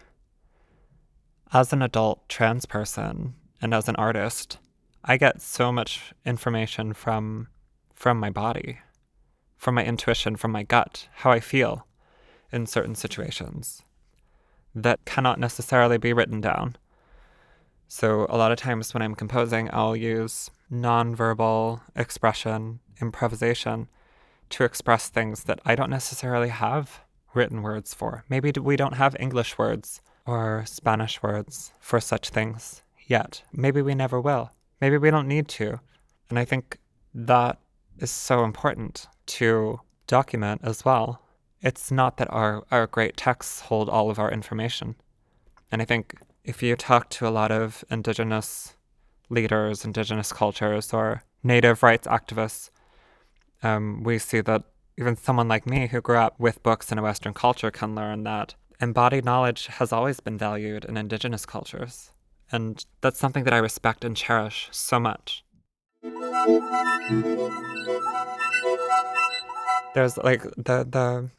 as 1.52 1.72
an 1.72 1.82
adult 1.82 2.28
trans 2.28 2.66
person, 2.66 3.34
and 3.60 3.74
as 3.74 3.88
an 3.88 3.96
artist, 3.96 4.58
I 5.04 5.16
get 5.16 5.40
so 5.40 5.72
much 5.72 6.12
information 6.24 6.92
from 6.92 7.48
from 7.94 8.18
my 8.18 8.30
body, 8.30 8.78
from 9.58 9.74
my 9.74 9.84
intuition, 9.84 10.34
from 10.34 10.52
my 10.52 10.62
gut, 10.62 11.08
how 11.16 11.30
I 11.30 11.40
feel 11.40 11.86
in 12.50 12.66
certain 12.66 12.94
situations 12.94 13.82
that 14.74 15.04
cannot 15.04 15.38
necessarily 15.38 15.98
be 15.98 16.14
written 16.14 16.40
down. 16.40 16.76
So 17.88 18.26
a 18.30 18.38
lot 18.38 18.52
of 18.52 18.58
times 18.58 18.94
when 18.94 19.02
I'm 19.02 19.14
composing, 19.14 19.68
I'll 19.72 19.96
use 19.96 20.50
nonverbal 20.72 21.82
expression, 21.94 22.80
improvisation 23.02 23.88
to 24.50 24.64
express 24.64 25.08
things 25.08 25.44
that 25.44 25.60
I 25.64 25.74
don't 25.74 25.90
necessarily 25.90 26.48
have 26.48 27.00
written 27.34 27.62
words 27.62 27.92
for. 27.92 28.24
Maybe 28.28 28.52
we 28.58 28.76
don't 28.76 28.94
have 28.94 29.14
English 29.20 29.58
words 29.58 30.00
or 30.24 30.64
Spanish 30.66 31.22
words 31.22 31.72
for 31.80 32.00
such 32.00 32.30
things 32.30 32.82
yet. 33.10 33.42
Maybe 33.52 33.82
we 33.82 33.94
never 33.94 34.20
will. 34.20 34.52
Maybe 34.80 34.96
we 34.96 35.10
don't 35.10 35.28
need 35.28 35.48
to. 35.48 35.80
And 36.30 36.38
I 36.38 36.44
think 36.44 36.78
that 37.12 37.58
is 37.98 38.10
so 38.10 38.44
important 38.44 39.08
to 39.26 39.80
document 40.06 40.60
as 40.64 40.84
well. 40.84 41.20
It's 41.60 41.90
not 41.90 42.16
that 42.16 42.32
our, 42.32 42.64
our 42.70 42.86
great 42.86 43.16
texts 43.16 43.60
hold 43.60 43.88
all 43.88 44.10
of 44.10 44.18
our 44.18 44.30
information. 44.30 44.94
And 45.70 45.82
I 45.82 45.84
think 45.84 46.14
if 46.44 46.62
you 46.62 46.76
talk 46.76 47.10
to 47.10 47.28
a 47.28 47.30
lot 47.30 47.50
of 47.50 47.84
Indigenous 47.90 48.76
leaders, 49.28 49.84
Indigenous 49.84 50.32
cultures, 50.32 50.92
or 50.92 51.22
Native 51.42 51.82
rights 51.82 52.06
activists, 52.06 52.70
um, 53.62 54.02
we 54.02 54.18
see 54.18 54.40
that 54.40 54.62
even 54.98 55.16
someone 55.16 55.48
like 55.48 55.66
me 55.66 55.86
who 55.86 56.00
grew 56.00 56.16
up 56.16 56.38
with 56.38 56.62
books 56.62 56.90
in 56.90 56.98
a 56.98 57.02
Western 57.02 57.34
culture 57.34 57.70
can 57.70 57.94
learn 57.94 58.24
that 58.24 58.54
embodied 58.80 59.24
knowledge 59.24 59.66
has 59.66 59.92
always 59.92 60.20
been 60.20 60.38
valued 60.38 60.84
in 60.84 60.96
Indigenous 60.96 61.44
cultures. 61.44 62.12
And 62.52 62.84
that's 63.00 63.18
something 63.18 63.44
that 63.44 63.54
I 63.54 63.58
respect 63.58 64.04
and 64.04 64.16
cherish 64.16 64.68
so 64.70 64.98
much. 64.98 65.44
There's 69.94 70.16
like 70.18 70.42
the 70.42 70.86
the 70.88 71.30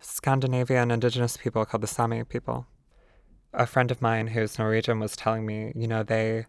Scandinavian 0.00 0.90
indigenous 0.90 1.36
people 1.36 1.64
called 1.64 1.82
the 1.82 1.86
Sami 1.86 2.24
people. 2.24 2.66
A 3.52 3.66
friend 3.66 3.90
of 3.90 4.02
mine 4.02 4.28
who's 4.28 4.58
Norwegian 4.58 5.00
was 5.00 5.16
telling 5.16 5.46
me, 5.46 5.72
you 5.74 5.86
know, 5.86 6.02
they 6.02 6.46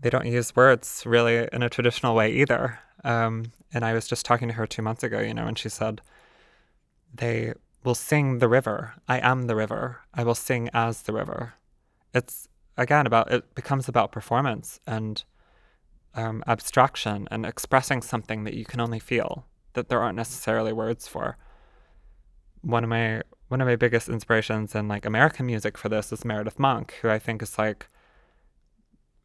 they 0.00 0.10
don't 0.10 0.26
use 0.26 0.56
words 0.56 1.04
really 1.06 1.48
in 1.52 1.62
a 1.62 1.70
traditional 1.70 2.14
way 2.14 2.32
either. 2.32 2.80
Um, 3.04 3.52
and 3.72 3.84
I 3.84 3.92
was 3.92 4.06
just 4.06 4.24
talking 4.26 4.48
to 4.48 4.54
her 4.54 4.66
two 4.66 4.82
months 4.82 5.02
ago, 5.02 5.20
you 5.20 5.34
know, 5.34 5.46
and 5.46 5.58
she 5.58 5.68
said 5.68 6.00
they 7.14 7.54
will 7.84 7.94
sing 7.94 8.38
the 8.38 8.48
river. 8.48 8.94
I 9.08 9.18
am 9.18 9.46
the 9.46 9.56
river. 9.56 10.00
I 10.14 10.24
will 10.24 10.34
sing 10.34 10.70
as 10.72 11.02
the 11.02 11.12
river. 11.12 11.54
It's 12.14 12.48
again 12.76 13.06
about 13.06 13.30
it 13.32 13.54
becomes 13.54 13.88
about 13.88 14.12
performance 14.12 14.80
and 14.86 15.24
um, 16.14 16.42
abstraction 16.46 17.28
and 17.30 17.46
expressing 17.46 18.02
something 18.02 18.44
that 18.44 18.54
you 18.54 18.64
can 18.64 18.80
only 18.80 18.98
feel 18.98 19.46
that 19.74 19.88
there 19.88 20.02
aren't 20.02 20.16
necessarily 20.16 20.72
words 20.72 21.08
for. 21.08 21.36
One 22.60 22.84
of 22.84 22.90
my 22.90 23.22
one 23.48 23.60
of 23.60 23.66
my 23.66 23.76
biggest 23.76 24.08
inspirations 24.08 24.74
in 24.74 24.88
like 24.88 25.04
American 25.04 25.46
music 25.46 25.76
for 25.76 25.88
this 25.88 26.12
is 26.12 26.24
Meredith 26.24 26.58
Monk, 26.58 26.94
who 27.02 27.10
I 27.10 27.18
think 27.18 27.42
is 27.42 27.58
like 27.58 27.88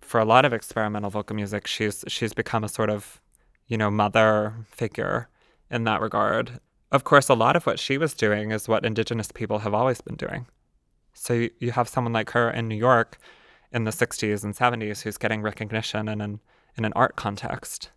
for 0.01 0.19
a 0.19 0.25
lot 0.25 0.45
of 0.45 0.53
experimental 0.53 1.09
vocal 1.09 1.35
music, 1.35 1.67
she's 1.67 2.03
she's 2.07 2.33
become 2.33 2.63
a 2.63 2.69
sort 2.69 2.89
of, 2.89 3.21
you 3.67 3.77
know, 3.77 3.91
mother 3.91 4.53
figure 4.69 5.29
in 5.69 5.83
that 5.85 6.01
regard. 6.01 6.59
Of 6.91 7.03
course, 7.03 7.27
a 7.27 7.33
lot 7.33 7.55
of 7.55 7.65
what 7.65 7.79
she 7.79 7.97
was 7.97 8.13
doing 8.13 8.51
is 8.51 8.67
what 8.67 8.85
indigenous 8.85 9.31
people 9.31 9.59
have 9.59 9.73
always 9.73 9.99
been 9.99 10.15
doing. 10.15 10.47
So 11.13 11.33
you, 11.33 11.49
you 11.59 11.71
have 11.71 11.89
someone 11.89 12.13
like 12.13 12.29
her 12.31 12.49
in 12.49 12.67
New 12.67 12.75
York 12.75 13.17
in 13.71 13.83
the 13.83 13.91
60s 13.91 14.43
and 14.43 14.55
70s 14.55 15.01
who's 15.01 15.17
getting 15.17 15.41
recognition 15.41 16.07
in 16.07 16.21
an, 16.21 16.39
in 16.77 16.85
an 16.85 16.93
art 16.93 17.15
context, 17.15 17.89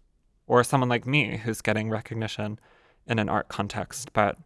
or 0.47 0.65
someone 0.65 0.89
like 0.89 1.07
me 1.07 1.39
who's 1.39 1.61
getting 1.61 1.91
recognition 1.91 2.59
in 3.07 3.19
an 3.19 3.29
art 3.29 3.49
context. 3.49 4.13
But 4.13 4.37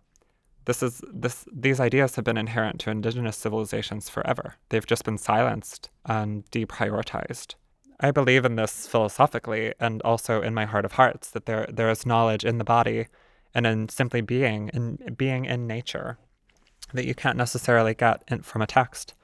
this 0.64 0.82
is 0.82 1.02
this 1.12 1.44
these 1.52 1.80
ideas 1.80 2.16
have 2.16 2.24
been 2.24 2.38
inherent 2.38 2.80
to 2.80 2.90
indigenous 2.90 3.36
civilizations 3.36 4.08
forever. 4.08 4.54
They've 4.70 4.86
just 4.86 5.04
been 5.04 5.18
silenced 5.18 5.90
and 6.06 6.48
deprioritized. 6.50 7.54
I 8.00 8.10
believe 8.10 8.44
in 8.44 8.56
this 8.56 8.86
philosophically 8.86 9.74
and 9.78 10.02
also 10.02 10.42
in 10.42 10.54
my 10.54 10.64
heart 10.64 10.84
of 10.84 10.92
hearts 10.92 11.30
that 11.30 11.46
there 11.46 11.66
there 11.70 11.90
is 11.90 12.06
knowledge 12.06 12.44
in 12.44 12.58
the 12.58 12.64
body 12.64 13.06
and 13.54 13.66
in 13.66 13.88
simply 13.88 14.20
being 14.20 14.70
in 14.72 15.14
being 15.16 15.44
in 15.44 15.66
nature 15.66 16.18
that 16.92 17.06
you 17.06 17.14
can't 17.14 17.36
necessarily 17.36 17.94
get 17.94 18.22
in, 18.28 18.42
from 18.42 18.62
a 18.62 18.66
text. 18.66 19.14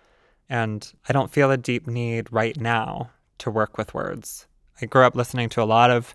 And 0.50 0.92
I 1.08 1.12
don't 1.12 1.30
feel 1.30 1.50
a 1.50 1.56
deep 1.56 1.86
need 1.86 2.30
right 2.30 2.60
now 2.60 3.10
to 3.38 3.50
work 3.50 3.78
with 3.78 3.94
words. 3.94 4.46
I 4.82 4.86
grew 4.86 5.04
up 5.04 5.14
listening 5.14 5.48
to 5.50 5.62
a 5.62 5.64
lot 5.64 5.90
of 5.90 6.14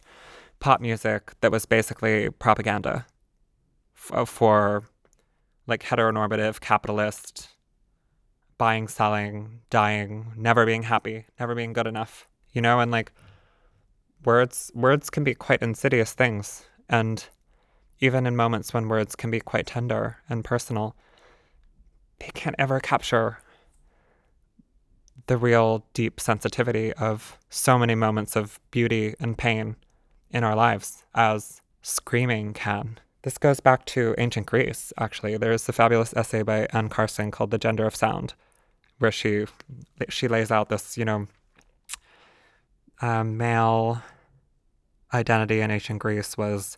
pop 0.60 0.82
music 0.82 1.32
that 1.42 1.52
was 1.52 1.66
basically 1.66 2.30
propaganda 2.30 3.08
f- 3.96 4.12
uh, 4.14 4.26
for 4.26 4.84
like 5.66 5.84
heteronormative 5.84 6.60
capitalist 6.60 7.50
buying, 8.58 8.88
selling, 8.88 9.62
dying, 9.70 10.34
never 10.36 10.66
being 10.66 10.84
happy, 10.84 11.26
never 11.40 11.56
being 11.56 11.74
good 11.74 11.88
enough. 11.88 12.28
You 12.52 12.62
know, 12.62 12.80
and 12.80 12.92
like 12.92 13.12
words 14.24 14.72
words 14.76 15.10
can 15.10 15.24
be 15.24 15.34
quite 15.34 15.62
insidious 15.62 16.14
things 16.14 16.66
and 16.90 17.26
even 18.00 18.26
in 18.26 18.36
moments 18.36 18.74
when 18.74 18.90
words 18.90 19.16
can 19.16 19.32
be 19.32 19.40
quite 19.40 19.68
tender 19.68 20.18
and 20.30 20.44
personal, 20.44 20.96
they 22.20 22.30
can't 22.34 22.56
ever 22.60 22.80
capture 22.80 23.40
the 25.28 25.38
real 25.38 25.86
deep 25.94 26.20
sensitivity 26.20 26.94
of 26.94 27.38
so 27.50 27.78
many 27.78 27.96
moments 27.96 28.36
of 28.36 28.60
beauty 28.72 29.16
and 29.20 29.38
pain 29.38 29.76
in 30.30 30.44
our 30.44 30.56
lives 30.56 31.06
as 31.16 31.62
screaming 31.82 32.54
can. 32.54 33.00
This 33.24 33.38
goes 33.38 33.60
back 33.60 33.86
to 33.88 34.14
ancient 34.18 34.46
Greece, 34.46 34.94
actually. 35.00 35.38
There's 35.38 35.68
a 35.68 35.74
fabulous 35.74 36.14
essay 36.16 36.44
by 36.44 36.68
Anne 36.74 36.90
Carson 36.90 37.32
called 37.32 37.52
The 37.52 37.58
Gender 37.58 37.86
of 37.86 37.96
Sound, 37.96 38.36
where 39.00 39.12
she 39.12 39.46
she 40.10 40.28
lays 40.28 40.52
out 40.52 40.70
this, 40.70 40.98
you 40.98 41.06
know, 41.06 41.28
uh, 43.02 43.24
male 43.24 44.02
identity 45.14 45.62
in 45.62 45.72
ancient 45.72 46.00
Greece 46.00 46.38
was 46.38 46.78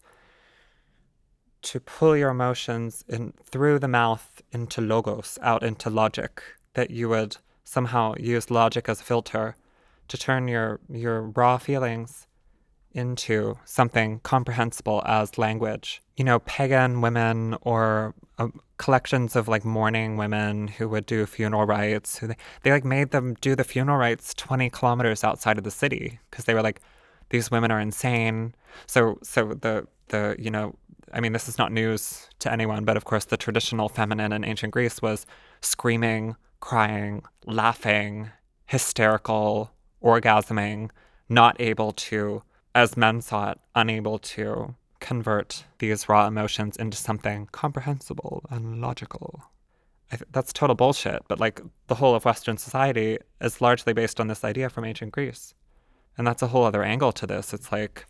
to 1.64 1.80
pull 1.80 2.16
your 2.16 2.30
emotions 2.30 3.04
in 3.10 3.34
through 3.43 3.80
the 3.80 3.88
mouth 3.88 4.41
into 4.52 4.80
logos, 4.80 5.38
out 5.41 5.64
into 5.64 5.89
logic, 5.89 6.41
that 6.76 6.91
you 6.91 7.10
would 7.10 7.38
somehow 7.68 8.13
use 8.18 8.49
logic 8.49 8.88
as 8.88 9.01
a 9.01 9.03
filter 9.03 9.55
to 10.07 10.18
turn 10.18 10.47
your 10.47 10.80
your 10.89 11.22
raw 11.22 11.57
feelings 11.57 12.28
into 12.93 13.55
something 13.65 14.20
comprehensible 14.22 15.03
as 15.05 15.38
language. 15.38 16.01
You 16.15 16.24
know, 16.24 16.39
pagan 16.39 17.01
women 17.01 17.55
or 17.61 18.15
uh, 18.39 18.47
collections 18.78 19.36
of 19.36 19.47
like 19.47 19.65
mourning 19.65 20.18
women 20.18 20.70
who 20.70 20.88
would 20.89 21.05
do 21.05 21.26
funeral 21.26 21.65
rites, 21.65 22.18
who 22.18 22.28
they, 22.28 22.38
they 22.63 22.72
like 22.72 22.86
made 22.86 23.11
them 23.11 23.36
do 23.41 23.55
the 23.55 23.63
funeral 23.63 23.97
rites 23.97 24.34
20 24.34 24.70
kilometers 24.70 25.24
outside 25.24 25.57
of 25.57 25.63
the 25.63 25.72
city 25.72 26.20
because 26.32 26.45
they 26.45 26.53
were 26.53 26.63
like, 26.63 26.82
these 27.30 27.51
women 27.51 27.70
are 27.70 27.80
insane. 27.80 28.55
So, 28.88 29.20
so 29.22 29.53
the, 29.53 29.86
the, 30.07 30.36
you 30.39 30.49
know, 30.49 30.74
I 31.13 31.20
mean, 31.20 31.34
this 31.34 31.47
is 31.47 31.57
not 31.57 31.72
news 31.72 32.28
to 32.39 32.51
anyone, 32.51 32.86
but 32.86 32.97
of 32.97 33.05
course, 33.05 33.26
the 33.26 33.38
traditional 33.38 33.89
feminine 33.89 34.32
in 34.32 34.43
ancient 34.43 34.74
Greece 34.74 35.01
was 35.01 35.26
screaming, 35.61 36.36
crying, 36.60 37.24
laughing, 37.45 38.32
hysterical, 38.66 39.72
orgasming, 40.03 40.89
not 41.30 41.55
able 41.60 41.91
to, 41.91 42.43
as 42.76 42.97
men 42.97 43.22
saw 43.22 43.51
it, 43.51 43.60
unable 43.76 44.20
to 44.20 44.76
convert 44.99 45.64
these 45.80 46.10
raw 46.10 46.28
emotions 46.28 46.76
into 46.78 46.97
something 46.97 47.47
comprehensible 47.51 48.43
and 48.49 48.82
logical. 48.82 49.43
Th- 50.10 50.24
that's 50.32 50.53
total 50.53 50.76
bullshit, 50.76 51.24
but 51.28 51.39
like 51.39 51.62
the 51.88 51.95
whole 51.95 52.16
of 52.16 52.26
Western 52.26 52.58
society 52.58 53.18
is 53.41 53.62
largely 53.62 53.93
based 53.93 54.20
on 54.20 54.28
this 54.28 54.43
idea 54.43 54.70
from 54.70 54.86
ancient 54.86 55.12
Greece. 55.12 55.53
And 56.18 56.26
that's 56.26 56.41
a 56.41 56.47
whole 56.47 56.64
other 56.64 56.84
angle 56.84 57.12
to 57.14 57.28
this. 57.28 57.53
It's 57.53 57.72
like 57.72 58.05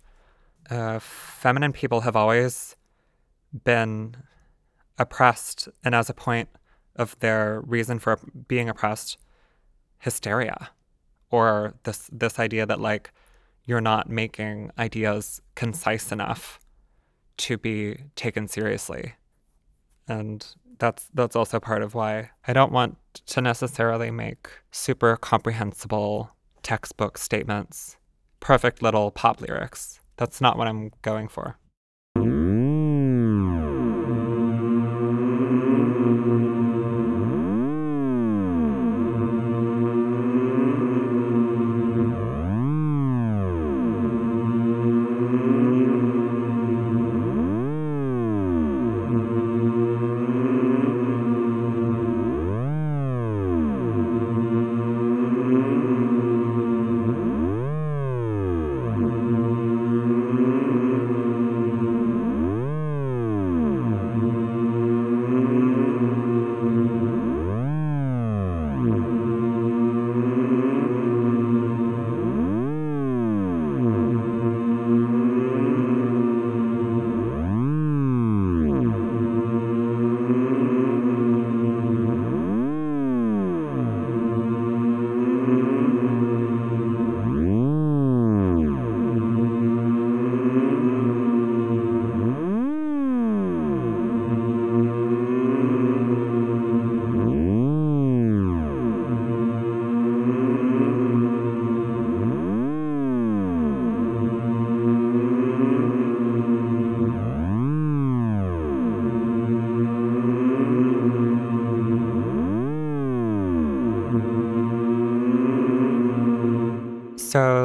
uh, 0.70 1.00
feminine 1.00 1.74
people 1.74 2.02
have 2.02 2.16
always 2.16 2.76
been 3.64 4.16
oppressed, 4.98 5.70
and 5.84 5.93
as 5.93 6.10
a 6.10 6.14
point 6.14 6.50
of 6.98 7.18
their 7.20 7.62
reason 7.62 8.00
for 8.00 8.20
being 8.48 8.70
oppressed, 8.70 9.18
hysteria, 10.00 10.70
or 11.30 11.74
this 11.84 12.10
this 12.12 12.39
idea 12.39 12.66
that 12.66 12.80
like 12.80 13.12
you're 13.66 13.82
not 13.82 14.10
making 14.10 14.72
ideas 14.78 15.41
concise 15.56 16.12
enough 16.12 16.60
to 17.38 17.58
be 17.58 17.98
taken 18.16 18.48
seriously, 18.48 19.14
and 20.08 20.45
that's 20.80 21.08
that's 21.14 21.36
also 21.36 21.60
part 21.60 21.82
of 21.82 21.95
why 21.95 22.32
I 22.48 22.54
don't 22.54 22.72
want 22.72 22.98
to 23.28 23.41
necessarily 23.41 24.12
make 24.12 24.50
super 24.72 25.18
comprehensible 25.18 26.32
textbook 26.64 27.18
statements, 27.18 27.98
perfect 28.39 28.82
little 28.82 29.12
pop 29.12 29.41
lyrics. 29.41 30.00
That's 30.18 30.41
not 30.41 30.58
what 30.58 30.68
I'm 30.68 30.91
going 31.02 31.28
for. 31.28 31.58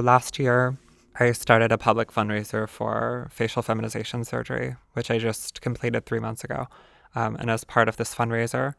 Last 0.02 0.38
year, 0.38 0.76
I 1.18 1.32
started 1.32 1.72
a 1.72 1.78
public 1.78 2.10
fundraiser 2.10 2.68
for 2.68 3.28
facial 3.30 3.62
feminization 3.62 4.24
surgery, 4.24 4.76
which 4.94 5.10
I 5.10 5.18
just 5.18 5.60
completed 5.60 6.06
three 6.06 6.20
months 6.20 6.44
ago. 6.44 6.66
Um, 7.14 7.36
and 7.36 7.50
as 7.50 7.64
part 7.64 7.88
of 7.88 7.96
this 7.96 8.14
fundraiser, 8.14 8.74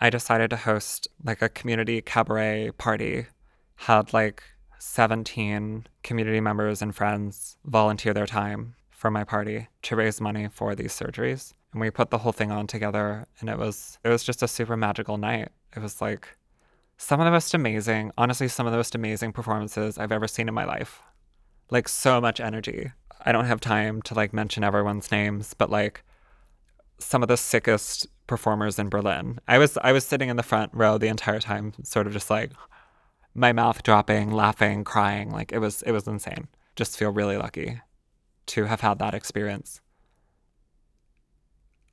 I 0.00 0.10
decided 0.10 0.50
to 0.50 0.56
host 0.56 1.08
like 1.24 1.42
a 1.42 1.48
community 1.48 2.00
cabaret 2.00 2.72
party. 2.78 3.26
Had 3.76 4.12
like 4.12 4.42
17 4.78 5.86
community 6.02 6.40
members 6.40 6.82
and 6.82 6.94
friends 6.94 7.56
volunteer 7.64 8.12
their 8.12 8.26
time 8.26 8.74
for 8.90 9.10
my 9.10 9.22
party 9.22 9.68
to 9.82 9.96
raise 9.96 10.20
money 10.20 10.48
for 10.48 10.74
these 10.74 10.92
surgeries. 10.92 11.52
And 11.72 11.80
we 11.80 11.90
put 11.90 12.10
the 12.10 12.18
whole 12.18 12.32
thing 12.32 12.50
on 12.50 12.66
together 12.66 13.26
and 13.40 13.48
it 13.48 13.58
was 13.58 13.98
it 14.02 14.08
was 14.08 14.24
just 14.24 14.42
a 14.42 14.48
super 14.48 14.76
magical 14.76 15.18
night. 15.18 15.50
It 15.76 15.80
was 15.80 16.00
like 16.00 16.28
some 16.98 17.20
of 17.20 17.24
the 17.24 17.30
most 17.30 17.54
amazing, 17.54 18.10
honestly, 18.18 18.48
some 18.48 18.66
of 18.66 18.72
the 18.72 18.76
most 18.76 18.94
amazing 18.94 19.32
performances 19.32 19.98
I've 19.98 20.12
ever 20.12 20.26
seen 20.26 20.48
in 20.48 20.54
my 20.54 20.64
life. 20.64 21.00
Like 21.70 21.88
so 21.88 22.20
much 22.20 22.40
energy. 22.40 22.90
I 23.24 23.30
don't 23.30 23.44
have 23.44 23.60
time 23.60 24.02
to 24.02 24.14
like 24.14 24.32
mention 24.32 24.64
everyone's 24.64 25.10
names, 25.12 25.54
but 25.54 25.70
like 25.70 26.02
some 26.98 27.22
of 27.22 27.28
the 27.28 27.36
sickest 27.36 28.08
performers 28.26 28.78
in 28.80 28.88
Berlin. 28.88 29.38
I 29.46 29.58
was 29.58 29.78
I 29.82 29.92
was 29.92 30.04
sitting 30.04 30.28
in 30.28 30.36
the 30.36 30.42
front 30.42 30.72
row 30.74 30.98
the 30.98 31.06
entire 31.06 31.38
time, 31.38 31.72
sort 31.84 32.08
of 32.08 32.12
just 32.12 32.30
like 32.30 32.50
my 33.32 33.52
mouth 33.52 33.82
dropping, 33.84 34.32
laughing, 34.32 34.82
crying. 34.82 35.30
Like 35.30 35.52
it 35.52 35.58
was 35.58 35.82
it 35.82 35.92
was 35.92 36.08
insane. 36.08 36.48
Just 36.74 36.98
feel 36.98 37.12
really 37.12 37.36
lucky 37.36 37.80
to 38.46 38.64
have 38.64 38.80
had 38.80 38.98
that 38.98 39.14
experience. 39.14 39.80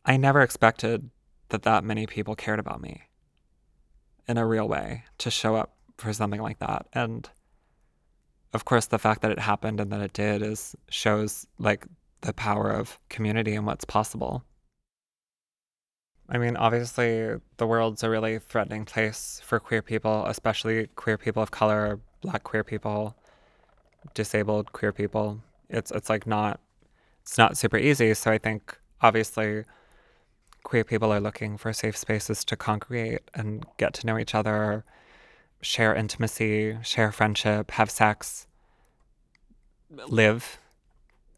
I 0.04 0.18
never 0.18 0.42
expected 0.42 1.12
that 1.50 1.64
that 1.64 1.84
many 1.84 2.08
people 2.08 2.36
cared 2.36 2.60
about 2.60 2.82
me 2.82 3.04
in 4.28 4.38
a 4.38 4.46
real 4.46 4.68
way 4.68 5.04
to 5.20 5.30
show 5.30 5.56
up 5.56 5.76
for 5.98 6.12
something 6.14 6.42
like 6.42 6.60
that. 6.60 6.88
And 6.94 7.30
of 8.54 8.66
course, 8.66 8.88
the 8.88 9.00
fact 9.00 9.22
that 9.22 9.32
it 9.32 9.40
happened 9.40 9.80
and 9.80 9.92
that 9.92 10.02
it 10.02 10.14
did 10.14 10.42
is 10.42 10.76
shows 10.90 11.46
like 11.60 11.86
the 12.22 12.34
power 12.34 12.72
of 12.72 13.00
community 13.10 13.56
and 13.56 13.66
what's 13.66 13.86
possible. 13.86 14.44
I 16.28 16.40
mean, 16.40 16.58
obviously, 16.58 17.36
the 17.58 17.68
world's 17.68 18.02
a 18.02 18.10
really 18.10 18.40
threatening 18.40 18.86
place 18.86 19.42
for 19.46 19.60
queer 19.60 19.84
people, 19.84 20.26
especially 20.26 20.88
queer 20.96 21.18
people 21.18 21.44
of 21.44 21.52
color, 21.52 22.00
black 22.22 22.44
queer 22.44 22.64
people, 22.64 23.16
disabled 24.16 24.72
queer 24.74 24.92
people. 24.92 25.42
It's 25.70 25.92
it's 25.92 26.10
like 26.10 26.26
not 26.26 26.60
it's 27.22 27.38
not 27.38 27.58
super 27.58 27.78
easy. 27.78 28.14
So 28.14 28.32
I 28.32 28.38
think 28.38 28.78
obviously 29.02 29.66
queer 30.66 30.84
people 30.84 31.14
are 31.14 31.22
looking 31.22 31.58
for 31.58 31.72
safe 31.72 31.96
spaces 31.96 32.44
to 32.44 32.58
congregate 32.58 33.22
and 33.34 33.66
get 33.78 33.94
to 33.94 34.06
know 34.06 34.18
each 34.18 34.36
other, 34.36 34.84
share 35.62 35.96
intimacy, 35.96 36.78
share 36.84 37.12
friendship, 37.12 37.72
have 37.72 37.90
sex, 37.90 38.48
live 40.08 40.58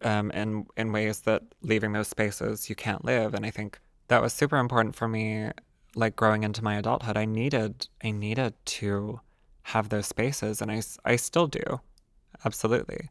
um, 0.01 0.31
in 0.31 0.65
in 0.77 0.91
ways 0.91 1.21
that 1.21 1.43
leaving 1.61 1.91
those 1.91 2.07
spaces 2.07 2.69
you 2.69 2.75
can't 2.75 3.05
live. 3.05 3.33
And 3.35 3.45
I 3.45 3.51
think 3.51 3.79
that 4.07 4.21
was 4.21 4.33
super 4.33 4.57
important 4.57 4.95
for 4.95 5.07
me. 5.07 5.51
Like 5.95 6.15
growing 6.15 6.43
into 6.43 6.63
my 6.63 6.75
adulthood, 6.77 7.17
I 7.17 7.25
needed 7.25 7.87
I 8.03 8.11
needed 8.11 8.53
to 8.77 9.19
have 9.63 9.89
those 9.89 10.07
spaces, 10.07 10.61
and 10.61 10.71
I 10.71 10.81
I 11.03 11.17
still 11.17 11.47
do, 11.47 11.81
absolutely. 12.45 13.09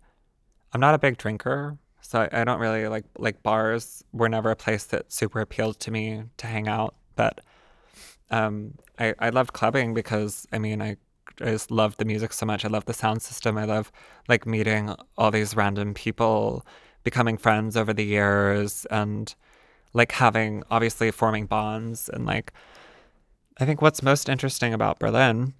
I'm 0.72 0.80
not 0.80 0.94
a 0.94 0.98
big 0.98 1.16
drinker, 1.18 1.78
so 2.01 2.28
I, 2.30 2.44
don't 2.44 2.61
really 2.61 2.86
like 2.88 3.05
like 3.18 3.42
bars. 3.42 4.05
Were 4.12 4.28
never 4.28 4.51
a 4.51 4.57
place 4.57 4.84
that 4.84 5.12
super 5.12 5.40
appealed 5.40 5.80
to 5.80 5.90
me 5.90 6.22
to 6.36 6.47
hang 6.47 6.68
out, 6.68 6.94
but 7.16 7.40
um, 8.30 8.74
I 8.99 9.14
I 9.18 9.30
loved 9.30 9.53
clubbing 9.53 9.94
because 9.94 10.47
I 10.53 10.59
mean 10.59 10.80
I 10.80 10.97
I 11.40 11.51
just 11.51 11.70
love 11.70 11.97
the 11.97 12.05
music 12.05 12.32
so 12.32 12.47
much. 12.47 12.64
I 12.64 12.68
love 12.68 12.86
the 12.86 12.94
sound 12.94 13.22
system. 13.22 13.59
I 13.59 13.64
love 13.64 13.92
like 14.28 14.47
meeting 14.47 14.94
all 15.18 15.30
these 15.30 15.55
random 15.57 15.94
people, 15.94 16.64
becoming 17.05 17.36
friends 17.36 17.76
over 17.76 17.92
the 17.92 18.05
years, 18.05 18.86
and 18.90 19.34
like 19.92 20.12
having 20.12 20.62
obviously 20.70 21.11
forming 21.11 21.47
bonds. 21.47 22.09
And 22.12 22.24
like, 22.26 22.53
I 23.59 23.66
think 23.66 23.82
what's 23.82 24.03
most 24.03 24.28
interesting 24.28 24.72
about 24.72 24.99
Berlin, 24.99 25.55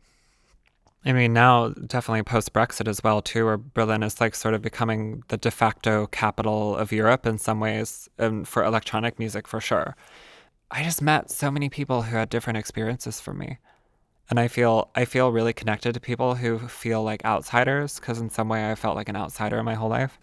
I 1.07 1.13
mean, 1.13 1.33
now 1.33 1.69
definitely 1.69 2.25
post 2.25 2.53
Brexit 2.53 2.89
as 2.89 3.03
well, 3.03 3.23
too, 3.23 3.45
where 3.47 3.57
Berlin 3.57 4.03
is 4.03 4.21
like 4.21 4.35
sort 4.35 4.55
of 4.55 4.61
becoming 4.61 5.23
the 5.29 5.37
de 5.37 5.51
facto 5.51 6.09
capital 6.09 6.77
of 6.77 6.93
Europe 6.93 7.27
in 7.27 7.39
some 7.39 7.61
ways, 7.61 8.09
and 8.19 8.47
for 8.47 8.65
electronic 8.65 9.19
music 9.19 9.47
for 9.47 9.61
sure. 9.61 9.97
I 10.71 10.83
just 10.83 11.01
met 11.01 11.31
so 11.31 11.51
many 11.51 11.69
people 11.69 12.03
who 12.03 12.17
had 12.17 12.29
different 12.29 12.59
experiences 12.59 13.21
from 13.21 13.39
me 13.39 13.59
and 14.29 14.41
I 14.41 14.49
feel 14.49 14.91
I 14.95 15.05
feel 15.05 15.31
really 15.31 15.53
connected 15.53 15.95
to 15.95 16.01
people 16.01 16.35
who 16.35 16.59
feel 16.59 17.03
like 17.03 17.25
outsiders 17.25 17.99
because 18.01 18.21
in 18.21 18.31
some 18.31 18.49
way 18.49 18.71
I 18.71 18.75
felt 18.75 18.97
like 18.97 19.09
an 19.09 19.17
outsider 19.17 19.63
my 19.63 19.75
whole 19.75 19.89
life. 19.89 20.19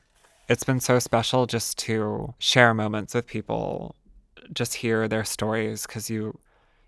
It's 0.49 0.63
been 0.63 0.81
so 0.81 0.99
special 0.99 1.45
just 1.45 1.77
to 1.79 2.33
share 2.37 2.73
moments 2.73 3.13
with 3.13 3.25
people, 3.25 3.95
just 4.53 4.73
hear 4.75 5.07
their 5.07 5.23
stories 5.23 5.87
because 5.87 6.09
you 6.09 6.37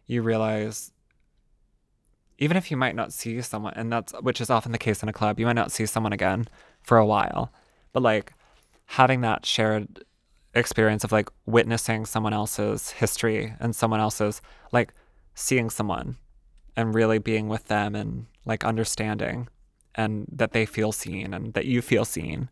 you 0.07 0.21
realize 0.21 0.91
even 2.38 2.57
if 2.57 2.69
you 2.69 2.77
might 2.77 2.95
not 2.95 3.13
see 3.13 3.41
someone 3.41 3.73
and 3.75 3.91
that's 3.91 4.13
which 4.21 4.41
is 4.41 4.49
often 4.49 4.71
the 4.71 4.77
case 4.77 5.01
in 5.03 5.09
a 5.09 5.13
club, 5.13 5.39
you 5.39 5.45
might 5.45 5.53
not 5.53 5.71
see 5.71 5.86
someone 5.86 6.13
again 6.13 6.47
for 6.83 6.97
a 6.97 7.05
while. 7.05 7.51
But 7.93 8.03
like 8.03 8.33
having 8.86 9.21
that 9.21 9.45
shared 9.45 10.03
experience 10.53 11.03
of 11.03 11.11
like 11.11 11.29
witnessing 11.45 12.05
someone 12.05 12.33
else's 12.33 12.91
history 12.91 13.53
and 13.59 13.75
someone 13.75 13.99
else's 13.99 14.41
like 14.71 14.93
seeing 15.33 15.69
someone 15.69 16.17
and 16.77 16.95
really 16.95 17.19
being 17.19 17.47
with 17.47 17.65
them 17.67 17.95
and 17.95 18.25
like 18.45 18.63
understanding 18.63 19.47
and 19.95 20.25
that 20.31 20.51
they 20.51 20.65
feel 20.65 20.91
seen 20.91 21.33
and 21.33 21.53
that 21.53 21.65
you 21.65 21.81
feel 21.81 22.05
seen 22.05 22.49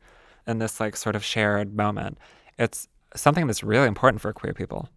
in 0.47 0.59
this 0.59 0.79
like 0.79 0.95
sort 0.95 1.15
of 1.15 1.23
shared 1.23 1.75
moment. 1.75 2.17
It's 2.57 2.87
something 3.15 3.47
that's 3.47 3.63
really 3.63 3.87
important 3.87 4.21
for 4.21 4.33
queer 4.33 4.53
people 4.53 4.89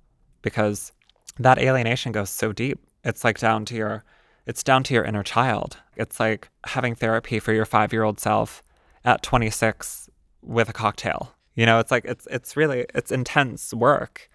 because 0.42 0.92
that 1.38 1.58
alienation 1.58 2.12
goes 2.12 2.30
so 2.30 2.52
deep. 2.52 2.78
It's 3.04 3.24
like 3.24 3.38
down 3.38 3.64
to 3.66 3.74
your 3.74 4.04
it's 4.46 4.62
down 4.62 4.82
to 4.84 4.94
your 4.94 5.04
inner 5.04 5.22
child. 5.22 5.78
It's 5.96 6.20
like 6.20 6.48
having 6.66 6.94
therapy 6.94 7.38
for 7.38 7.52
your 7.52 7.66
5-year-old 7.66 8.20
self 8.20 8.62
at 9.04 9.22
26 9.22 10.08
with 10.42 10.68
a 10.68 10.72
cocktail. 10.72 11.32
You 11.54 11.66
know, 11.66 11.78
it's 11.78 11.90
like 11.90 12.04
it's 12.04 12.26
it's 12.30 12.56
really 12.56 12.86
it's 12.94 13.10
intense 13.10 13.72
work 13.72 14.28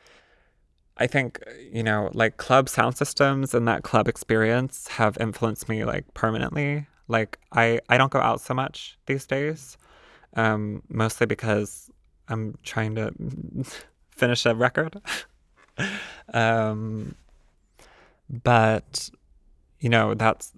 I 1.01 1.07
think, 1.07 1.39
you 1.72 1.82
know, 1.82 2.12
like 2.14 2.38
club 2.38 2.70
sound 2.70 2.95
systems 2.95 3.55
and 3.55 3.68
that 3.68 3.82
club 3.82 4.07
experience 4.07 4.88
have 4.88 5.18
influenced 5.20 5.68
me 5.68 5.84
like 5.84 6.14
permanently. 6.14 6.86
Like 7.07 7.39
I, 7.51 7.80
I 7.89 7.97
don't 7.97 8.12
go 8.12 8.20
out 8.20 8.39
so 8.39 8.53
much 8.53 8.99
these 9.07 9.26
days, 9.26 9.78
um, 10.36 10.84
mostly 10.89 11.26
because 11.26 11.89
I'm 12.28 12.55
trying 12.62 12.93
to 12.95 13.14
finish 14.12 14.45
a 14.45 14.53
record. 14.53 15.01
um, 16.36 17.16
but 18.43 19.09
you 19.82 19.90
know, 19.90 20.14
that's 20.14 20.54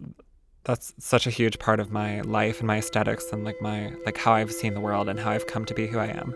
that's 0.66 0.94
such 1.00 1.26
a 1.26 1.30
huge 1.30 1.58
part 1.58 1.80
of 1.80 1.92
my 1.92 2.22
life 2.22 2.60
and 2.60 2.68
my 2.68 2.78
aesthetics 2.78 3.32
and 3.32 3.44
like 3.44 3.62
my 3.62 3.94
like 4.06 4.18
how 4.18 4.34
I've 4.34 4.52
seen 4.52 4.74
the 4.74 4.82
world 4.82 5.10
and 5.10 5.20
how 5.20 5.32
I've 5.32 5.48
come 5.48 5.66
to 5.66 5.74
be 5.74 5.88
who 5.88 5.98
I 5.98 6.08
am. 6.08 6.36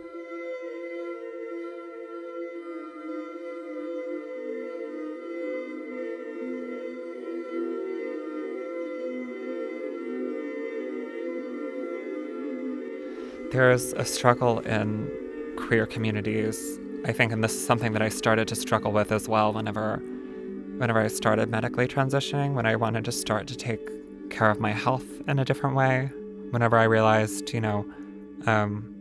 There's 13.52 13.94
a 13.94 14.06
struggle 14.06 14.60
in 14.60 15.10
queer 15.58 15.86
communities, 15.86 16.80
I 17.06 17.12
think, 17.12 17.32
and 17.32 17.44
this 17.44 17.54
is 17.54 17.66
something 17.66 17.94
that 17.94 18.02
I 18.02 18.10
started 18.10 18.48
to 18.50 18.56
struggle 18.56 18.92
with 18.92 19.12
as 19.12 19.28
well 19.28 19.52
whenever 19.52 20.02
whenever 20.78 21.00
I 21.00 21.08
started 21.08 21.50
medically 21.50 21.88
transitioning, 21.88 22.54
when 22.54 22.66
I 22.66 22.76
wanted 22.76 23.06
to 23.06 23.12
start 23.12 23.48
to 23.48 23.56
take 23.56 23.80
care 24.30 24.50
of 24.50 24.60
my 24.60 24.72
health 24.72 25.06
in 25.28 25.40
a 25.40 25.46
different 25.46 25.76
way, 25.76 26.12
whenever 26.52 26.78
I 26.78 26.84
realized, 26.84 27.54
you 27.54 27.62
know, 27.62 27.86
um, 28.46 28.94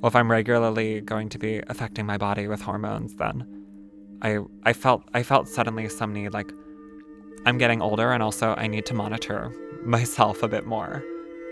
well, 0.00 0.08
if 0.08 0.16
I'm 0.16 0.30
regularly 0.30 1.00
going 1.00 1.28
to 1.30 1.38
be 1.38 1.62
affecting 1.68 2.06
my 2.06 2.16
body 2.16 2.46
with 2.48 2.60
hormones, 2.60 3.14
then 3.16 3.46
I 4.22 4.38
I 4.64 4.72
felt 4.72 5.02
I 5.14 5.22
felt 5.22 5.48
suddenly 5.48 5.88
some 5.88 6.12
need 6.12 6.32
like 6.32 6.52
I'm 7.44 7.58
getting 7.58 7.80
older 7.80 8.12
and 8.12 8.22
also 8.22 8.54
I 8.56 8.66
need 8.66 8.86
to 8.86 8.94
monitor 8.94 9.52
myself 9.84 10.42
a 10.42 10.48
bit 10.48 10.66
more. 10.66 11.02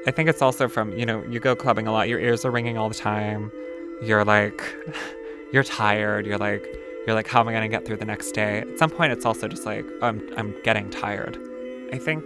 I 0.06 0.10
think 0.10 0.28
it's 0.28 0.42
also 0.42 0.68
from, 0.68 0.92
you 0.98 1.06
know, 1.06 1.24
you 1.30 1.40
go 1.40 1.56
clubbing 1.56 1.86
a 1.86 1.92
lot, 1.92 2.08
your 2.08 2.20
ears 2.20 2.44
are 2.44 2.50
ringing 2.50 2.76
all 2.76 2.88
the 2.88 2.94
time. 2.94 3.50
You're 4.02 4.24
like, 4.24 4.62
you're 5.52 5.62
tired. 5.62 6.26
You're 6.26 6.38
like, 6.38 6.66
you're 7.06 7.14
like, 7.14 7.28
how 7.28 7.40
am 7.40 7.48
I 7.48 7.52
going 7.52 7.70
to 7.70 7.76
get 7.76 7.86
through 7.86 7.98
the 7.98 8.04
next 8.04 8.32
day? 8.32 8.60
At 8.60 8.78
some 8.78 8.90
point, 8.90 9.12
it's 9.12 9.26
also 9.26 9.48
just 9.48 9.66
like, 9.66 9.84
oh, 10.00 10.08
I'm, 10.08 10.28
I'm 10.36 10.54
getting 10.62 10.90
tired. 10.90 11.38
I 11.92 11.98
think 11.98 12.24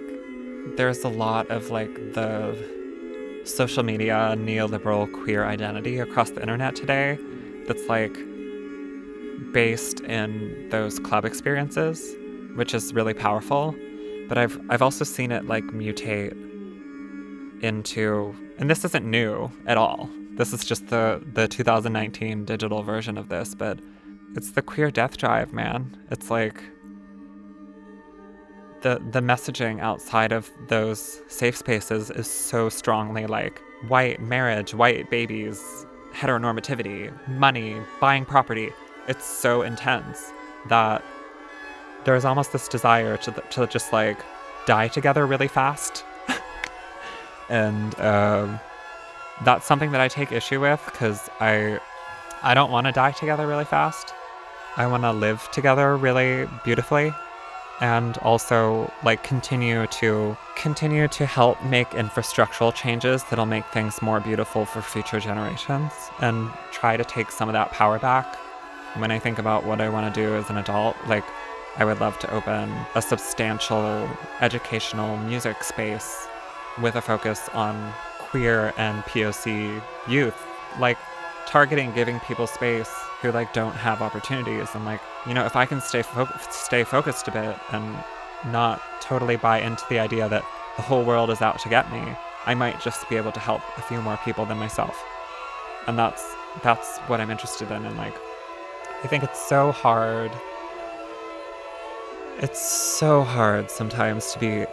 there's 0.76 1.02
a 1.04 1.08
lot 1.08 1.50
of 1.50 1.70
like 1.70 1.94
the 2.14 2.56
social 3.44 3.82
media 3.82 4.34
neoliberal 4.36 5.10
queer 5.12 5.44
identity 5.44 5.98
across 5.98 6.30
the 6.30 6.40
internet 6.40 6.76
today 6.76 7.18
that's 7.66 7.86
like 7.88 8.16
based 9.52 10.00
in 10.00 10.68
those 10.70 10.98
club 10.98 11.24
experiences, 11.24 12.14
which 12.54 12.74
is 12.74 12.92
really 12.94 13.14
powerful. 13.14 13.74
But 14.28 14.38
I've 14.38 14.60
I've 14.68 14.82
also 14.82 15.04
seen 15.04 15.32
it 15.32 15.46
like 15.46 15.64
mutate 15.64 16.36
into, 17.62 18.34
and 18.58 18.70
this 18.70 18.84
isn't 18.84 19.04
new 19.04 19.50
at 19.66 19.76
all. 19.76 20.10
This 20.34 20.52
is 20.52 20.64
just 20.64 20.88
the 20.88 21.22
the 21.32 21.48
2019 21.48 22.44
digital 22.44 22.82
version 22.82 23.16
of 23.16 23.28
this, 23.28 23.54
but 23.54 23.78
it's 24.34 24.52
the 24.52 24.62
queer 24.62 24.90
death 24.90 25.16
drive, 25.16 25.52
man. 25.52 25.96
It's 26.10 26.30
like 26.30 26.62
the 28.82 29.02
the 29.10 29.20
messaging 29.20 29.80
outside 29.80 30.32
of 30.32 30.50
those 30.68 31.20
safe 31.28 31.56
spaces 31.56 32.10
is 32.10 32.30
so 32.30 32.68
strongly 32.68 33.26
like 33.26 33.60
white 33.88 34.20
marriage, 34.20 34.74
white 34.74 35.10
babies, 35.10 35.86
heteronormativity, 36.12 37.12
money, 37.28 37.76
buying 38.00 38.24
property. 38.24 38.70
It's 39.08 39.24
so 39.24 39.62
intense 39.62 40.32
that 40.68 41.02
there's 42.04 42.24
almost 42.24 42.52
this 42.52 42.68
desire 42.68 43.16
to 43.18 43.32
to 43.50 43.66
just 43.66 43.92
like 43.92 44.18
die 44.66 44.88
together 44.88 45.26
really 45.26 45.48
fast 45.48 46.04
and 47.48 47.98
um, 48.00 48.60
that's 49.44 49.66
something 49.66 49.92
that 49.92 50.00
I 50.00 50.08
take 50.08 50.30
issue 50.32 50.60
with 50.60 50.80
because 50.86 51.28
I 51.40 51.80
I 52.42 52.54
don't 52.54 52.70
want 52.70 52.86
to 52.86 52.92
die 52.92 53.12
together 53.12 53.46
really 53.46 53.64
fast. 53.64 54.14
I 54.78 54.86
want 54.86 55.02
to 55.02 55.10
live 55.10 55.50
together 55.50 55.96
really 55.96 56.48
beautifully 56.62 57.12
and 57.80 58.16
also 58.18 58.92
like 59.02 59.24
continue 59.24 59.88
to 59.88 60.36
continue 60.54 61.08
to 61.08 61.26
help 61.26 61.60
make 61.64 61.90
infrastructural 61.90 62.72
changes 62.72 63.24
that'll 63.24 63.44
make 63.44 63.66
things 63.66 64.00
more 64.00 64.20
beautiful 64.20 64.64
for 64.64 64.80
future 64.80 65.18
generations 65.18 65.92
and 66.20 66.48
try 66.70 66.96
to 66.96 67.02
take 67.02 67.32
some 67.32 67.48
of 67.48 67.54
that 67.54 67.72
power 67.72 67.98
back. 67.98 68.36
When 68.98 69.10
I 69.10 69.18
think 69.18 69.40
about 69.40 69.64
what 69.64 69.80
I 69.80 69.88
want 69.88 70.14
to 70.14 70.20
do 70.20 70.36
as 70.36 70.48
an 70.48 70.58
adult, 70.58 70.96
like 71.08 71.24
I 71.76 71.84
would 71.84 71.98
love 71.98 72.16
to 72.20 72.32
open 72.32 72.72
a 72.94 73.02
substantial 73.02 74.08
educational 74.40 75.16
music 75.18 75.64
space 75.64 76.28
with 76.80 76.94
a 76.94 77.02
focus 77.02 77.48
on 77.52 77.92
queer 78.20 78.72
and 78.78 79.02
POC 79.06 79.82
youth, 80.06 80.40
like 80.78 80.98
targeting 81.46 81.92
giving 81.94 82.20
people 82.20 82.46
space 82.46 82.94
who 83.20 83.32
like 83.32 83.52
don't 83.52 83.74
have 83.74 84.00
opportunities 84.02 84.68
and 84.74 84.84
like 84.84 85.00
you 85.26 85.34
know 85.34 85.44
if 85.44 85.56
I 85.56 85.66
can 85.66 85.80
stay 85.80 86.02
fo- 86.02 86.28
stay 86.50 86.84
focused 86.84 87.28
a 87.28 87.32
bit 87.32 87.56
and 87.72 87.96
not 88.46 88.80
totally 89.00 89.36
buy 89.36 89.60
into 89.60 89.84
the 89.88 89.98
idea 89.98 90.28
that 90.28 90.44
the 90.76 90.82
whole 90.82 91.04
world 91.04 91.30
is 91.30 91.42
out 91.42 91.58
to 91.60 91.68
get 91.68 91.90
me, 91.92 92.02
I 92.46 92.54
might 92.54 92.80
just 92.80 93.08
be 93.08 93.16
able 93.16 93.32
to 93.32 93.40
help 93.40 93.62
a 93.76 93.82
few 93.82 94.00
more 94.00 94.16
people 94.24 94.46
than 94.46 94.58
myself. 94.58 94.96
And 95.86 95.98
that's 95.98 96.24
that's 96.62 96.98
what 97.08 97.20
I'm 97.20 97.30
interested 97.30 97.70
in 97.70 97.84
and 97.84 97.96
like 97.96 98.14
I 99.04 99.08
think 99.08 99.24
it's 99.24 99.40
so 99.48 99.72
hard 99.72 100.30
It's 102.40 102.60
so 102.60 103.24
hard 103.24 103.70
sometimes 103.70 104.32
to 104.32 104.38
be 104.38 104.64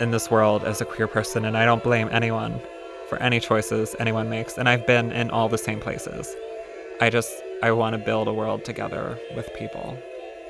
in 0.00 0.10
this 0.10 0.30
world 0.30 0.64
as 0.64 0.80
a 0.80 0.84
queer 0.84 1.06
person, 1.06 1.44
and 1.44 1.56
I 1.56 1.64
don't 1.64 1.82
blame 1.82 2.08
anyone 2.10 2.60
for 3.08 3.16
any 3.22 3.38
choices 3.38 3.94
anyone 4.00 4.28
makes. 4.28 4.58
And 4.58 4.68
I've 4.68 4.86
been 4.86 5.12
in 5.12 5.30
all 5.30 5.48
the 5.48 5.58
same 5.58 5.78
places. 5.78 6.34
I 7.00 7.10
just, 7.10 7.32
I 7.62 7.70
want 7.70 7.92
to 7.92 7.98
build 7.98 8.26
a 8.26 8.32
world 8.32 8.64
together 8.64 9.16
with 9.36 9.48
people. 9.54 9.96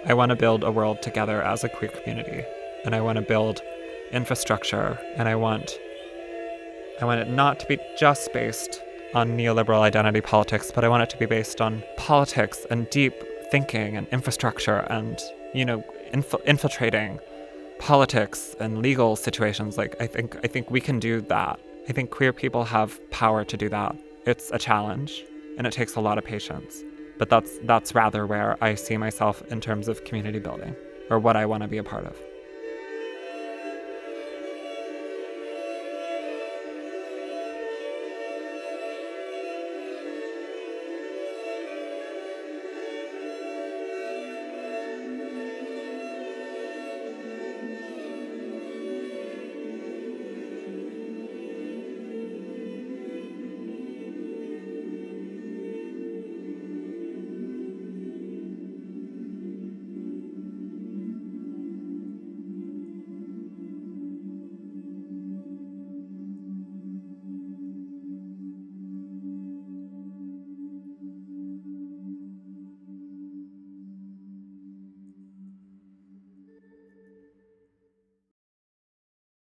I 0.06 0.14
want 0.14 0.30
to 0.30 0.36
build 0.36 0.64
a 0.64 0.70
world 0.70 1.02
together 1.02 1.42
as 1.42 1.62
a 1.62 1.68
queer 1.68 1.90
community. 1.90 2.42
And 2.86 2.94
I 2.94 3.02
want 3.02 3.16
to 3.16 3.22
build 3.22 3.60
infrastructure, 4.12 4.98
and 5.16 5.28
I 5.28 5.34
want, 5.34 5.78
I 7.02 7.04
want 7.04 7.20
it 7.20 7.28
not 7.28 7.60
to 7.60 7.66
be 7.66 7.78
just 7.98 8.32
based 8.32 8.80
on 9.12 9.36
neoliberal 9.36 9.80
identity 9.80 10.22
politics, 10.22 10.72
but 10.74 10.84
I 10.84 10.88
want 10.88 11.02
it 11.02 11.10
to 11.10 11.18
be 11.18 11.26
based 11.26 11.60
on 11.60 11.84
politics 11.98 12.64
and 12.70 12.88
deep 12.88 13.12
thinking 13.50 13.98
and 13.98 14.08
infrastructure 14.08 14.78
and, 14.88 15.20
you 15.52 15.66
know, 15.66 15.84
inf- 16.14 16.46
infiltrating 16.46 17.20
politics 17.78 18.56
and 18.58 18.78
legal 18.78 19.16
situations. 19.16 19.76
Like 19.76 19.96
i 20.00 20.06
think 20.06 20.38
i 20.44 20.46
think 20.46 20.70
we 20.70 20.80
can 20.80 20.98
do 20.98 21.20
that. 21.22 21.60
I 21.90 21.92
think 21.92 22.10
queer 22.10 22.32
people 22.32 22.64
have 22.64 22.98
power 23.10 23.44
to 23.44 23.56
do 23.56 23.68
that. 23.68 23.94
It's 24.24 24.50
a 24.50 24.58
challenge 24.58 25.24
and 25.58 25.66
it 25.66 25.74
takes 25.74 25.96
a 25.96 26.00
lot 26.00 26.16
of 26.16 26.24
patience 26.24 26.82
but 27.22 27.28
that's 27.28 27.58
that's 27.62 27.94
rather 27.94 28.26
where 28.26 28.56
i 28.60 28.74
see 28.74 28.96
myself 28.96 29.44
in 29.52 29.60
terms 29.60 29.86
of 29.86 30.02
community 30.02 30.40
building 30.40 30.74
or 31.08 31.20
what 31.20 31.36
i 31.36 31.46
want 31.46 31.62
to 31.62 31.68
be 31.68 31.78
a 31.78 31.84
part 31.84 32.04
of 32.04 32.20